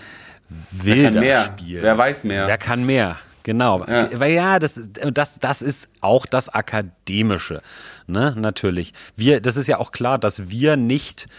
wilder 0.70 1.02
wer 1.02 1.12
kann 1.12 1.20
mehr. 1.20 1.46
spielen. 1.46 1.84
Wer 1.84 1.98
weiß 1.98 2.24
mehr. 2.24 2.48
Wer 2.48 2.58
kann 2.60 2.86
mehr. 2.86 3.18
Genau, 3.48 3.86
ja. 3.88 4.10
weil 4.20 4.34
ja, 4.34 4.60
das, 4.60 4.78
das, 5.14 5.40
das 5.40 5.62
ist 5.62 5.88
auch 6.02 6.26
das 6.26 6.50
Akademische, 6.50 7.62
ne, 8.06 8.36
natürlich. 8.38 8.94
Wir, 9.16 9.40
das 9.40 9.56
ist 9.56 9.68
ja 9.68 9.78
auch 9.78 9.94
klar, 9.94 10.18
dass 10.18 10.50
wir 10.50 10.76
nicht 10.76 11.30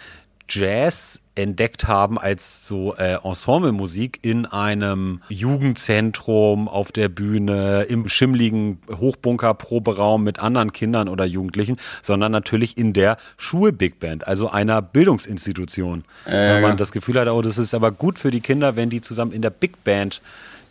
Jazz 0.48 1.20
entdeckt 1.34 1.86
haben 1.86 2.18
als 2.18 2.66
so 2.66 2.94
äh, 2.96 3.18
Ensemblemusik 3.22 4.20
in 4.22 4.46
einem 4.46 5.20
Jugendzentrum 5.28 6.66
auf 6.66 6.92
der 6.92 7.10
Bühne, 7.10 7.82
im 7.82 8.08
schimmligen 8.08 8.80
Hochbunker-Proberaum 8.90 10.24
mit 10.24 10.38
anderen 10.38 10.72
Kindern 10.72 11.10
oder 11.10 11.26
Jugendlichen, 11.26 11.76
sondern 12.00 12.32
natürlich 12.32 12.78
in 12.78 12.94
der 12.94 13.18
Schul-Big 13.36 14.00
Band, 14.00 14.26
also 14.26 14.48
einer 14.48 14.80
Bildungsinstitution. 14.80 16.04
Äh, 16.24 16.30
Wenn 16.30 16.62
man 16.62 16.78
das 16.78 16.90
Gefühl 16.90 17.20
hat, 17.20 17.28
oh, 17.28 17.42
das 17.42 17.58
ist 17.58 17.74
aber 17.74 17.92
gut 17.92 18.18
für 18.18 18.30
die 18.30 18.40
Kinder, 18.40 18.76
wenn 18.76 18.88
die 18.88 19.02
zusammen 19.02 19.32
in 19.32 19.42
der 19.42 19.50
Big 19.50 19.84
Band 19.84 20.22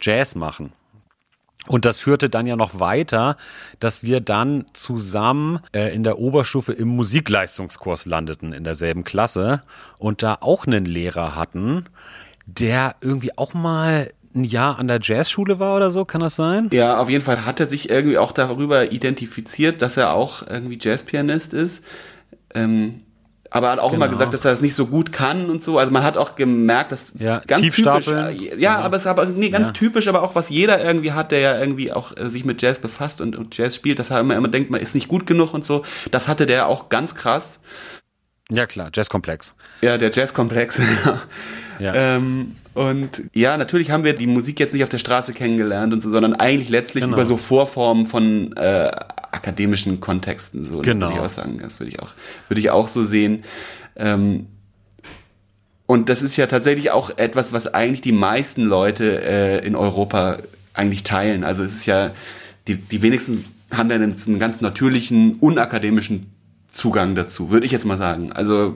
Jazz 0.02 0.34
machen. 0.34 0.72
Und 1.68 1.86
das 1.86 2.00
führte 2.00 2.30
dann 2.30 2.48
ja 2.48 2.56
noch 2.56 2.80
weiter, 2.80 3.38
dass 3.80 4.04
wir 4.04 4.22
dann 4.22 4.66
zusammen 4.74 5.60
äh, 5.74 5.94
in 5.94 6.04
der 6.04 6.20
Oberstufe 6.20 6.74
im 6.74 6.88
Musikleistungskurs 6.90 8.06
landeten, 8.06 8.54
in 8.54 8.64
derselben 8.64 9.04
Klasse 9.04 9.62
und 10.00 10.24
da 10.24 10.38
auch 10.40 10.66
einen 10.66 10.86
Lehrer 10.86 11.36
hatten, 11.36 11.86
der 12.46 12.96
irgendwie 13.02 13.38
auch 13.38 13.54
mal 13.54 14.10
ein 14.34 14.44
Jahr 14.44 14.80
an 14.80 14.88
der 14.88 15.00
Jazzschule 15.02 15.60
war 15.60 15.76
oder 15.76 15.92
so, 15.92 16.06
kann 16.06 16.22
das 16.22 16.36
sein? 16.36 16.70
Ja, 16.72 16.98
auf 17.00 17.10
jeden 17.10 17.24
Fall 17.24 17.46
hat 17.46 17.60
er 17.60 17.66
sich 17.66 17.90
irgendwie 17.90 18.18
auch 18.18 18.32
darüber 18.32 18.92
identifiziert, 18.92 19.82
dass 19.82 19.98
er 19.98 20.14
auch 20.14 20.46
irgendwie 20.48 20.78
Jazzpianist 20.80 21.54
ist. 21.54 21.84
Ähm, 22.54 23.00
aber 23.50 23.72
hat 23.72 23.80
auch 23.80 23.92
genau. 23.92 24.06
immer 24.06 24.12
gesagt, 24.12 24.34
dass 24.34 24.44
er 24.44 24.52
das 24.52 24.62
nicht 24.62 24.76
so 24.76 24.88
gut 24.88 25.12
kann 25.12 25.50
und 25.50 25.64
so. 25.64 25.78
Also 25.78 25.92
man 25.92 26.04
hat 26.04 26.18
auch 26.18 26.36
gemerkt, 26.36 26.92
dass 26.92 27.14
ja, 27.18 27.42
ganz 27.48 27.62
typisch, 27.76 28.08
ja, 28.08 28.32
genau. 28.32 28.70
aber 28.70 28.98
es 28.98 29.04
ist 29.04 29.08
aber 29.08 29.26
nee, 29.26 29.50
ganz 29.50 29.68
ja. 29.68 29.72
typisch, 29.74 30.08
aber 30.08 30.24
auch 30.24 30.36
was 30.36 30.50
jeder 30.50 30.84
irgendwie 30.84 31.14
hat, 31.14 31.32
der 31.32 31.40
ja 31.40 31.60
irgendwie 31.60 31.92
auch 31.92 32.16
äh, 32.16 32.30
sich 32.30 32.46
mit 32.46 32.62
Jazz 32.62 32.80
befasst 32.80 33.22
und, 33.22 33.36
und 33.36 33.58
Jazz 33.58 33.76
spielt, 33.76 34.00
dass 34.00 34.10
er 34.10 34.20
immer, 34.20 34.36
immer 34.36 34.48
denkt, 34.48 34.70
man 34.70 34.82
ist 34.82 34.96
nicht 34.96 35.08
gut 35.08 35.26
genug 35.26 35.54
und 35.54 35.64
so. 35.64 35.84
Das 36.12 36.28
hatte 36.28 36.46
der 36.46 36.68
auch 36.68 36.90
ganz 36.90 37.16
krass. 37.16 37.60
Ja 38.50 38.66
klar, 38.66 38.90
Jazzkomplex. 38.94 39.54
Ja, 39.82 39.98
der 39.98 40.12
Jazzkomplex. 40.12 40.80
ja. 41.80 41.94
Ähm, 41.94 42.56
und 42.74 43.24
ja, 43.34 43.58
natürlich 43.58 43.90
haben 43.90 44.04
wir 44.04 44.14
die 44.14 44.28
Musik 44.28 44.60
jetzt 44.60 44.74
nicht 44.74 44.84
auf 44.84 44.90
der 44.90 45.00
Straße 45.00 45.34
kennengelernt 45.34 45.94
und 45.94 46.02
so, 46.02 46.10
sondern 46.10 46.36
eigentlich 46.36 46.70
letztlich 46.70 47.04
genau. 47.04 47.16
über 47.16 47.26
so 47.26 47.38
Vorformen 47.38 48.06
von 48.06 48.56
äh, 48.56 48.92
akademischen 49.32 50.00
Kontexten. 50.00 50.64
So, 50.64 50.84
genau. 50.84 51.08
Würde 51.08 51.16
ich 51.16 51.26
auch 51.26 51.30
sagen. 51.30 51.58
Das 51.60 51.80
würde 51.80 51.90
ich 51.90 52.00
auch, 52.00 52.12
würde 52.48 52.60
ich 52.60 52.70
auch 52.70 52.88
so 52.88 53.02
sehen. 53.02 53.44
Ähm, 53.96 54.48
und 55.88 56.10
das 56.10 56.22
ist 56.22 56.38
ja 56.38 56.48
tatsächlich 56.48 56.92
auch 56.92 57.18
etwas, 57.18 57.54
was 57.54 57.74
eigentlich 57.74 58.02
die 58.02 58.12
meisten 58.12 58.64
Leute 58.64 59.24
äh, 59.24 59.66
in 59.66 59.76
Europa 59.76 60.38
eigentlich 60.74 61.04
teilen. 61.04 61.44
Also 61.44 61.64
es 61.64 61.78
ist 61.78 61.86
ja, 61.88 62.12
die, 62.68 62.76
die 62.76 63.02
wenigsten 63.02 63.46
haben 63.72 63.90
dann 63.90 64.04
einen 64.04 64.40
ganz 64.40 64.62
natürlichen, 64.62 65.38
unakademischen 65.40 66.32
Zugang 66.78 67.16
dazu, 67.16 67.50
würde 67.50 67.66
ich 67.66 67.72
jetzt 67.72 67.86
mal 67.86 67.98
sagen. 67.98 68.32
Also 68.32 68.76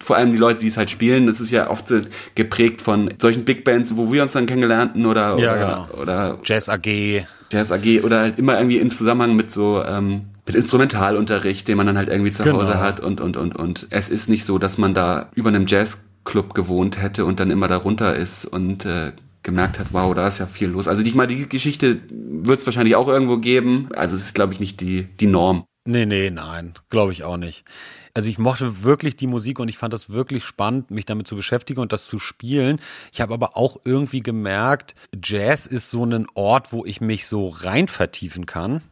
vor 0.00 0.16
allem 0.16 0.32
die 0.32 0.36
Leute, 0.36 0.60
die 0.60 0.66
es 0.66 0.76
halt 0.76 0.90
spielen, 0.90 1.26
das 1.26 1.40
ist 1.40 1.50
ja 1.50 1.70
oft 1.70 1.86
geprägt 2.34 2.82
von 2.82 3.14
solchen 3.18 3.44
Big 3.44 3.64
Bands, 3.64 3.96
wo 3.96 4.12
wir 4.12 4.22
uns 4.22 4.32
dann 4.32 4.46
kennengelernten 4.46 5.06
oder 5.06 5.38
ja, 5.38 5.52
oder, 5.52 5.86
genau. 5.86 6.02
oder 6.02 6.38
Jazz 6.44 6.68
AG. 6.68 7.24
Jazz 7.52 7.70
AG 7.70 8.02
oder 8.02 8.18
halt 8.18 8.38
immer 8.40 8.58
irgendwie 8.58 8.78
im 8.78 8.90
Zusammenhang 8.90 9.36
mit 9.36 9.52
so 9.52 9.80
ähm, 9.84 10.22
mit 10.44 10.56
Instrumentalunterricht, 10.56 11.68
den 11.68 11.76
man 11.76 11.86
dann 11.86 11.96
halt 11.96 12.08
irgendwie 12.08 12.32
zu 12.32 12.42
genau. 12.42 12.58
Hause 12.58 12.80
hat 12.80 12.98
und 12.98 13.20
und 13.20 13.36
und 13.36 13.54
und 13.54 13.86
es 13.90 14.08
ist 14.08 14.28
nicht 14.28 14.44
so, 14.44 14.58
dass 14.58 14.76
man 14.76 14.92
da 14.92 15.30
über 15.36 15.50
einem 15.50 15.66
Jazzclub 15.68 16.52
gewohnt 16.52 17.00
hätte 17.00 17.24
und 17.24 17.38
dann 17.38 17.52
immer 17.52 17.68
darunter 17.68 18.16
ist 18.16 18.44
und 18.44 18.84
äh, 18.86 19.12
gemerkt 19.44 19.78
hat, 19.78 19.88
wow, 19.92 20.12
da 20.16 20.26
ist 20.26 20.38
ja 20.38 20.46
viel 20.46 20.68
los. 20.68 20.88
Also 20.88 21.04
ich 21.04 21.14
mal 21.14 21.28
die 21.28 21.48
Geschichte 21.48 22.00
wird 22.10 22.58
es 22.58 22.66
wahrscheinlich 22.66 22.96
auch 22.96 23.06
irgendwo 23.06 23.38
geben. 23.38 23.88
Also 23.94 24.16
es 24.16 24.22
ist 24.22 24.34
glaube 24.34 24.52
ich 24.52 24.58
nicht 24.58 24.80
die 24.80 25.06
die 25.20 25.28
Norm. 25.28 25.64
Nee, 25.86 26.04
nee, 26.04 26.30
nein, 26.30 26.74
glaube 26.90 27.12
ich 27.12 27.22
auch 27.22 27.36
nicht. 27.36 27.64
Also 28.12 28.28
ich 28.28 28.38
mochte 28.38 28.82
wirklich 28.82 29.16
die 29.16 29.28
Musik 29.28 29.60
und 29.60 29.68
ich 29.68 29.78
fand 29.78 29.92
das 29.92 30.10
wirklich 30.10 30.44
spannend, 30.44 30.90
mich 30.90 31.04
damit 31.04 31.28
zu 31.28 31.36
beschäftigen 31.36 31.80
und 31.80 31.92
das 31.92 32.08
zu 32.08 32.18
spielen. 32.18 32.80
Ich 33.12 33.20
habe 33.20 33.32
aber 33.32 33.56
auch 33.56 33.78
irgendwie 33.84 34.20
gemerkt, 34.20 34.96
Jazz 35.22 35.66
ist 35.66 35.90
so 35.90 36.04
ein 36.04 36.26
Ort, 36.34 36.72
wo 36.72 36.84
ich 36.84 37.00
mich 37.00 37.26
so 37.26 37.48
rein 37.48 37.86
vertiefen 37.86 38.46
kann. 38.46 38.82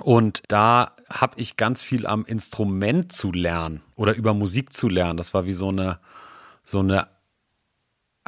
Und 0.00 0.42
da 0.46 0.94
habe 1.10 1.40
ich 1.40 1.56
ganz 1.56 1.82
viel 1.82 2.06
am 2.06 2.24
Instrument 2.24 3.12
zu 3.12 3.32
lernen 3.32 3.82
oder 3.96 4.14
über 4.14 4.34
Musik 4.34 4.72
zu 4.72 4.88
lernen. 4.88 5.16
Das 5.16 5.34
war 5.34 5.46
wie 5.46 5.54
so 5.54 5.70
eine 5.70 5.98
so 6.62 6.78
eine 6.80 7.08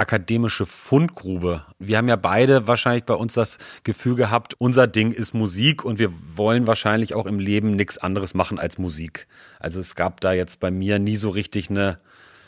akademische 0.00 0.66
Fundgrube. 0.66 1.64
Wir 1.78 1.98
haben 1.98 2.08
ja 2.08 2.16
beide 2.16 2.66
wahrscheinlich 2.66 3.04
bei 3.04 3.14
uns 3.14 3.34
das 3.34 3.58
Gefühl 3.84 4.16
gehabt, 4.16 4.54
unser 4.58 4.86
Ding 4.86 5.12
ist 5.12 5.34
Musik 5.34 5.84
und 5.84 5.98
wir 5.98 6.10
wollen 6.34 6.66
wahrscheinlich 6.66 7.14
auch 7.14 7.26
im 7.26 7.38
Leben 7.38 7.76
nichts 7.76 7.98
anderes 7.98 8.34
machen 8.34 8.58
als 8.58 8.78
Musik. 8.78 9.26
Also 9.58 9.78
es 9.78 9.94
gab 9.94 10.20
da 10.20 10.32
jetzt 10.32 10.58
bei 10.58 10.70
mir 10.70 10.98
nie 10.98 11.16
so 11.16 11.28
richtig 11.30 11.70
eine 11.70 11.98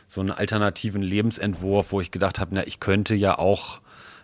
so 0.09 0.21
einen 0.21 0.31
alternativen 0.31 1.01
Lebensentwurf, 1.01 1.93
wo 1.93 2.01
ich 2.01 2.11
gedacht 2.11 2.39
habe, 2.39 2.55
na, 2.55 2.67
ich 2.67 2.81
könnte 2.81 3.15
ja 3.15 3.39
auch 3.39 3.81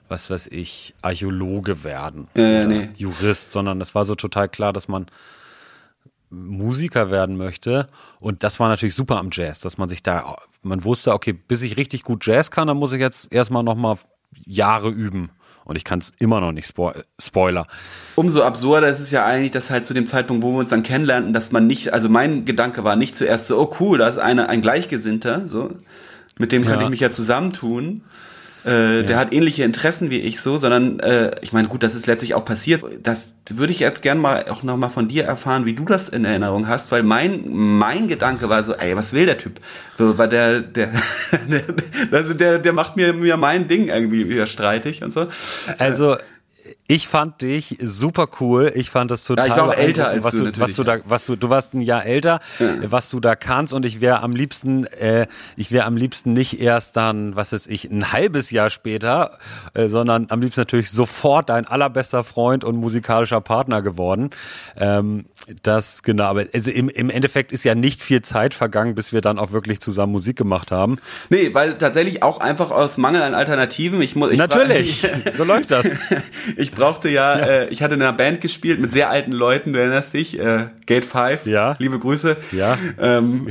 was 0.09 0.31
weiß 0.31 0.47
ich, 0.49 0.95
Archäologe 1.03 1.85
werden 1.85 2.29
äh, 2.35 2.67
nee. 2.67 2.89
Jurist, 2.97 3.53
sondern 3.53 3.79
es 3.83 3.95
war 3.95 4.07
so 4.07 4.15
total 4.15 4.49
klar, 4.49 4.73
dass 4.73 4.89
man 4.89 5.07
Musiker 6.31 7.11
werden 7.11 7.37
möchte. 7.37 7.87
Und 8.21 8.43
das 8.43 8.61
war 8.61 8.69
natürlich 8.69 8.95
super 8.95 9.19
am 9.19 9.31
Jazz, 9.33 9.61
dass 9.61 9.79
man 9.79 9.89
sich 9.89 10.03
da, 10.03 10.37
man 10.63 10.85
wusste, 10.85 11.13
okay, 11.13 11.33
bis 11.33 11.63
ich 11.63 11.77
richtig 11.77 12.03
gut 12.03 12.27
Jazz 12.27 12.51
kann, 12.51 12.69
dann 12.69 12.77
muss 12.77 12.93
ich 12.93 13.01
jetzt 13.01 13.33
erstmal 13.33 13.63
nochmal 13.63 13.97
Jahre 14.45 14.91
üben. 14.91 15.31
Und 15.65 15.77
ich 15.77 15.85
kann 15.85 15.99
es 15.99 16.13
immer 16.19 16.41
noch 16.41 16.53
nicht 16.53 16.67
spo 16.67 16.93
Spoiler. 17.19 17.67
Umso 18.15 18.43
absurder 18.43 18.89
ist 18.89 19.01
es 19.01 19.11
ja 19.11 19.27
eigentlich, 19.27 19.53
dass 19.53 19.69
halt 19.69 19.87
zu 19.87 19.93
dem 19.93 20.07
Zeitpunkt, 20.07 20.43
wo 20.43 20.53
wir 20.53 20.61
uns 20.61 20.71
dann 20.71 20.83
kennenlernten, 20.83 21.35
dass 21.35 21.53
man 21.53 21.67
nicht, 21.67 21.93
also 21.93 22.09
mein 22.09 22.47
Gedanke 22.47 22.85
war 22.85 22.97
nicht 22.97 23.17
zuerst 23.17 23.49
so, 23.49 23.61
oh 23.61 23.77
cool, 23.79 23.99
da 23.99 24.09
ist 24.09 24.17
eine, 24.17 24.49
ein 24.49 24.63
Gleichgesinnter, 24.63 25.47
so, 25.47 25.71
mit 26.39 26.53
dem 26.53 26.63
könnte 26.63 26.79
ja. 26.79 26.85
ich 26.85 26.91
mich 26.91 27.01
ja 27.01 27.11
zusammentun 27.11 28.03
äh, 28.69 28.97
ja. 28.97 29.03
der 29.03 29.19
hat 29.19 29.33
ähnliche 29.33 29.65
Interessen 29.65 30.11
wie 30.11 30.19
ich 30.19 30.41
so, 30.41 30.59
sondern 30.59 31.01
äh, 31.01 31.33
ich 31.41 31.53
meine, 31.53 31.69
gut, 31.69 31.83
das 31.83 31.95
ist 31.95 32.07
letztlich 32.07 32.35
auch 32.35 32.45
passiert. 32.45 32.83
Das 33.03 33.35
würde 33.51 33.73
ich 33.73 33.81
jetzt 33.81 34.03
gern 34.03 34.19
mal 34.19 34.47
auch 34.51 34.63
nochmal 34.63 34.91
von 34.91 35.09
dir 35.09 35.25
erfahren, 35.25 35.65
wie 35.65 35.75
du 35.75 35.85
das 35.85 36.09
in 36.09 36.25
Erinnerung 36.25 36.69
hast, 36.69 36.93
weil 36.93 37.03
mein 37.03 37.43
mein 37.47 38.09
Gedanke 38.09 38.49
war 38.49 38.63
so, 38.65 38.75
ey, 38.75 38.95
was 38.97 39.13
will 39.13 39.27
der 39.27 39.39
Typ? 39.39 39.61
So, 39.97 40.19
weil 40.19 40.29
der 40.29 40.61
der 40.61 40.91
also 42.13 42.35
der 42.35 42.59
der 42.59 42.73
macht 42.73 42.97
mir 42.97 43.13
mir 43.13 43.37
mein 43.37 43.69
Ding 43.69 43.89
irgendwie 43.89 44.29
wieder 44.29 44.47
streitig 44.47 45.03
und 45.03 45.13
so. 45.13 45.29
Also 45.79 46.17
ich 46.87 47.09
fand 47.09 47.43
dich 47.43 47.79
super 47.83 48.29
cool. 48.41 48.73
Ich 48.75 48.91
fand 48.91 49.11
das 49.11 49.25
total. 49.25 49.49
Ja, 49.49 49.55
ich 49.55 49.61
war 49.61 49.69
auch 49.69 49.75
älter 49.75 50.09
als 50.09 50.25
was 50.25 50.33
du, 50.33 50.61
was 50.61 50.75
du 50.75 50.85
da, 50.85 50.99
was 51.05 51.27
du, 51.27 51.37
du 51.37 51.51
warst 51.51 51.75
ein 51.75 51.81
Jahr 51.81 52.05
älter, 52.05 52.41
ja. 52.59 52.75
was 52.85 53.11
du 53.11 53.21
da 53.21 53.37
kannst 53.37 53.75
und 53.75 53.85
ich 53.85 54.01
wäre 54.01 54.23
am 54.23 54.35
liebsten, 54.35 54.85
äh, 54.85 55.27
ich 55.57 55.71
wäre 55.71 55.87
am 55.87 55.97
liebsten 55.97 56.33
nicht 56.33 56.61
erst 56.61 56.97
dann, 56.97 57.37
was 57.37 57.53
weiß 57.53 57.67
ich, 57.67 57.85
ein 57.85 58.13
halbes 58.13 58.51
Jahr 58.51 58.71
später, 58.71 59.39
äh, 59.75 59.89
sondern 59.89 60.27
am 60.31 60.41
liebsten 60.41 60.61
natürlich 60.61 60.91
sofort 60.91 61.51
dein 61.51 61.67
allerbester 61.67 62.25
Freund 62.25 62.65
und 62.65 62.77
musikalischer 62.77 63.41
Partner 63.41 63.83
geworden. 63.83 64.31
Ähm, 64.77 65.27
das 65.63 66.03
genau, 66.03 66.25
aber 66.25 66.47
also 66.53 66.71
im, 66.71 66.89
im 66.89 67.11
Endeffekt 67.11 67.53
ist 67.53 67.65
ja 67.65 67.75
nicht 67.75 68.03
viel 68.03 68.23
Zeit 68.23 68.55
vergangen, 68.55 68.95
bis 68.95 69.13
wir 69.13 69.21
dann 69.21 69.39
auch 69.39 69.53
wirklich 69.53 69.81
zusammen 69.81 70.13
Musik 70.13 70.37
gemacht 70.37 70.71
haben. 70.71 70.99
Nee, 71.31 71.55
weil 71.55 71.79
tatsächlich 71.79 72.23
auch 72.23 72.41
einfach 72.41 72.71
aus 72.71 72.99
Mangel 72.99 73.23
an 73.23 73.35
Alternativen. 73.35 74.01
Ich 74.03 74.17
muss, 74.17 74.31
ich 74.33 74.39
natürlich, 74.39 75.03
war, 75.05 75.33
so 75.37 75.45
läuft 75.45 75.71
das. 75.71 75.87
ich 76.59 76.73
brauchte 76.73 77.09
ja, 77.09 77.39
ja. 77.39 77.47
Äh, 77.47 77.69
ich 77.69 77.83
hatte 77.83 77.95
in 77.95 78.03
einer 78.03 78.13
Band 78.13 78.41
gespielt 78.41 78.81
mit 78.81 78.93
sehr 78.93 79.11
alten 79.11 79.33
Leuten, 79.33 79.73
du 79.73 79.79
erinnerst 79.79 80.15
dich, 80.15 80.39
äh, 80.39 80.67
Gate 80.87 81.05
5, 81.05 81.47
ja. 81.47 81.77
liebe 81.79 81.99
Grüße. 81.99 82.37
Ja. 82.53 82.77
Ähm, 83.01 83.49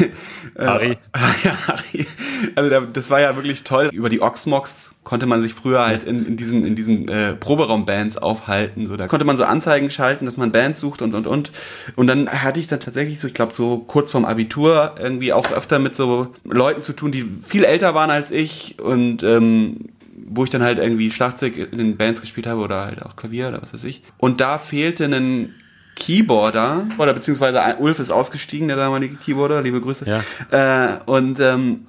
äh, 0.54 0.64
Harry. 0.64 0.98
ja, 1.44 1.56
Harry. 1.68 2.06
Also 2.54 2.86
das 2.86 3.10
war 3.10 3.20
ja 3.20 3.36
wirklich 3.36 3.62
toll. 3.64 3.90
Über 3.92 4.08
die 4.08 4.22
Oxmox 4.22 4.94
konnte 5.04 5.26
man 5.26 5.42
sich 5.42 5.54
früher 5.54 5.86
halt 5.86 6.04
in, 6.04 6.26
in 6.26 6.36
diesen, 6.36 6.64
in 6.64 6.74
diesen 6.74 7.08
äh, 7.08 7.34
Proberaumbands 7.34 8.16
aufhalten. 8.16 8.86
So, 8.86 8.96
da 8.96 9.06
konnte 9.06 9.24
man 9.24 9.36
so 9.36 9.44
Anzeigen 9.44 9.90
schalten, 9.90 10.24
dass 10.24 10.36
man 10.36 10.50
Bands 10.50 10.80
sucht 10.80 11.02
und 11.02 11.14
und 11.14 11.26
und. 11.26 11.52
Und 11.94 12.06
dann 12.06 12.28
hatte 12.28 12.58
ich 12.58 12.66
dann 12.66 12.80
tatsächlich 12.80 13.20
so, 13.20 13.28
ich 13.28 13.34
glaube, 13.34 13.52
so 13.52 13.78
kurz 13.78 14.10
vorm 14.10 14.24
Abitur 14.24 14.96
irgendwie 14.98 15.32
auch 15.32 15.52
öfter 15.52 15.78
mit 15.78 15.94
so 15.94 16.34
Leuten 16.44 16.82
zu 16.82 16.92
tun, 16.92 17.12
die 17.12 17.24
viel 17.44 17.64
älter 17.64 17.94
waren 17.94 18.10
als 18.10 18.30
ich 18.30 18.80
und 18.80 19.22
ähm, 19.22 19.90
wo 20.24 20.44
ich 20.44 20.50
dann 20.50 20.62
halt 20.62 20.78
irgendwie 20.78 21.10
Schlagzeug 21.10 21.56
in 21.56 21.78
den 21.78 21.96
Bands 21.96 22.20
gespielt 22.20 22.46
habe 22.46 22.60
oder 22.60 22.86
halt 22.86 23.02
auch 23.02 23.16
Klavier 23.16 23.48
oder 23.48 23.62
was 23.62 23.74
weiß 23.74 23.84
ich. 23.84 24.02
Und 24.18 24.40
da 24.40 24.58
fehlte 24.58 25.04
ein 25.04 25.54
Keyboarder, 25.94 26.86
oder 26.98 27.14
beziehungsweise 27.14 27.60
Ulf 27.78 27.98
ist 27.98 28.10
ausgestiegen, 28.10 28.68
der 28.68 28.76
damalige 28.76 29.16
Keyboarder, 29.16 29.62
liebe 29.62 29.80
Grüße. 29.80 30.06
Ja. 30.06 30.94
Äh, 30.94 30.98
und 31.06 31.40
ähm, 31.40 31.86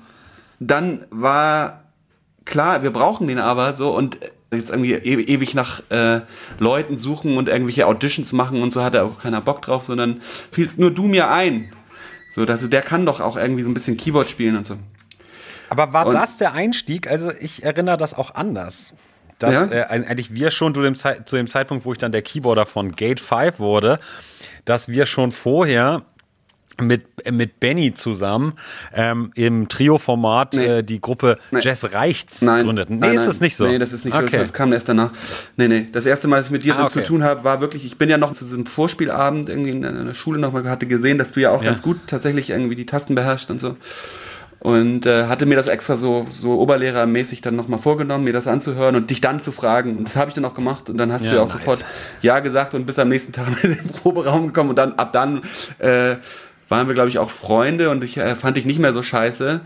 dann 0.59 1.05
war 1.09 1.83
klar, 2.45 2.83
wir 2.83 2.91
brauchen 2.91 3.27
den 3.27 3.37
aber 3.37 3.75
so 3.75 3.95
und 3.95 4.17
jetzt 4.51 4.71
irgendwie 4.71 4.93
e 4.93 5.21
ewig 5.23 5.53
nach 5.53 5.81
äh, 5.89 6.21
Leuten 6.59 6.97
suchen 6.97 7.37
und 7.37 7.49
irgendwelche 7.49 7.85
Auditions 7.85 8.31
machen 8.31 8.61
und 8.61 8.71
so 8.71 8.81
hat 8.81 8.95
er 8.95 9.03
auch 9.03 9.19
keiner 9.19 9.41
Bock 9.41 9.61
drauf, 9.61 9.83
sondern 9.83 10.21
fielst 10.51 10.79
nur 10.79 10.91
du 10.91 11.03
mir 11.03 11.29
ein. 11.29 11.69
So, 12.33 12.43
also 12.43 12.67
der 12.67 12.81
kann 12.81 13.05
doch 13.05 13.19
auch 13.19 13.35
irgendwie 13.35 13.63
so 13.63 13.69
ein 13.69 13.73
bisschen 13.73 13.97
Keyboard 13.97 14.29
spielen 14.29 14.55
und 14.55 14.65
so. 14.65 14.77
Aber 15.69 15.93
war 15.93 16.07
und 16.07 16.13
das 16.13 16.37
der 16.37 16.53
Einstieg? 16.53 17.09
Also 17.09 17.31
ich 17.39 17.63
erinnere 17.63 17.97
das 17.97 18.13
auch 18.13 18.35
anders. 18.35 18.93
Dass 19.39 19.53
ja? 19.53 19.65
äh, 19.65 19.83
eigentlich 19.83 20.33
wir 20.33 20.49
schon 20.51 20.73
zu 20.73 20.81
dem, 20.81 20.95
zu 20.95 21.35
dem 21.35 21.47
Zeitpunkt, 21.47 21.85
wo 21.85 21.91
ich 21.91 21.99
dann 21.99 22.11
der 22.11 22.23
Keyboarder 22.23 22.65
von 22.65 22.91
Gate 22.91 23.19
5 23.19 23.59
wurde, 23.59 23.99
dass 24.65 24.87
wir 24.87 25.05
schon 25.05 25.31
vorher 25.31 26.03
mit, 26.79 27.31
mit 27.31 27.59
Benny 27.59 27.93
zusammen 27.93 28.53
ähm, 28.93 29.31
im 29.35 29.67
Trio-Format 29.67 30.53
nee. 30.53 30.65
äh, 30.65 30.83
die 30.83 31.01
Gruppe 31.01 31.39
nee. 31.51 31.59
Jazz 31.61 31.91
Reichts 31.93 32.41
nein. 32.41 32.65
gründeten. 32.65 32.99
Nee, 32.99 33.07
nein, 33.07 33.15
ist 33.15 33.25
das 33.25 33.39
nicht 33.39 33.55
so? 33.55 33.67
Nee, 33.67 33.79
das 33.79 33.93
ist 33.93 34.05
nicht 34.05 34.15
okay. 34.15 34.27
so. 34.31 34.37
Das 34.37 34.53
kam 34.53 34.73
erst 34.73 34.87
danach. 34.87 35.11
Nee, 35.55 35.67
nee. 35.67 35.87
Das 35.91 36.05
erste 36.05 36.27
Mal, 36.27 36.37
dass 36.37 36.47
ich 36.47 36.51
mit 36.51 36.63
dir 36.63 36.75
ah, 36.75 36.83
okay. 36.83 36.89
zu 36.89 37.03
tun 37.03 37.23
habe, 37.23 37.43
war 37.43 37.61
wirklich, 37.61 37.85
ich 37.85 37.97
bin 37.97 38.09
ja 38.09 38.17
noch 38.17 38.33
zu 38.33 38.43
diesem 38.43 38.65
Vorspielabend 38.65 39.49
irgendwie 39.49 39.71
in 39.71 39.81
der 39.81 40.13
Schule 40.13 40.39
nochmal, 40.39 40.69
hatte 40.69 40.85
gesehen, 40.85 41.17
dass 41.17 41.31
du 41.31 41.41
ja 41.41 41.51
auch 41.51 41.63
ja. 41.63 41.69
ganz 41.69 41.81
gut 41.81 41.97
tatsächlich 42.07 42.51
irgendwie 42.51 42.75
die 42.75 42.85
Tasten 42.85 43.15
beherrschst 43.15 43.49
und 43.49 43.59
so. 43.59 43.77
Und 44.59 45.05
äh, 45.05 45.25
hatte 45.27 45.45
mir 45.45 45.55
das 45.55 45.67
extra 45.67 45.97
so, 45.97 46.27
so 46.31 46.59
oberlehrermäßig 46.59 47.41
dann 47.41 47.55
nochmal 47.55 47.79
vorgenommen, 47.79 48.23
mir 48.23 48.33
das 48.33 48.47
anzuhören 48.47 48.95
und 48.95 49.09
dich 49.09 49.21
dann 49.21 49.41
zu 49.41 49.51
fragen. 49.51 49.97
Und 49.97 50.05
das 50.05 50.15
habe 50.15 50.29
ich 50.29 50.35
dann 50.35 50.45
auch 50.45 50.53
gemacht 50.55 50.89
und 50.89 50.97
dann 50.97 51.11
hast 51.13 51.25
Ja, 51.25 51.29
du 51.29 51.35
ja 51.35 51.41
auch 51.43 51.47
nice. 51.53 51.59
sofort 51.59 51.85
Ja 52.21 52.39
gesagt 52.39 52.73
und 52.73 52.85
bis 52.85 52.97
am 52.99 53.09
nächsten 53.09 53.31
Tag 53.33 53.63
in 53.63 53.75
den 53.75 53.87
Proberaum 53.87 54.47
gekommen 54.47 54.71
und 54.71 54.75
dann 54.77 54.93
ab 54.93 55.13
dann 55.13 55.43
äh, 55.79 56.15
waren 56.69 56.87
wir, 56.87 56.95
glaube 56.95 57.07
ich, 57.09 57.17
auch 57.17 57.29
Freunde 57.29 57.89
und 57.89 58.03
ich 58.03 58.17
äh, 58.17 58.35
fand 58.35 58.57
dich 58.57 58.65
nicht 58.65 58.79
mehr 58.79 58.93
so 58.93 59.01
scheiße. 59.01 59.61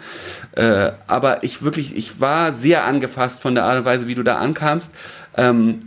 Äh, 0.55 0.91
aber 1.07 1.43
ich 1.43 1.63
wirklich, 1.63 1.95
ich 1.95 2.19
war 2.21 2.53
sehr 2.53 2.85
angefasst 2.85 3.41
von 3.41 3.55
der 3.55 3.63
Art 3.63 3.79
und 3.79 3.85
Weise, 3.85 4.07
wie 4.07 4.13
du 4.15 4.21
da 4.23 4.37
ankamst. 4.37 4.93
Ähm, 5.35 5.79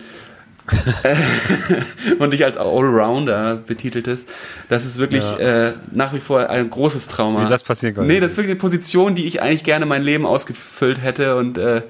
und 2.18 2.32
dich 2.32 2.44
als 2.44 2.56
Allrounder 2.56 3.56
betiteltest. 3.56 4.28
Das 4.68 4.84
ist 4.84 4.98
wirklich 4.98 5.24
Ja. 5.24 5.68
äh, 5.68 5.72
nach 5.92 6.12
wie 6.14 6.20
vor 6.20 6.48
ein 6.48 6.70
großes 6.70 7.08
Trauma. 7.08 7.44
Wie 7.44 7.48
das 7.48 7.62
passieren 7.62 7.94
konnte. 7.94 8.12
Nee, 8.12 8.20
das 8.20 8.32
ist 8.32 8.36
wirklich 8.36 8.52
eine 8.52 8.60
Position, 8.60 9.14
die 9.14 9.26
ich 9.26 9.42
eigentlich 9.42 9.64
gerne 9.64 9.86
mein 9.86 10.02
Leben 10.02 10.26
ausgefüllt 10.26 11.02
hätte 11.02 11.36
und 11.36 11.58
äh, 11.58 11.82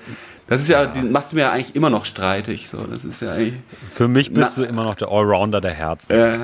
das 0.46 0.60
ist 0.60 0.68
ja, 0.68 0.84
die 0.86 1.00
machst 1.06 1.32
du 1.32 1.36
mir 1.36 1.42
ja 1.42 1.52
eigentlich 1.52 1.74
immer 1.74 1.88
noch 1.88 2.04
streitig. 2.04 2.68
So, 2.68 2.82
das 2.84 3.04
ist 3.04 3.22
ja. 3.22 3.34
Für 3.90 4.08
mich 4.08 4.32
bist 4.34 4.58
Na- 4.58 4.64
du 4.64 4.68
immer 4.68 4.84
noch 4.84 4.94
der 4.94 5.08
Allrounder 5.08 5.62
der 5.62 5.70
Herzen. 5.72 6.12
Äh, 6.12 6.38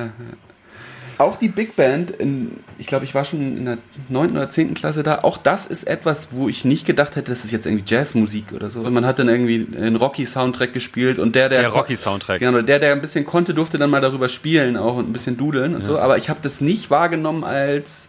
auch 1.20 1.36
die 1.36 1.48
Big 1.48 1.76
Band, 1.76 2.10
in, 2.10 2.60
ich 2.78 2.86
glaube, 2.86 3.04
ich 3.04 3.14
war 3.14 3.24
schon 3.24 3.56
in 3.58 3.64
der 3.64 3.78
9. 4.08 4.32
oder 4.32 4.48
10. 4.48 4.74
Klasse 4.74 5.02
da. 5.02 5.20
Auch 5.20 5.36
das 5.36 5.66
ist 5.66 5.84
etwas, 5.84 6.28
wo 6.32 6.48
ich 6.48 6.64
nicht 6.64 6.86
gedacht 6.86 7.14
hätte, 7.16 7.30
das 7.30 7.44
ist 7.44 7.50
jetzt 7.50 7.66
irgendwie 7.66 7.84
Jazzmusik 7.86 8.46
oder 8.54 8.70
so. 8.70 8.80
Und 8.80 8.92
man 8.94 9.04
hat 9.04 9.18
dann 9.18 9.28
irgendwie 9.28 9.66
einen 9.76 9.96
Rocky-Soundtrack 9.96 10.72
gespielt 10.72 11.18
und 11.18 11.34
der, 11.34 11.48
der. 11.48 11.60
Der 11.60 11.68
Rocky-Soundtrack. 11.68 12.40
Genau, 12.40 12.62
der, 12.62 12.78
der 12.78 12.92
ein 12.92 13.00
bisschen 13.02 13.24
konnte, 13.24 13.52
durfte 13.52 13.78
dann 13.78 13.90
mal 13.90 14.00
darüber 14.00 14.28
spielen 14.28 14.76
auch 14.76 14.96
und 14.96 15.10
ein 15.10 15.12
bisschen 15.12 15.36
dudeln 15.36 15.74
und 15.74 15.84
so. 15.84 15.98
Aber 15.98 16.16
ich 16.16 16.30
habe 16.30 16.40
das 16.42 16.60
nicht 16.60 16.90
wahrgenommen 16.90 17.44
als, 17.44 18.08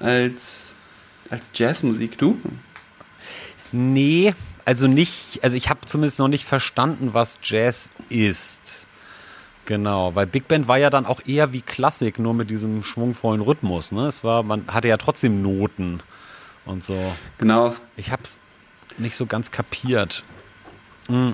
als, 0.00 0.72
als 1.28 1.50
Jazzmusik. 1.54 2.16
Du? 2.16 2.40
Nee, 3.70 4.34
also 4.64 4.86
nicht, 4.86 5.40
also 5.42 5.56
ich 5.56 5.68
habe 5.68 5.80
zumindest 5.84 6.18
noch 6.18 6.28
nicht 6.28 6.44
verstanden, 6.44 7.10
was 7.12 7.38
Jazz 7.42 7.90
ist. 8.08 8.85
Genau, 9.66 10.14
weil 10.14 10.26
Big 10.26 10.48
Band 10.48 10.68
war 10.68 10.78
ja 10.78 10.90
dann 10.90 11.06
auch 11.06 11.20
eher 11.26 11.52
wie 11.52 11.60
Klassik, 11.60 12.18
nur 12.18 12.34
mit 12.34 12.50
diesem 12.50 12.82
schwungvollen 12.82 13.42
Rhythmus. 13.42 13.92
Ne? 13.92 14.06
Es 14.06 14.24
war, 14.24 14.42
man 14.42 14.64
hatte 14.68 14.88
ja 14.88 14.96
trotzdem 14.96 15.42
Noten 15.42 16.02
und 16.64 16.82
so. 16.82 16.96
Genau. 17.38 17.70
Ich 17.96 18.10
hab's 18.12 18.38
nicht 18.96 19.16
so 19.16 19.26
ganz 19.26 19.50
kapiert. 19.50 20.22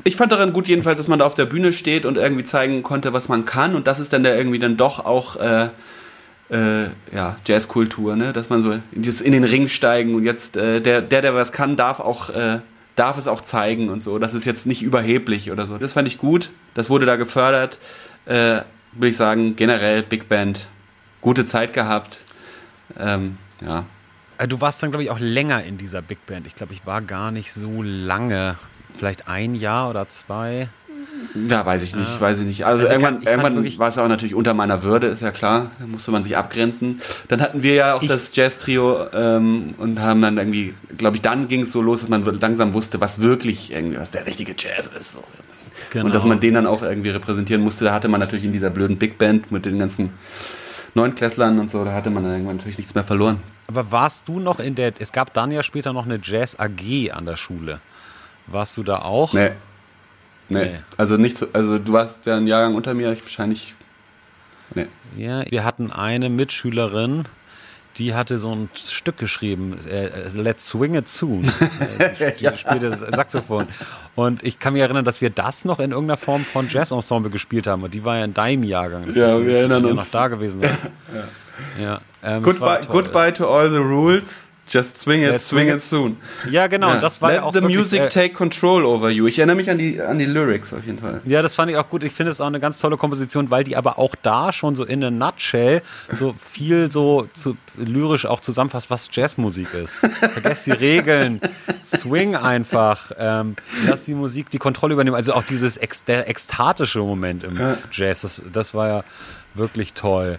Ich 0.04 0.16
fand 0.16 0.30
daran 0.30 0.52
gut 0.52 0.68
jedenfalls, 0.68 0.98
dass 0.98 1.08
man 1.08 1.18
da 1.18 1.24
auf 1.24 1.34
der 1.34 1.46
Bühne 1.46 1.72
steht 1.72 2.04
und 2.04 2.18
irgendwie 2.18 2.44
zeigen 2.44 2.82
konnte, 2.82 3.14
was 3.14 3.28
man 3.28 3.46
kann. 3.46 3.74
Und 3.74 3.86
das 3.86 4.00
ist 4.00 4.12
dann 4.12 4.22
da 4.22 4.34
irgendwie 4.34 4.58
dann 4.58 4.76
doch 4.76 5.06
auch 5.06 5.36
äh, 5.36 5.68
äh, 6.50 6.90
ja, 7.10 7.36
Jazzkultur, 7.46 8.14
ne? 8.14 8.34
Dass 8.34 8.50
man 8.50 8.62
so 8.62 8.72
in, 8.72 8.82
dieses, 8.92 9.22
in 9.22 9.32
den 9.32 9.44
Ring 9.44 9.68
steigen 9.68 10.14
und 10.14 10.24
jetzt 10.24 10.58
äh, 10.58 10.82
der, 10.82 11.00
der, 11.00 11.22
der 11.22 11.34
was 11.34 11.52
kann, 11.52 11.76
darf 11.76 12.00
auch 12.00 12.28
äh, 12.28 12.58
darf 12.96 13.16
es 13.16 13.26
auch 13.26 13.40
zeigen 13.40 13.88
und 13.88 14.00
so. 14.00 14.18
Das 14.18 14.34
ist 14.34 14.44
jetzt 14.44 14.66
nicht 14.66 14.82
überheblich 14.82 15.50
oder 15.50 15.66
so. 15.66 15.78
Das 15.78 15.94
fand 15.94 16.06
ich 16.06 16.18
gut. 16.18 16.50
Das 16.74 16.90
wurde 16.90 17.06
da 17.06 17.16
gefördert. 17.16 17.78
Äh, 18.26 18.62
Würde 18.92 19.08
ich 19.08 19.16
sagen, 19.16 19.56
generell 19.56 20.02
Big 20.02 20.28
Band. 20.28 20.66
Gute 21.20 21.46
Zeit 21.46 21.72
gehabt. 21.72 22.24
Ähm, 22.98 23.38
ja. 23.64 23.84
Äh, 24.38 24.48
Du 24.48 24.60
warst 24.60 24.82
dann, 24.82 24.90
glaube 24.90 25.04
ich, 25.04 25.10
auch 25.10 25.20
länger 25.20 25.62
in 25.62 25.78
dieser 25.78 26.02
Big 26.02 26.26
Band. 26.26 26.46
Ich 26.46 26.54
glaube, 26.54 26.72
ich 26.72 26.84
war 26.86 27.00
gar 27.00 27.30
nicht 27.30 27.52
so 27.52 27.82
lange. 27.82 28.56
Vielleicht 28.96 29.28
ein 29.28 29.54
Jahr 29.54 29.88
oder 29.88 30.08
zwei. 30.08 30.68
Ja, 31.48 31.64
weiß 31.64 31.82
ich 31.82 31.94
nicht, 31.94 32.20
weiß 32.20 32.40
ich 32.40 32.46
nicht. 32.46 32.64
Also, 32.66 32.82
Also 32.84 32.92
irgendwann, 32.92 33.22
irgendwann 33.22 33.78
war 33.78 33.88
es 33.88 33.98
auch 33.98 34.08
natürlich 34.08 34.34
unter 34.34 34.54
meiner 34.54 34.82
Würde, 34.82 35.08
ist 35.08 35.22
ja 35.22 35.30
klar. 35.30 35.70
Da 35.78 35.86
musste 35.86 36.10
man 36.10 36.24
sich 36.24 36.36
abgrenzen. 36.36 37.00
Dann 37.28 37.40
hatten 37.40 37.62
wir 37.62 37.74
ja 37.74 37.94
auch 37.94 38.02
das 38.02 38.34
Jazz-Trio 38.34 39.08
ähm, 39.12 39.74
und 39.78 40.00
haben 40.00 40.20
dann 40.22 40.36
irgendwie, 40.36 40.74
glaube 40.96 41.16
ich, 41.16 41.22
dann 41.22 41.48
ging 41.48 41.62
es 41.62 41.72
so 41.72 41.80
los, 41.80 42.00
dass 42.00 42.08
man 42.08 42.24
langsam 42.24 42.74
wusste, 42.74 43.00
was 43.00 43.20
wirklich 43.20 43.72
irgendwie, 43.72 43.98
was 43.98 44.10
der 44.10 44.26
richtige 44.26 44.54
Jazz 44.56 44.88
ist. 44.88 45.12
So. 45.12 45.24
Genau. 45.92 46.06
Und 46.06 46.14
dass 46.14 46.24
man 46.24 46.40
den 46.40 46.54
dann 46.54 46.66
auch 46.66 46.82
irgendwie 46.82 47.10
repräsentieren 47.10 47.62
musste. 47.62 47.84
Da 47.84 47.92
hatte 47.92 48.08
man 48.08 48.18
natürlich 48.18 48.46
in 48.46 48.52
dieser 48.52 48.70
blöden 48.70 48.96
Big 48.96 49.18
Band 49.18 49.52
mit 49.52 49.66
den 49.66 49.78
ganzen 49.78 50.10
Neunklässlern 50.94 51.58
und 51.58 51.70
so, 51.70 51.84
da 51.84 51.92
hatte 51.92 52.08
man 52.08 52.22
dann 52.22 52.32
irgendwann 52.32 52.56
natürlich 52.56 52.78
nichts 52.78 52.94
mehr 52.94 53.04
verloren. 53.04 53.40
Aber 53.66 53.92
warst 53.92 54.26
du 54.26 54.40
noch 54.40 54.58
in 54.58 54.74
der, 54.74 54.94
es 54.98 55.12
gab 55.12 55.34
dann 55.34 55.50
ja 55.50 55.62
später 55.62 55.92
noch 55.92 56.06
eine 56.06 56.18
Jazz 56.22 56.58
AG 56.58 57.10
an 57.12 57.26
der 57.26 57.36
Schule. 57.36 57.80
Warst 58.46 58.76
du 58.78 58.82
da 58.82 59.00
auch? 59.00 59.34
Nee. 59.34 59.50
Nee. 60.48 60.64
Nee. 60.64 60.78
Also 60.96 61.18
nicht 61.18 61.36
so, 61.36 61.46
also 61.52 61.78
du 61.78 61.92
warst 61.92 62.24
ja 62.24 62.36
ein 62.36 62.46
Jahrgang 62.46 62.74
unter 62.74 62.94
mir, 62.94 63.12
ich 63.12 63.22
wahrscheinlich. 63.22 63.74
Nee. 64.74 64.86
Ja, 65.16 65.44
wir 65.50 65.64
hatten 65.64 65.90
eine 65.90 66.30
Mitschülerin, 66.30 67.26
die 67.98 68.14
hatte 68.14 68.38
so 68.38 68.54
ein 68.54 68.70
Stück 68.74 69.16
geschrieben, 69.16 69.78
äh, 69.88 70.06
äh, 70.06 70.28
Let's 70.34 70.68
Swing 70.68 70.94
It 70.94 71.08
Soon. 71.08 71.50
Äh, 71.98 72.32
die 72.32 72.56
spielte 72.56 72.96
Saxophon. 72.96 73.66
Und 74.14 74.42
ich 74.42 74.58
kann 74.58 74.72
mich 74.72 74.82
erinnern, 74.82 75.04
dass 75.04 75.20
wir 75.20 75.30
das 75.30 75.64
noch 75.64 75.78
in 75.78 75.92
irgendeiner 75.92 76.16
Form 76.16 76.42
von 76.42 76.68
Jazz-Ensemble 76.68 77.30
gespielt 77.30 77.66
haben. 77.66 77.82
Und 77.82 77.94
die 77.94 78.04
war 78.04 78.16
ja 78.16 78.24
in 78.24 78.34
deinem 78.34 78.64
Jahrgang. 78.64 79.06
Das 79.06 79.16
Ja, 79.16 79.40
wir 79.44 79.58
erinnern 79.58 79.84
ja 79.84 79.90
uns. 79.90 80.00
noch 80.00 80.10
da 80.10 80.28
gewesen 80.28 80.60
sein. 80.60 80.76
Ja, 81.80 82.00
ähm, 82.24 82.42
das 82.42 82.58
war 82.60 82.78
Goodbye, 82.80 82.92
goodbye 82.92 83.32
to 83.34 83.46
all 83.46 83.70
the 83.70 83.76
rules. 83.76 84.48
Just 84.72 84.96
swing 84.96 85.22
it, 85.22 85.38
swing 85.42 85.68
it 85.68 85.82
soon. 85.82 86.16
Ja, 86.50 86.66
genau. 86.66 86.88
Ja. 86.88 86.96
Das 86.96 87.20
war 87.20 87.28
Let 87.28 87.36
ja 87.38 87.42
auch 87.42 87.52
the 87.52 87.60
wirklich, 87.60 87.76
music 87.76 88.00
äh, 88.00 88.08
take 88.08 88.32
control 88.32 88.86
over 88.86 89.10
you. 89.10 89.26
Ich 89.26 89.38
erinnere 89.38 89.56
mich 89.56 89.68
an 89.68 89.76
die, 89.76 90.00
an 90.00 90.18
die 90.18 90.24
Lyrics 90.24 90.72
auf 90.72 90.86
jeden 90.86 90.98
Fall. 90.98 91.20
Ja, 91.26 91.42
das 91.42 91.54
fand 91.54 91.70
ich 91.70 91.76
auch 91.76 91.90
gut. 91.90 92.02
Ich 92.04 92.12
finde 92.12 92.32
es 92.32 92.40
auch 92.40 92.46
eine 92.46 92.58
ganz 92.58 92.78
tolle 92.80 92.96
Komposition, 92.96 93.50
weil 93.50 93.64
die 93.64 93.76
aber 93.76 93.98
auch 93.98 94.14
da 94.22 94.50
schon 94.50 94.74
so 94.74 94.84
in 94.84 95.04
a 95.04 95.10
nutshell 95.10 95.82
so 96.10 96.34
viel 96.38 96.90
so 96.90 97.28
zu, 97.34 97.58
lyrisch 97.76 98.24
auch 98.24 98.40
zusammenfasst, 98.40 98.88
was 98.88 99.10
Jazzmusik 99.12 99.74
ist. 99.74 99.96
Vergesst 100.32 100.64
die 100.64 100.70
Regeln, 100.70 101.42
swing 101.84 102.34
einfach, 102.34 103.12
ähm, 103.18 103.56
lass 103.86 104.06
die 104.06 104.14
Musik 104.14 104.48
die 104.48 104.58
Kontrolle 104.58 104.94
übernehmen. 104.94 105.16
Also 105.16 105.34
auch 105.34 105.44
dieses 105.44 105.76
ex 105.76 106.04
der 106.04 106.30
ekstatische 106.30 107.00
Moment 107.00 107.44
im 107.44 107.60
Jazz, 107.92 108.22
das, 108.22 108.42
das 108.50 108.72
war 108.72 108.88
ja 108.88 109.04
wirklich 109.54 109.92
toll. 109.92 110.38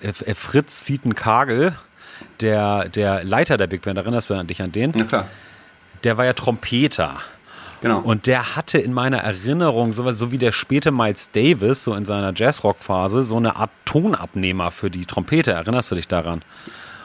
Äh, 0.00 0.34
Fritz 0.34 0.82
Fieten-Kagel, 0.82 1.74
der, 2.40 2.88
der 2.88 3.24
Leiter 3.24 3.56
der 3.56 3.66
Big 3.66 3.82
Band, 3.82 3.98
erinnerst 3.98 4.30
du 4.30 4.42
dich 4.44 4.62
an 4.62 4.72
den? 4.72 4.92
Na 4.96 5.04
klar. 5.04 5.26
Der 6.04 6.16
war 6.16 6.24
ja 6.24 6.32
Trompeter. 6.32 7.20
Genau. 7.80 8.00
Und 8.00 8.26
der 8.26 8.54
hatte 8.54 8.78
in 8.78 8.92
meiner 8.92 9.18
Erinnerung, 9.18 9.92
so, 9.92 10.08
so 10.12 10.30
wie 10.30 10.38
der 10.38 10.52
späte 10.52 10.92
Miles 10.92 11.30
Davis, 11.32 11.82
so 11.82 11.94
in 11.94 12.04
seiner 12.04 12.32
Jazzrock-Phase, 12.34 13.24
so 13.24 13.36
eine 13.36 13.56
Art 13.56 13.70
Tonabnehmer 13.84 14.70
für 14.70 14.88
die 14.88 15.04
Trompete. 15.04 15.50
Erinnerst 15.50 15.90
du 15.90 15.96
dich 15.96 16.06
daran? 16.06 16.42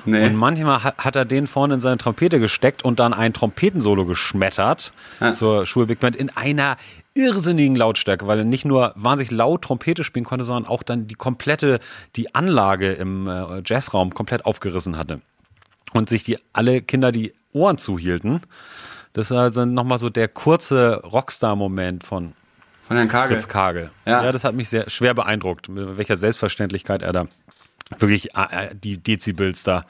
Nee. 0.07 0.25
Und 0.25 0.35
manchmal 0.35 0.83
hat, 0.83 1.15
er 1.15 1.25
den 1.25 1.45
vorne 1.47 1.75
in 1.75 1.79
seine 1.79 1.97
Trompete 1.97 2.39
gesteckt 2.39 2.83
und 2.83 2.99
dann 2.99 3.13
ein 3.13 3.33
Trompetensolo 3.33 4.05
geschmettert 4.05 4.93
Ja. 5.19 5.33
zur 5.33 5.65
Schul 5.65 5.85
Big 5.85 5.99
Band 5.99 6.15
in 6.15 6.29
einer 6.35 6.77
irrsinnigen 7.13 7.75
Lautstärke, 7.75 8.27
weil 8.27 8.39
er 8.39 8.45
nicht 8.45 8.65
nur 8.65 8.93
wahnsinnig 8.95 9.31
laut 9.31 9.63
Trompete 9.63 10.03
spielen 10.03 10.25
konnte, 10.25 10.45
sondern 10.45 10.69
auch 10.71 10.83
dann 10.83 11.07
die 11.07 11.15
komplette, 11.15 11.79
die 12.15 12.33
Anlage 12.35 12.93
im 12.93 13.27
äh, 13.27 13.61
Jazzraum 13.65 14.13
komplett 14.13 14.45
aufgerissen 14.45 14.97
hatte. 14.97 15.21
Und 15.93 16.09
sich 16.09 16.23
die 16.23 16.37
alle 16.53 16.81
Kinder 16.81 17.11
die 17.11 17.33
Ohren 17.53 17.77
zuhielten. 17.77 18.41
Das 19.13 19.31
war 19.31 19.43
also 19.43 19.65
nochmal 19.65 19.99
so 19.99 20.09
der 20.09 20.27
kurze 20.27 21.01
Rockstar-Moment 21.03 22.03
von 22.03 22.33
Von 22.87 22.97
Herrn 22.97 23.07
Kagel. 23.09 23.37
Fritz 23.37 23.47
Kagel. 23.47 23.89
Ja. 24.05 24.23
Ja. 24.25 24.31
das 24.31 24.43
hat 24.43 24.53
mich 24.53 24.69
sehr 24.69 24.89
schwer 24.89 25.13
beeindruckt, 25.13 25.69
mit 25.69 25.97
welcher 25.97 26.17
Selbstverständlichkeit 26.17 27.01
er 27.01 27.13
da 27.13 27.27
wirklich 27.99 28.35
äh, 28.35 28.69
die 28.73 28.97
Dezibels 28.97 29.63
da 29.63 29.85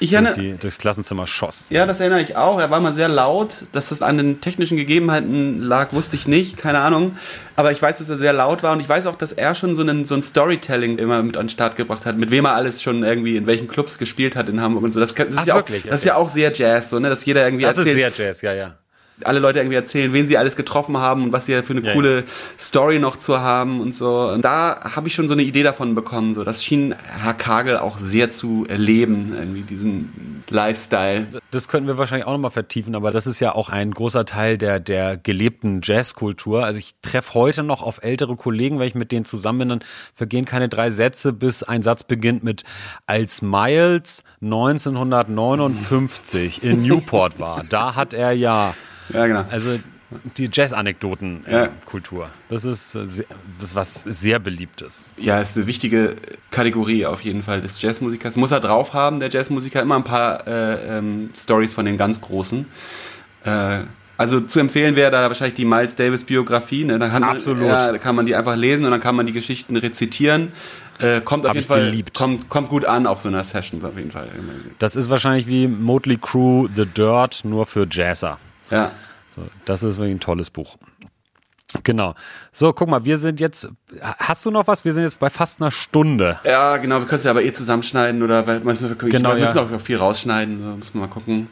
Ich 0.00 0.10
durch 0.10 0.22
erinnere, 0.24 0.40
die, 0.40 0.56
durchs 0.56 0.78
Klassenzimmer 0.78 1.26
schoss. 1.26 1.66
ja, 1.70 1.84
das 1.86 2.00
erinnere 2.00 2.22
ich 2.22 2.36
auch. 2.36 2.58
Er 2.58 2.70
war 2.70 2.80
mal 2.80 2.94
sehr 2.94 3.08
laut. 3.08 3.66
Dass 3.72 3.90
das 3.90 4.00
an 4.02 4.16
den 4.16 4.40
technischen 4.40 4.76
Gegebenheiten 4.76 5.60
lag, 5.60 5.92
wusste 5.92 6.16
ich 6.16 6.26
nicht. 6.26 6.56
Keine 6.56 6.78
Ahnung. 6.78 7.16
Aber 7.56 7.70
ich 7.72 7.80
weiß, 7.80 7.98
dass 7.98 8.08
er 8.08 8.18
sehr 8.18 8.32
laut 8.32 8.62
war. 8.62 8.72
Und 8.72 8.80
ich 8.80 8.88
weiß 8.88 9.06
auch, 9.06 9.16
dass 9.16 9.32
er 9.32 9.54
schon 9.54 9.74
so, 9.74 9.82
einen, 9.82 10.04
so 10.04 10.14
ein 10.14 10.22
Storytelling 10.22 10.98
immer 10.98 11.22
mit 11.22 11.36
an 11.36 11.44
den 11.46 11.50
Start 11.50 11.76
gebracht 11.76 12.06
hat. 12.06 12.16
Mit 12.16 12.30
wem 12.30 12.46
er 12.46 12.54
alles 12.54 12.82
schon 12.82 13.04
irgendwie 13.04 13.36
in 13.36 13.46
welchen 13.46 13.68
Clubs 13.68 13.98
gespielt 13.98 14.36
hat 14.36 14.48
in 14.48 14.60
Hamburg 14.60 14.84
und 14.84 14.92
so. 14.92 15.00
Das, 15.00 15.14
das, 15.14 15.26
Ach, 15.34 15.40
ist, 15.40 15.46
ja 15.46 15.54
auch, 15.54 15.58
wirklich? 15.58 15.82
das 15.84 16.00
ist 16.00 16.04
ja 16.04 16.16
auch 16.16 16.30
sehr 16.32 16.52
Jazz, 16.52 16.90
so, 16.90 16.98
ne? 16.98 17.10
dass 17.10 17.24
jeder 17.24 17.44
irgendwie 17.44 17.64
Das 17.64 17.76
ist 17.76 17.86
erzählt. 17.86 18.16
sehr 18.16 18.26
Jazz, 18.26 18.40
ja, 18.42 18.52
ja. 18.54 18.78
Alle 19.22 19.38
Leute 19.38 19.60
irgendwie 19.60 19.76
erzählen, 19.76 20.12
wen 20.12 20.26
sie 20.26 20.36
alles 20.36 20.56
getroffen 20.56 20.98
haben 20.98 21.22
und 21.24 21.32
was 21.32 21.46
sie 21.46 21.62
für 21.62 21.72
eine 21.72 21.86
Ja, 21.86 21.92
coole 21.92 22.24
Story 22.58 22.98
noch 22.98 23.16
zu 23.16 23.40
haben 23.40 23.80
und 23.80 23.94
so. 23.94 24.30
Und 24.30 24.44
da 24.44 24.80
habe 24.96 25.06
ich 25.06 25.14
schon 25.14 25.28
so 25.28 25.34
eine 25.34 25.42
Idee 25.42 25.62
davon 25.62 25.94
bekommen. 25.94 26.34
So, 26.34 26.42
das 26.42 26.64
schien 26.64 26.96
Herr 27.22 27.34
Kagel 27.34 27.78
auch 27.78 27.98
sehr 27.98 28.32
zu 28.32 28.66
erleben, 28.68 29.32
irgendwie 29.36 29.62
diesen 29.62 30.42
Lifestyle. 30.50 31.28
Das 31.52 31.68
könnten 31.68 31.86
wir 31.86 31.96
wahrscheinlich 31.96 32.26
auch 32.26 32.32
nochmal 32.32 32.50
vertiefen, 32.50 32.96
aber 32.96 33.12
das 33.12 33.26
ist 33.26 33.40
ja 33.40 33.54
auch 33.54 33.68
ein 33.68 33.92
großer 33.92 34.24
Teil 34.24 34.58
der, 34.58 34.80
der 34.80 35.16
gelebten 35.16 35.80
Jazzkultur. 35.82 36.64
Also 36.64 36.80
ich 36.80 36.94
treffe 37.02 37.34
heute 37.34 37.62
noch 37.62 37.82
auf 37.82 38.02
ältere 38.02 38.34
Kollegen, 38.36 38.80
wenn 38.80 38.88
ich 38.88 38.96
mit 38.96 39.12
denen 39.12 39.24
zusammen 39.24 39.60
bin, 39.60 39.68
dann 39.68 39.84
vergehen 40.14 40.44
keine 40.44 40.68
drei 40.68 40.90
Sätze, 40.90 41.32
bis 41.32 41.62
ein 41.62 41.82
Satz 41.82 42.02
beginnt 42.02 42.42
mit 42.42 42.64
als 43.06 43.42
Miles 43.42 44.24
1959 44.42 46.62
in 46.62 46.82
Newport 46.82 47.38
war. 47.38 47.62
Da 47.68 47.94
hat 47.94 48.12
er 48.12 48.32
ja 48.32 48.74
Ja, 49.10 49.26
genau. 49.26 49.44
Also 49.50 49.78
Die 50.36 50.48
Jazz-Anekdoten-Kultur. 50.52 52.24
Ja. 52.24 52.30
Das, 52.48 52.64
ist, 52.64 52.94
äh, 52.94 53.06
das 53.06 53.68
ist 53.70 53.74
was 53.74 54.02
sehr 54.02 54.38
Beliebtes. 54.38 55.12
Ja, 55.16 55.40
ist 55.40 55.56
eine 55.56 55.66
wichtige 55.66 56.16
Kategorie 56.50 57.06
auf 57.06 57.22
jeden 57.22 57.42
Fall 57.42 57.60
des 57.60 57.80
Jazzmusikers. 57.80 58.36
Muss 58.36 58.50
er 58.50 58.60
drauf 58.60 58.92
haben, 58.92 59.20
der 59.20 59.30
Jazzmusiker, 59.30 59.82
immer 59.82 59.96
ein 59.96 60.04
paar 60.04 60.46
äh, 60.46 60.98
ähm, 60.98 61.30
Stories 61.36 61.74
von 61.74 61.84
den 61.84 61.96
ganz 61.96 62.20
Großen. 62.20 62.66
Äh, 63.44 63.80
also 64.16 64.40
zu 64.40 64.60
empfehlen 64.60 64.94
wäre 64.94 65.10
da 65.10 65.26
wahrscheinlich 65.26 65.54
die 65.54 65.64
Miles 65.64 65.96
Davis 65.96 66.22
Biografie. 66.22 66.84
Ne? 66.84 66.98
Da 67.00 67.08
kann 67.08 67.24
Absolut. 67.24 67.62
Man, 67.62 67.68
ja, 67.68 67.90
da 67.90 67.98
kann 67.98 68.14
man 68.14 68.26
die 68.26 68.36
einfach 68.36 68.54
lesen 68.54 68.84
und 68.84 68.92
dann 68.92 69.00
kann 69.00 69.16
man 69.16 69.26
die 69.26 69.32
Geschichten 69.32 69.76
rezitieren. 69.76 70.52
Äh, 71.00 71.20
kommt 71.20 71.44
auf 71.44 71.50
Hab 71.50 71.56
jeden 71.56 71.66
Fall 71.66 71.86
geliebt. 71.86 72.14
kommt, 72.14 72.48
kommt 72.48 72.68
gut 72.68 72.84
an 72.84 73.08
auf 73.08 73.18
so 73.18 73.28
einer 73.28 73.42
Session 73.42 73.84
auf 73.84 73.96
jeden 73.96 74.12
Fall. 74.12 74.28
Das 74.78 74.94
ist 74.94 75.10
wahrscheinlich 75.10 75.48
wie 75.48 75.66
Motley 75.66 76.18
Crue 76.20 76.70
The 76.72 76.86
Dirt 76.86 77.40
nur 77.44 77.66
für 77.66 77.88
Jazzer. 77.90 78.38
Ja. 78.74 78.90
So, 79.34 79.42
das 79.64 79.82
ist 79.82 79.98
wirklich 79.98 80.14
ein 80.14 80.20
tolles 80.20 80.50
Buch. 80.50 80.76
Genau. 81.82 82.14
So, 82.52 82.72
guck 82.72 82.88
mal, 82.88 83.04
wir 83.04 83.18
sind 83.18 83.40
jetzt. 83.40 83.68
Hast 84.00 84.46
du 84.46 84.50
noch 84.52 84.66
was? 84.68 84.84
Wir 84.84 84.92
sind 84.92 85.02
jetzt 85.02 85.18
bei 85.18 85.28
fast 85.28 85.60
einer 85.60 85.72
Stunde. 85.72 86.38
Ja, 86.44 86.76
genau. 86.76 87.00
Wir 87.00 87.06
können 87.06 87.18
es 87.18 87.24
ja 87.24 87.32
aber 87.32 87.42
eh 87.42 87.52
zusammenschneiden 87.52 88.22
oder 88.22 88.46
weil 88.46 88.60
manchmal 88.60 88.90
wir, 88.90 88.96
genau, 88.96 89.30
wir 89.30 89.38
ja. 89.38 89.46
müssen 89.46 89.58
auch 89.58 89.80
viel 89.80 89.96
rausschneiden. 89.96 90.62
So, 90.62 90.76
müssen 90.76 90.94
wir 90.94 91.00
mal 91.00 91.12
gucken. 91.12 91.48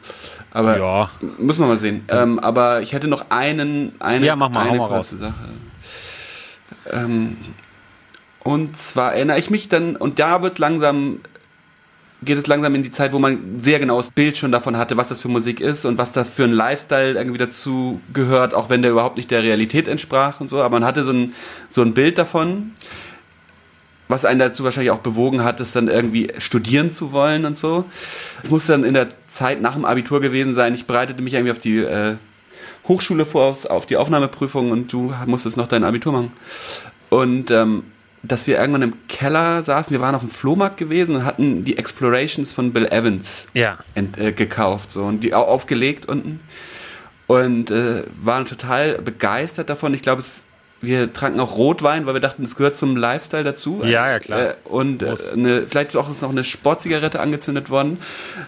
Aber 0.51 0.77
ja. 0.77 1.09
müssen 1.37 1.61
wir 1.61 1.67
mal 1.67 1.77
sehen. 1.77 2.05
Ähm, 2.07 2.39
aber 2.39 2.81
ich 2.81 2.93
hätte 2.93 3.07
noch 3.07 3.25
einen, 3.31 3.99
eine, 3.99 4.25
ja, 4.25 4.35
mach 4.35 4.49
mal, 4.49 4.61
eine 4.61 4.79
hau 4.79 4.87
mal 4.87 4.95
kurze 4.95 5.17
Sache. 5.17 5.33
Ähm, 6.89 7.37
und 8.43 8.77
zwar 8.77 9.13
erinnere 9.15 9.39
ich 9.39 9.49
mich 9.49 9.67
dann, 9.67 9.95
und 9.95 10.19
da 10.19 10.41
wird 10.41 10.59
langsam 10.59 11.19
geht 12.25 12.37
es 12.37 12.47
langsam 12.47 12.75
in 12.75 12.83
die 12.83 12.91
Zeit, 12.91 13.13
wo 13.13 13.19
man 13.19 13.59
sehr 13.59 13.79
genaues 13.79 14.09
Bild 14.09 14.37
schon 14.37 14.51
davon 14.51 14.77
hatte, 14.77 14.97
was 14.97 15.09
das 15.09 15.19
für 15.19 15.27
Musik 15.27 15.61
ist 15.61 15.85
und 15.85 15.97
was 15.97 16.13
da 16.13 16.23
für 16.23 16.43
ein 16.43 16.51
Lifestyle 16.51 17.13
irgendwie 17.13 17.37
dazu 17.37 18.01
gehört, 18.13 18.53
auch 18.53 18.69
wenn 18.69 18.81
der 18.81 18.91
überhaupt 18.91 19.17
nicht 19.17 19.31
der 19.31 19.43
Realität 19.43 19.87
entsprach 19.87 20.39
und 20.39 20.49
so. 20.49 20.61
Aber 20.61 20.79
man 20.79 20.85
hatte 20.85 21.03
so 21.03 21.11
ein, 21.11 21.33
so 21.69 21.81
ein 21.81 21.93
Bild 21.93 22.17
davon, 22.17 22.71
was 24.07 24.25
einen 24.25 24.39
dazu 24.39 24.63
wahrscheinlich 24.63 24.91
auch 24.91 24.99
bewogen 24.99 25.43
hat, 25.43 25.59
es 25.59 25.71
dann 25.71 25.87
irgendwie 25.87 26.31
studieren 26.37 26.91
zu 26.91 27.11
wollen 27.11 27.45
und 27.45 27.57
so. 27.57 27.85
Es 28.43 28.51
musste 28.51 28.73
dann 28.73 28.83
in 28.83 28.93
der 28.93 29.09
Zeit 29.27 29.61
nach 29.61 29.73
dem 29.73 29.85
Abitur 29.85 30.21
gewesen 30.21 30.55
sein. 30.55 30.75
Ich 30.75 30.85
bereitete 30.85 31.21
mich 31.21 31.33
irgendwie 31.33 31.51
auf 31.51 31.59
die 31.59 31.79
äh, 31.79 32.15
Hochschule 32.87 33.25
vor, 33.25 33.57
auf 33.69 33.85
die 33.85 33.97
Aufnahmeprüfung 33.97 34.71
und 34.71 34.91
du 34.91 35.13
musstest 35.25 35.57
noch 35.57 35.67
dein 35.67 35.83
Abitur 35.83 36.11
machen. 36.11 36.31
Und 37.09 37.49
ähm, 37.51 37.83
dass 38.23 38.47
wir 38.47 38.57
irgendwann 38.57 38.81
im 38.81 39.07
Keller 39.09 39.61
saßen. 39.61 39.91
Wir 39.91 39.99
waren 39.99 40.15
auf 40.15 40.21
dem 40.21 40.29
Flohmarkt 40.29 40.77
gewesen 40.77 41.17
und 41.17 41.25
hatten 41.25 41.65
die 41.65 41.77
Explorations 41.77 42.53
von 42.53 42.71
Bill 42.71 42.85
Evans 42.85 43.45
ja. 43.53 43.77
ent, 43.95 44.17
äh, 44.17 44.31
gekauft 44.31 44.91
so 44.91 45.03
und 45.03 45.19
die 45.21 45.33
auch 45.33 45.47
aufgelegt 45.47 46.07
unten 46.07 46.39
und 47.27 47.69
äh, 47.69 48.03
waren 48.21 48.45
total 48.45 48.99
begeistert 48.99 49.69
davon. 49.69 49.93
Ich 49.93 50.01
glaube, 50.01 50.23
wir 50.81 51.13
tranken 51.13 51.39
auch 51.39 51.55
Rotwein, 51.55 52.05
weil 52.05 52.13
wir 52.13 52.21
dachten, 52.21 52.43
es 52.43 52.55
gehört 52.55 52.75
zum 52.75 52.95
Lifestyle 52.95 53.43
dazu. 53.43 53.81
Ja, 53.83 54.09
ja, 54.09 54.19
klar. 54.19 54.41
Äh, 54.41 54.53
und 54.65 55.01
äh, 55.01 55.15
eine, 55.31 55.63
vielleicht 55.63 55.95
auch 55.95 56.09
ist 56.09 56.21
noch 56.21 56.31
eine 56.31 56.43
Sportzigarette 56.43 57.19
angezündet 57.19 57.69
worden. 57.69 57.99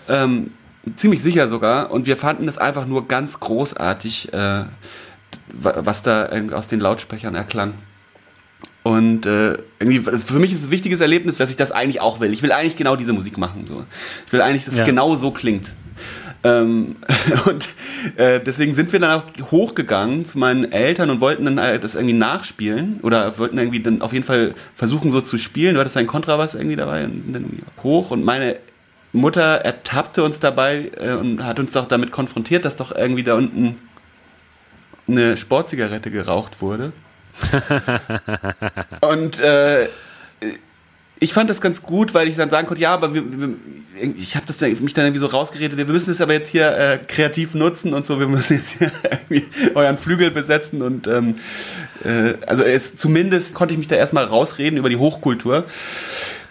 Ähm, 0.09 0.51
ziemlich 0.95 1.23
sicher 1.23 1.47
sogar. 1.47 1.91
Und 1.91 2.05
wir 2.05 2.17
fanden 2.17 2.47
es 2.47 2.57
einfach 2.57 2.85
nur 2.85 3.07
ganz 3.07 3.39
großartig, 3.39 4.33
äh, 4.33 4.65
was 5.53 6.01
da 6.03 6.29
aus 6.51 6.67
den 6.67 6.79
Lautsprechern 6.79 7.35
erklang. 7.35 7.73
Und 8.85 9.25
äh, 9.25 9.57
irgendwie, 9.79 9.99
für 9.99 10.37
mich 10.37 10.53
ist 10.53 10.59
es 10.59 10.65
ein 10.65 10.71
wichtiges 10.71 10.99
Erlebnis, 10.99 11.37
dass 11.37 11.49
ich 11.49 11.55
das 11.55 11.71
eigentlich 11.71 12.01
auch 12.01 12.19
will. 12.19 12.31
Ich 12.31 12.43
will 12.43 12.51
eigentlich 12.51 12.75
genau 12.75 12.95
diese 12.95 13.13
Musik 13.13 13.39
machen. 13.39 13.65
So. 13.65 13.83
Ich 14.27 14.31
will 14.31 14.43
eigentlich, 14.43 14.65
dass 14.65 14.75
ja. 14.75 14.81
es 14.81 14.85
genau 14.85 15.15
so 15.15 15.31
klingt. 15.31 15.73
Ähm, 16.43 16.97
und 17.47 17.69
äh, 18.17 18.39
deswegen 18.39 18.75
sind 18.75 18.93
wir 18.93 18.99
dann 18.99 19.21
auch 19.21 19.23
hochgegangen 19.49 20.25
zu 20.25 20.37
meinen 20.37 20.71
Eltern 20.71 21.09
und 21.09 21.19
wollten 21.19 21.45
dann 21.45 21.57
äh, 21.57 21.79
das 21.79 21.95
irgendwie 21.95 22.13
nachspielen 22.13 22.99
oder 23.01 23.39
wollten 23.39 23.57
irgendwie 23.57 23.79
dann 23.79 24.03
auf 24.03 24.13
jeden 24.13 24.23
Fall 24.23 24.53
versuchen 24.75 25.09
so 25.09 25.19
zu 25.19 25.39
spielen. 25.39 25.73
Du 25.73 25.79
hattest 25.79 25.97
einen 25.97 26.05
Kontrabass 26.05 26.53
irgendwie 26.53 26.75
dabei 26.75 27.05
und 27.05 27.33
dann 27.33 27.63
hoch 27.81 28.11
und 28.11 28.23
meine 28.23 28.59
Mutter 29.13 29.41
ertappte 29.41 30.23
uns 30.23 30.39
dabei 30.39 30.91
äh, 30.99 31.13
und 31.13 31.43
hat 31.43 31.59
uns 31.59 31.71
doch 31.71 31.87
damit 31.87 32.11
konfrontiert, 32.11 32.65
dass 32.65 32.75
doch 32.75 32.95
irgendwie 32.95 33.23
da 33.23 33.33
unten 33.33 33.79
eine 35.07 35.37
Sportzigarette 35.37 36.11
geraucht 36.11 36.61
wurde. 36.61 36.93
und 39.01 39.39
äh, 39.39 39.87
ich 41.19 41.33
fand 41.33 41.49
das 41.49 41.61
ganz 41.61 41.81
gut, 41.81 42.13
weil 42.13 42.27
ich 42.27 42.35
dann 42.35 42.49
sagen 42.49 42.67
konnte, 42.67 42.81
ja, 42.81 42.93
aber 42.93 43.13
wir, 43.13 43.23
wir, 43.25 43.55
ich 44.17 44.35
habe 44.35 44.45
das 44.45 44.59
mich 44.61 44.93
dann 44.93 45.05
irgendwie 45.05 45.19
so 45.19 45.27
rausgeredet, 45.27 45.77
wir 45.77 45.85
müssen 45.85 46.09
das 46.09 46.19
aber 46.19 46.33
jetzt 46.33 46.49
hier 46.49 46.77
äh, 46.77 46.97
kreativ 46.97 47.53
nutzen 47.55 47.93
und 47.93 48.05
so, 48.05 48.19
wir 48.19 48.27
müssen 48.27 48.57
jetzt 48.57 48.77
hier 48.77 48.91
irgendwie 49.29 49.45
euren 49.73 49.97
Flügel 49.97 50.31
besetzen 50.31 50.81
und 50.81 51.07
ähm, 51.07 51.35
äh, 52.03 52.33
also 52.47 52.63
es, 52.63 52.95
zumindest 52.95 53.53
konnte 53.53 53.73
ich 53.73 53.77
mich 53.77 53.87
da 53.87 53.95
erstmal 53.95 54.25
rausreden 54.25 54.77
über 54.77 54.89
die 54.89 54.97
Hochkultur. 54.97 55.65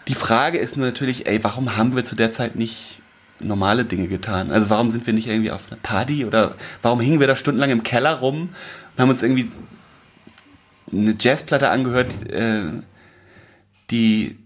Die 0.09 0.15
Frage 0.15 0.59
ist 0.59 0.77
nur 0.77 0.87
natürlich, 0.87 1.27
ey, 1.27 1.43
warum 1.45 1.77
haben 1.77 1.95
wir 1.95 2.05
zu 2.05 2.17
der 2.17 2.33
Zeit 2.33 2.57
nicht 2.57 3.01
normale 3.41 3.85
Dinge 3.85 4.09
getan? 4.09 4.51
Also 4.51 4.71
warum 4.71 4.91
sind 4.91 5.07
wir 5.07 5.13
nicht 5.13 5.29
irgendwie 5.29 5.51
auf 5.51 5.71
einer 5.71 5.81
Party 5.83 6.25
oder 6.25 6.55
warum 6.83 7.01
hingen 7.01 7.21
wir 7.21 7.27
da 7.27 7.37
stundenlang 7.37 7.71
im 7.71 7.83
Keller 7.83 8.15
rum 8.15 8.51
und 8.97 9.03
haben 9.03 9.11
uns 9.11 9.23
irgendwie 9.23 9.51
eine 10.93 11.17
Jazzplatte 11.19 11.71
angehört, 11.71 12.13
äh, 12.31 12.65
die 13.91 14.37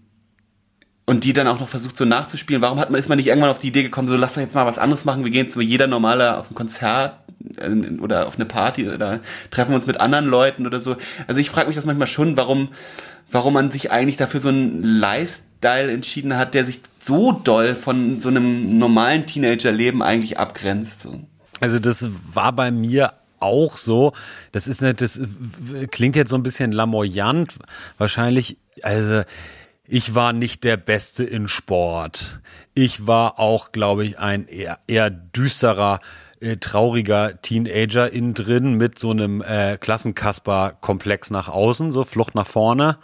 und 1.09 1.23
die 1.23 1.33
dann 1.33 1.47
auch 1.47 1.59
noch 1.59 1.67
versucht 1.67 1.97
so 1.97 2.05
nachzuspielen. 2.05 2.61
Warum 2.61 2.79
hat 2.79 2.91
man, 2.91 2.99
ist 2.99 3.09
man 3.09 3.17
nicht 3.17 3.27
irgendwann 3.27 3.49
auf 3.49 3.57
die 3.57 3.69
Idee 3.69 3.81
gekommen, 3.81 4.07
so 4.07 4.15
lass 4.15 4.35
doch 4.35 4.41
jetzt 4.41 4.53
mal 4.53 4.67
was 4.67 4.77
anderes 4.77 5.05
machen, 5.05 5.23
wir 5.23 5.31
gehen 5.31 5.45
jetzt 5.45 5.57
jeder 5.59 5.87
Normale 5.87 6.37
auf 6.37 6.51
ein 6.51 6.55
Konzert 6.55 7.17
äh, 7.57 7.99
oder 7.99 8.27
auf 8.27 8.35
eine 8.35 8.45
Party 8.45 8.87
oder 8.87 9.19
treffen 9.49 9.73
uns 9.73 9.87
mit 9.87 9.99
anderen 9.99 10.25
Leuten 10.25 10.67
oder 10.67 10.79
so. 10.79 10.97
Also 11.25 11.39
ich 11.41 11.49
frage 11.49 11.67
mich 11.67 11.75
das 11.75 11.85
manchmal 11.85 12.05
schon, 12.05 12.37
warum, 12.37 12.69
warum 13.31 13.53
man 13.55 13.71
sich 13.71 13.89
eigentlich 13.91 14.17
dafür 14.17 14.39
so 14.39 14.49
einen 14.49 14.83
Lifestyle 14.83 15.91
entschieden 15.91 16.37
hat, 16.37 16.53
der 16.53 16.63
sich 16.63 16.81
so 16.99 17.31
doll 17.31 17.73
von 17.73 18.19
so 18.19 18.29
einem 18.29 18.77
normalen 18.77 19.25
Teenagerleben 19.25 20.03
eigentlich 20.03 20.37
abgrenzt. 20.37 21.01
So. 21.01 21.21
Also 21.59 21.79
das 21.79 22.07
war 22.31 22.53
bei 22.53 22.69
mir 22.69 23.13
auch 23.41 23.77
so. 23.77 24.13
Das 24.51 24.67
ist 24.67 24.81
nicht, 24.81 25.01
das 25.01 25.19
klingt 25.91 26.15
jetzt 26.15 26.29
so 26.29 26.35
ein 26.35 26.43
bisschen 26.43 26.71
lamoyant. 26.71 27.55
Wahrscheinlich, 27.97 28.57
also 28.81 29.23
ich 29.87 30.13
war 30.13 30.33
nicht 30.33 30.63
der 30.63 30.77
Beste 30.77 31.23
in 31.23 31.47
Sport. 31.47 32.41
Ich 32.75 33.07
war 33.07 33.39
auch, 33.39 33.71
glaube 33.71 34.05
ich, 34.05 34.19
ein 34.19 34.47
eher, 34.47 34.79
eher 34.87 35.09
düsterer, 35.09 35.99
äh, 36.41 36.57
trauriger 36.57 37.41
Teenager 37.41 38.11
innen 38.11 38.35
drin 38.35 38.75
mit 38.75 38.99
so 38.99 39.09
einem 39.09 39.41
äh, 39.41 39.77
Klassenkasper-Komplex 39.77 41.31
nach 41.31 41.49
außen, 41.49 41.91
so 41.91 42.05
Flucht 42.05 42.35
nach 42.35 42.47
vorne, 42.47 42.97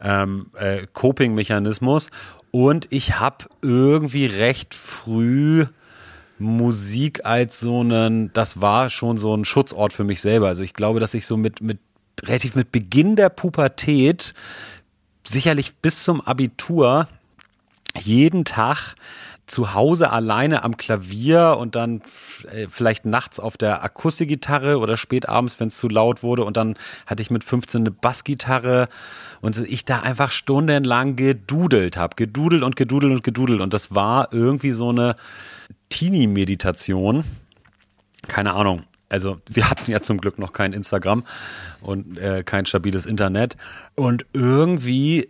ähm, 0.00 0.52
äh, 0.54 0.86
Coping-Mechanismus. 0.92 2.10
Und 2.52 2.86
ich 2.90 3.18
habe 3.18 3.46
irgendwie 3.62 4.26
recht 4.26 4.74
früh 4.74 5.66
Musik 6.40 7.24
als 7.24 7.60
so 7.60 7.80
einen, 7.80 8.32
das 8.32 8.60
war 8.60 8.90
schon 8.90 9.18
so 9.18 9.34
ein 9.34 9.44
Schutzort 9.44 9.92
für 9.92 10.04
mich 10.04 10.20
selber. 10.20 10.48
Also 10.48 10.62
ich 10.62 10.74
glaube, 10.74 11.00
dass 11.00 11.14
ich 11.14 11.26
so 11.26 11.36
mit, 11.36 11.60
mit 11.60 11.78
relativ 12.22 12.54
mit 12.54 12.72
Beginn 12.72 13.16
der 13.16 13.28
Pubertät, 13.28 14.34
sicherlich 15.26 15.76
bis 15.76 16.02
zum 16.02 16.20
Abitur, 16.20 17.08
jeden 17.98 18.44
Tag 18.44 18.94
zu 19.50 19.74
Hause 19.74 20.10
alleine 20.10 20.62
am 20.62 20.76
Klavier 20.76 21.56
und 21.58 21.74
dann 21.74 22.02
äh, 22.52 22.68
vielleicht 22.68 23.04
nachts 23.04 23.40
auf 23.40 23.56
der 23.56 23.82
Akustikgitarre 23.82 24.78
oder 24.78 24.96
spät 24.96 25.28
abends, 25.28 25.58
wenn 25.58 25.68
es 25.68 25.76
zu 25.76 25.88
laut 25.88 26.22
wurde. 26.22 26.44
Und 26.44 26.56
dann 26.56 26.76
hatte 27.06 27.20
ich 27.20 27.30
mit 27.30 27.42
15 27.42 27.80
eine 27.80 27.90
Bassgitarre 27.90 28.88
und 29.40 29.58
ich 29.58 29.84
da 29.84 30.00
einfach 30.00 30.30
stundenlang 30.30 31.16
gedudelt 31.16 31.96
habe. 31.96 32.14
Gedudelt 32.14 32.62
und 32.62 32.76
gedudelt 32.76 33.12
und 33.12 33.24
gedudelt. 33.24 33.60
Und 33.60 33.74
das 33.74 33.92
war 33.92 34.28
irgendwie 34.32 34.70
so 34.70 34.90
eine 34.90 35.16
Teenie-Meditation. 35.88 37.24
Keine 38.28 38.52
Ahnung. 38.54 38.82
Also 39.08 39.38
wir 39.48 39.68
hatten 39.68 39.90
ja 39.90 40.00
zum 40.02 40.20
Glück 40.20 40.38
noch 40.38 40.52
kein 40.52 40.72
Instagram 40.72 41.24
und 41.80 42.16
äh, 42.16 42.44
kein 42.44 42.64
stabiles 42.64 43.06
Internet. 43.06 43.56
Und 43.96 44.24
irgendwie 44.32 45.28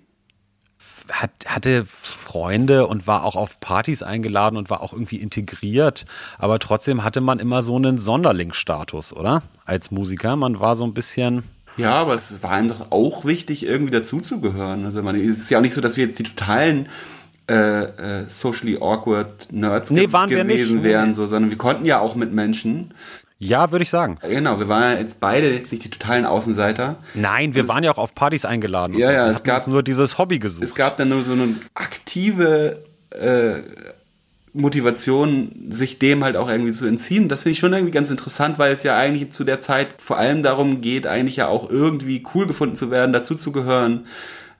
hat, 1.10 1.30
hatte 1.46 1.86
Freunde 1.86 2.86
und 2.86 3.06
war 3.06 3.24
auch 3.24 3.36
auf 3.36 3.60
Partys 3.60 4.02
eingeladen 4.02 4.56
und 4.56 4.70
war 4.70 4.82
auch 4.82 4.92
irgendwie 4.92 5.16
integriert. 5.16 6.04
Aber 6.38 6.58
trotzdem 6.58 7.04
hatte 7.04 7.20
man 7.20 7.38
immer 7.38 7.62
so 7.62 7.76
einen 7.76 7.98
Sonderlingsstatus, 7.98 9.12
oder? 9.12 9.42
Als 9.64 9.90
Musiker. 9.90 10.36
Man 10.36 10.60
war 10.60 10.76
so 10.76 10.84
ein 10.84 10.94
bisschen. 10.94 11.44
Ja, 11.76 11.92
aber 11.92 12.14
es 12.14 12.42
war 12.42 12.50
einem 12.50 12.68
doch 12.68 12.90
auch 12.90 13.24
wichtig, 13.24 13.64
irgendwie 13.64 13.92
dazuzugehören. 13.92 14.84
Also 14.84 15.02
man, 15.02 15.16
es 15.16 15.38
ist 15.38 15.50
ja 15.50 15.58
auch 15.58 15.62
nicht 15.62 15.74
so, 15.74 15.80
dass 15.80 15.96
wir 15.96 16.06
jetzt 16.06 16.18
die 16.18 16.24
totalen 16.24 16.88
äh, 17.50 17.82
äh, 17.82 18.24
socially 18.28 18.76
awkward 18.80 19.48
Nerds 19.50 19.90
nee, 19.90 20.10
waren 20.12 20.28
gewesen 20.30 20.76
nicht. 20.76 20.84
wären, 20.84 21.14
so, 21.14 21.26
sondern 21.26 21.50
wir 21.50 21.58
konnten 21.58 21.84
ja 21.84 21.98
auch 22.00 22.14
mit 22.14 22.32
Menschen. 22.32 22.94
Ja, 23.42 23.70
würde 23.72 23.82
ich 23.84 23.90
sagen. 23.90 24.18
Genau, 24.20 24.58
wir 24.58 24.68
waren 24.68 24.92
ja 24.94 24.98
jetzt 25.00 25.18
beide 25.18 25.50
jetzt 25.50 25.72
nicht 25.72 25.82
die 25.82 25.88
totalen 25.90 26.26
Außenseiter. 26.26 26.96
Nein, 27.14 27.54
wir 27.54 27.62
Es- 27.62 27.68
waren 27.68 27.82
ja 27.82 27.90
auch 27.90 27.96
auf 27.98 28.14
Partys 28.14 28.44
eingeladen. 28.44 28.94
und 28.94 29.00
Ja, 29.00 29.06
so. 29.06 29.12
ja, 29.12 29.30
es 29.30 29.42
gab- 29.42 29.66
nur 29.66 29.82
dieses 29.82 30.18
Hobby 30.18 30.38
gesucht. 30.38 30.62
Es 30.64 30.74
gab 30.74 30.98
dann 30.98 31.08
nur 31.08 31.22
so 31.22 31.32
eine 31.32 31.54
aktive 31.74 32.84
äh, 33.18 33.54
Motivation, 34.52 35.52
sich 35.70 35.98
dem 35.98 36.24
halt 36.24 36.36
auch 36.36 36.48
irgendwie 36.50 36.72
zu 36.72 36.84
entziehen. 36.86 37.28
Das 37.28 37.42
finde 37.42 37.52
ich 37.54 37.58
schon 37.60 37.72
irgendwie 37.72 37.92
ganz 37.92 38.10
interessant, 38.10 38.58
weil 38.58 38.72
es 38.74 38.82
ja 38.82 38.96
eigentlich 38.96 39.30
zu 39.30 39.44
der 39.44 39.60
Zeit 39.60 39.88
vor 39.98 40.18
allem 40.18 40.42
darum 40.42 40.80
geht, 40.80 41.06
eigentlich 41.06 41.36
ja 41.36 41.46
auch 41.48 41.70
irgendwie 41.70 42.22
cool 42.34 42.46
gefunden 42.46 42.74
zu 42.76 42.90
werden, 42.90 43.12
dazuzugehören 43.12 44.06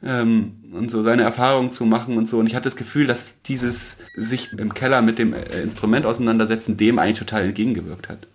ähm, 0.03 0.53
und 0.73 0.91
so 0.91 1.03
seine 1.03 1.23
Erfahrungen 1.23 1.73
zu 1.73 1.85
machen 1.85 2.17
und 2.17 2.27
so. 2.27 2.39
Und 2.39 2.47
ich 2.47 2.55
hatte 2.55 2.65
das 2.65 2.77
Gefühl, 2.77 3.07
dass 3.07 3.41
dieses 3.43 3.99
sich 4.17 4.53
im 4.53 4.75
Keller 4.75 5.03
mit 5.03 5.19
dem 5.19 5.35
äh, 5.35 5.61
Instrument 5.63 6.07
auseinandersetzen 6.07 6.77
dem 6.77 6.99
eigentlich 6.99 7.19
total 7.19 7.45
entgegengewirkt 7.45 8.09
hat. 8.09 8.27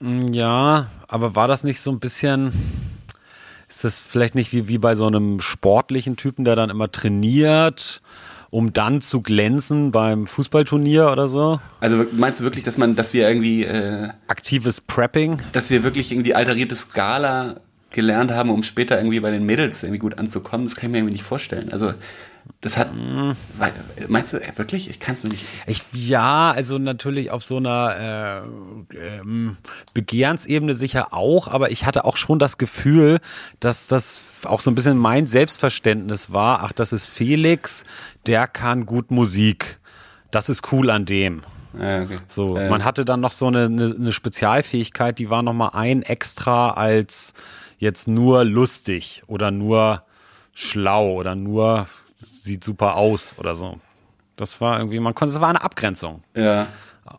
Mm, 0.00 0.32
ja, 0.32 0.86
aber 1.08 1.34
war 1.34 1.48
das 1.48 1.64
nicht 1.64 1.80
so 1.80 1.90
ein 1.90 2.00
bisschen, 2.00 2.52
ist 3.68 3.84
das 3.84 4.00
vielleicht 4.00 4.34
nicht 4.34 4.52
wie, 4.52 4.68
wie 4.68 4.78
bei 4.78 4.94
so 4.94 5.06
einem 5.06 5.40
sportlichen 5.40 6.16
Typen, 6.16 6.44
der 6.44 6.56
dann 6.56 6.70
immer 6.70 6.90
trainiert 6.90 8.00
um 8.50 8.72
dann 8.72 9.00
zu 9.00 9.20
glänzen 9.20 9.92
beim 9.92 10.26
Fußballturnier 10.26 11.10
oder 11.10 11.28
so? 11.28 11.60
Also 11.78 12.04
meinst 12.12 12.40
du 12.40 12.44
wirklich, 12.44 12.64
dass 12.64 12.76
man, 12.76 12.96
dass 12.96 13.12
wir 13.12 13.28
irgendwie 13.28 13.64
äh, 13.64 14.08
aktives 14.26 14.80
Prepping, 14.80 15.40
dass 15.52 15.70
wir 15.70 15.84
wirklich 15.84 16.12
irgendwie 16.12 16.34
alterierte 16.34 16.74
Skala 16.74 17.60
gelernt 17.90 18.30
haben, 18.30 18.50
um 18.50 18.62
später 18.62 18.98
irgendwie 18.98 19.20
bei 19.20 19.30
den 19.30 19.44
Mädels 19.44 19.82
irgendwie 19.82 19.98
gut 19.98 20.18
anzukommen? 20.18 20.66
Das 20.66 20.76
kann 20.76 20.86
ich 20.86 20.92
mir 20.92 20.98
irgendwie 20.98 21.14
nicht 21.14 21.24
vorstellen. 21.24 21.72
Also 21.72 21.94
das 22.60 22.76
hat, 22.76 22.90
meinst 24.08 24.32
du 24.32 24.36
äh, 24.38 24.52
wirklich? 24.56 24.90
Ich 24.90 25.00
kann 25.00 25.14
es 25.14 25.22
mir 25.22 25.30
nicht. 25.30 25.44
Ich, 25.66 25.82
ja, 25.92 26.50
also 26.50 26.78
natürlich 26.78 27.30
auf 27.30 27.42
so 27.42 27.56
einer 27.56 28.44
äh, 28.92 29.18
ähm, 29.18 29.56
Begehrensebene 29.94 30.74
sicher 30.74 31.12
auch, 31.12 31.48
aber 31.48 31.70
ich 31.70 31.86
hatte 31.86 32.04
auch 32.04 32.16
schon 32.16 32.38
das 32.38 32.58
Gefühl, 32.58 33.20
dass 33.60 33.86
das 33.86 34.24
auch 34.44 34.60
so 34.60 34.70
ein 34.70 34.74
bisschen 34.74 34.98
mein 34.98 35.26
Selbstverständnis 35.26 36.32
war. 36.32 36.62
Ach, 36.62 36.72
das 36.72 36.92
ist 36.92 37.06
Felix, 37.06 37.84
der 38.26 38.46
kann 38.46 38.84
gut 38.84 39.10
Musik. 39.10 39.78
Das 40.30 40.48
ist 40.48 40.70
cool 40.72 40.90
an 40.90 41.06
dem. 41.06 41.42
Ja, 41.78 42.02
okay. 42.02 42.18
So, 42.28 42.56
äh. 42.56 42.68
man 42.68 42.84
hatte 42.84 43.04
dann 43.04 43.20
noch 43.20 43.32
so 43.32 43.46
eine, 43.46 43.66
eine, 43.66 43.94
eine 43.98 44.12
Spezialfähigkeit, 44.12 45.18
die 45.18 45.30
war 45.30 45.42
noch 45.42 45.54
mal 45.54 45.70
ein 45.70 46.02
extra 46.02 46.72
als 46.72 47.32
jetzt 47.80 48.06
nur 48.06 48.44
lustig 48.44 49.22
oder 49.26 49.50
nur 49.50 50.04
schlau 50.54 51.14
oder 51.14 51.34
nur 51.34 51.88
sieht 52.42 52.62
super 52.62 52.96
aus 52.96 53.34
oder 53.38 53.54
so. 53.54 53.80
Das 54.36 54.60
war 54.60 54.78
irgendwie, 54.78 55.00
man 55.00 55.14
konnte, 55.14 55.34
es 55.34 55.40
war 55.40 55.48
eine 55.48 55.62
Abgrenzung. 55.62 56.22
Ja. 56.36 56.68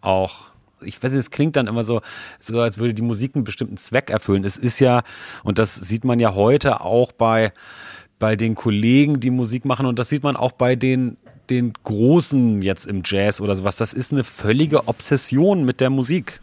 Auch. 0.02 0.52
Ich 0.82 1.02
weiß 1.04 1.12
nicht, 1.12 1.20
es 1.20 1.32
klingt 1.32 1.56
dann 1.56 1.68
immer 1.68 1.84
so, 1.84 2.02
so, 2.40 2.60
als 2.60 2.78
würde 2.78 2.94
die 2.94 3.02
Musik 3.02 3.36
einen 3.36 3.44
bestimmten 3.44 3.78
Zweck 3.78 4.10
erfüllen. 4.10 4.44
Es 4.44 4.58
ist 4.58 4.80
ja, 4.80 5.04
und 5.44 5.60
das 5.60 5.76
sieht 5.76 6.06
man 6.06 6.20
ja 6.20 6.34
heute 6.34 6.82
auch 6.82 7.12
bei, 7.12 7.54
bei 8.18 8.36
den 8.36 8.56
Kollegen, 8.56 9.20
die 9.20 9.30
Musik 9.30 9.66
machen, 9.66 9.86
und 9.86 10.00
das 10.00 10.10
sieht 10.10 10.24
man 10.24 10.36
auch 10.36 10.54
bei 10.54 10.76
den, 10.76 11.18
den 11.52 11.74
Großen 11.84 12.62
jetzt 12.64 12.86
im 12.86 13.04
Jazz 13.06 13.42
oder 13.42 13.56
sowas. 13.56 13.76
Das 13.76 13.94
ist 13.94 14.12
eine 14.12 14.24
völlige 14.24 14.88
Obsession 14.88 15.66
mit 15.66 15.82
der 15.82 15.92
Musik. 15.92 16.42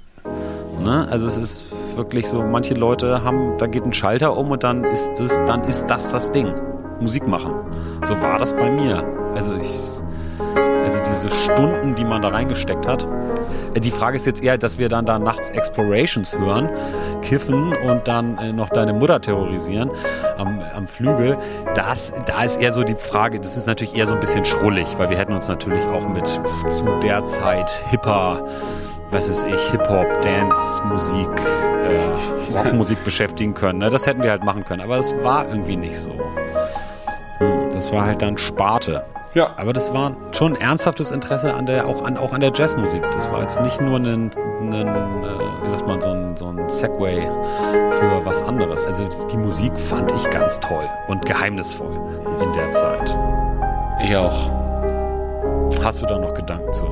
Ne? 0.81 1.09
Also 1.09 1.27
es 1.27 1.37
ist 1.37 1.65
wirklich 1.99 2.27
so, 2.29 2.43
manche 2.43 2.75
Leute 2.75 3.23
haben, 3.23 3.59
da 3.59 3.67
geht 3.67 3.85
ein 3.85 3.93
Schalter 3.93 4.37
um 4.37 4.51
und 4.51 4.65
dann 4.65 4.85
ist 4.85 5.13
das, 5.19 5.45
dann 5.45 5.65
ist 5.65 5.87
das 5.87 6.11
das 6.11 6.31
Ding. 6.31 6.55
Musik 7.01 7.29
machen. 7.29 7.53
So 8.03 8.21
war 8.23 8.39
das 8.39 8.55
bei 8.55 8.71
mir. 8.71 9.05
Also 9.35 9.55
ich, 9.55 9.71
also 10.85 11.01
diese 11.07 11.31
Stunden, 11.31 11.95
die 11.95 12.05
man 12.05 12.23
da 12.23 12.29
reingesteckt 12.29 12.89
hat. 12.89 13.07
Äh, 13.75 13.81
die 13.81 13.91
Frage 13.91 14.17
ist 14.17 14.27
jetzt 14.27 14.43
eher, 14.43 14.59
dass 14.59 14.79
wir 14.79 14.89
dann 14.89 15.07
da 15.07 15.19
nachts 15.19 15.51
Explorations 15.51 16.37
hören, 16.39 16.69
kiffen 17.23 17.75
und 17.75 18.09
dann 18.09 18.39
äh, 18.39 18.53
noch 18.53 18.69
deine 18.71 18.93
Mutter 18.93 19.21
terrorisieren 19.21 19.91
am, 20.37 20.61
am 20.75 20.87
Flügel. 20.87 21.37
Das, 21.75 22.13
da 22.27 22.43
ist 22.43 22.61
eher 22.61 22.73
so 22.73 22.85
die 22.85 22.95
Frage, 22.95 23.39
das 23.39 23.57
ist 23.57 23.67
natürlich 23.67 23.95
eher 23.95 24.07
so 24.07 24.15
ein 24.15 24.21
bisschen 24.21 24.45
schrullig, 24.45 24.87
weil 24.97 25.11
wir 25.11 25.19
hätten 25.19 25.35
uns 25.35 25.49
natürlich 25.49 25.85
auch 25.87 26.09
mit 26.09 26.27
zu 26.27 26.85
der 27.03 27.25
Zeit 27.25 27.71
hipper 27.91 28.45
was 29.11 29.29
ist 29.29 29.45
ich, 29.47 29.71
Hip-Hop, 29.71 30.21
Dance, 30.23 30.83
Musik, 30.85 31.29
äh, 31.89 32.57
Rockmusik 32.57 33.03
beschäftigen 33.05 33.55
können. 33.55 33.79
Ne? 33.79 33.91
Das 33.91 34.07
hätten 34.07 34.23
wir 34.23 34.31
halt 34.31 34.45
machen 34.45 34.65
können, 34.65 34.83
aber 34.83 34.99
es 34.99 35.15
war 35.23 35.49
irgendwie 35.49 35.77
nicht 35.77 35.99
so. 35.99 36.13
Das 37.73 37.93
war 37.93 38.07
halt 38.07 38.23
dann 38.23 38.37
Sparte. 38.37 39.05
Ja. 39.35 39.51
Aber 39.57 39.73
das 39.73 39.93
war 39.93 40.17
schon 40.33 40.55
ein 40.55 40.61
ernsthaftes 40.61 41.11
Interesse 41.11 41.55
an 41.55 41.67
der, 41.67 41.87
auch 41.87 42.05
an, 42.05 42.17
auch 42.17 42.33
an 42.33 42.41
der 42.41 42.53
Jazzmusik. 42.53 43.03
Das 43.13 43.31
war 43.31 43.43
jetzt 43.43 43.61
nicht 43.63 43.81
nur 43.81 43.99
ein, 43.99 44.31
ein 44.61 44.73
äh, 44.73 44.85
wie 45.63 45.71
sagt 45.71 45.87
man, 45.87 46.01
so 46.01 46.11
ein, 46.11 46.37
so 46.37 46.49
ein 46.49 46.69
Segway 46.69 47.21
für 47.99 48.25
was 48.25 48.43
anderes. 48.43 48.87
Also 48.87 49.09
die 49.31 49.37
Musik 49.37 49.79
fand 49.79 50.11
ich 50.13 50.29
ganz 50.31 50.59
toll 50.61 50.89
und 51.07 51.25
geheimnisvoll 51.25 51.95
in 52.43 52.53
der 52.53 52.73
Zeit. 52.73 53.17
Ich 54.03 54.17
auch. 54.17 54.51
Hast 55.85 56.03
du 56.03 56.07
da 56.07 56.19
noch 56.19 56.35
Gedanken 56.35 56.73
zu? 56.73 56.85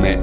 Nee. 0.00 0.18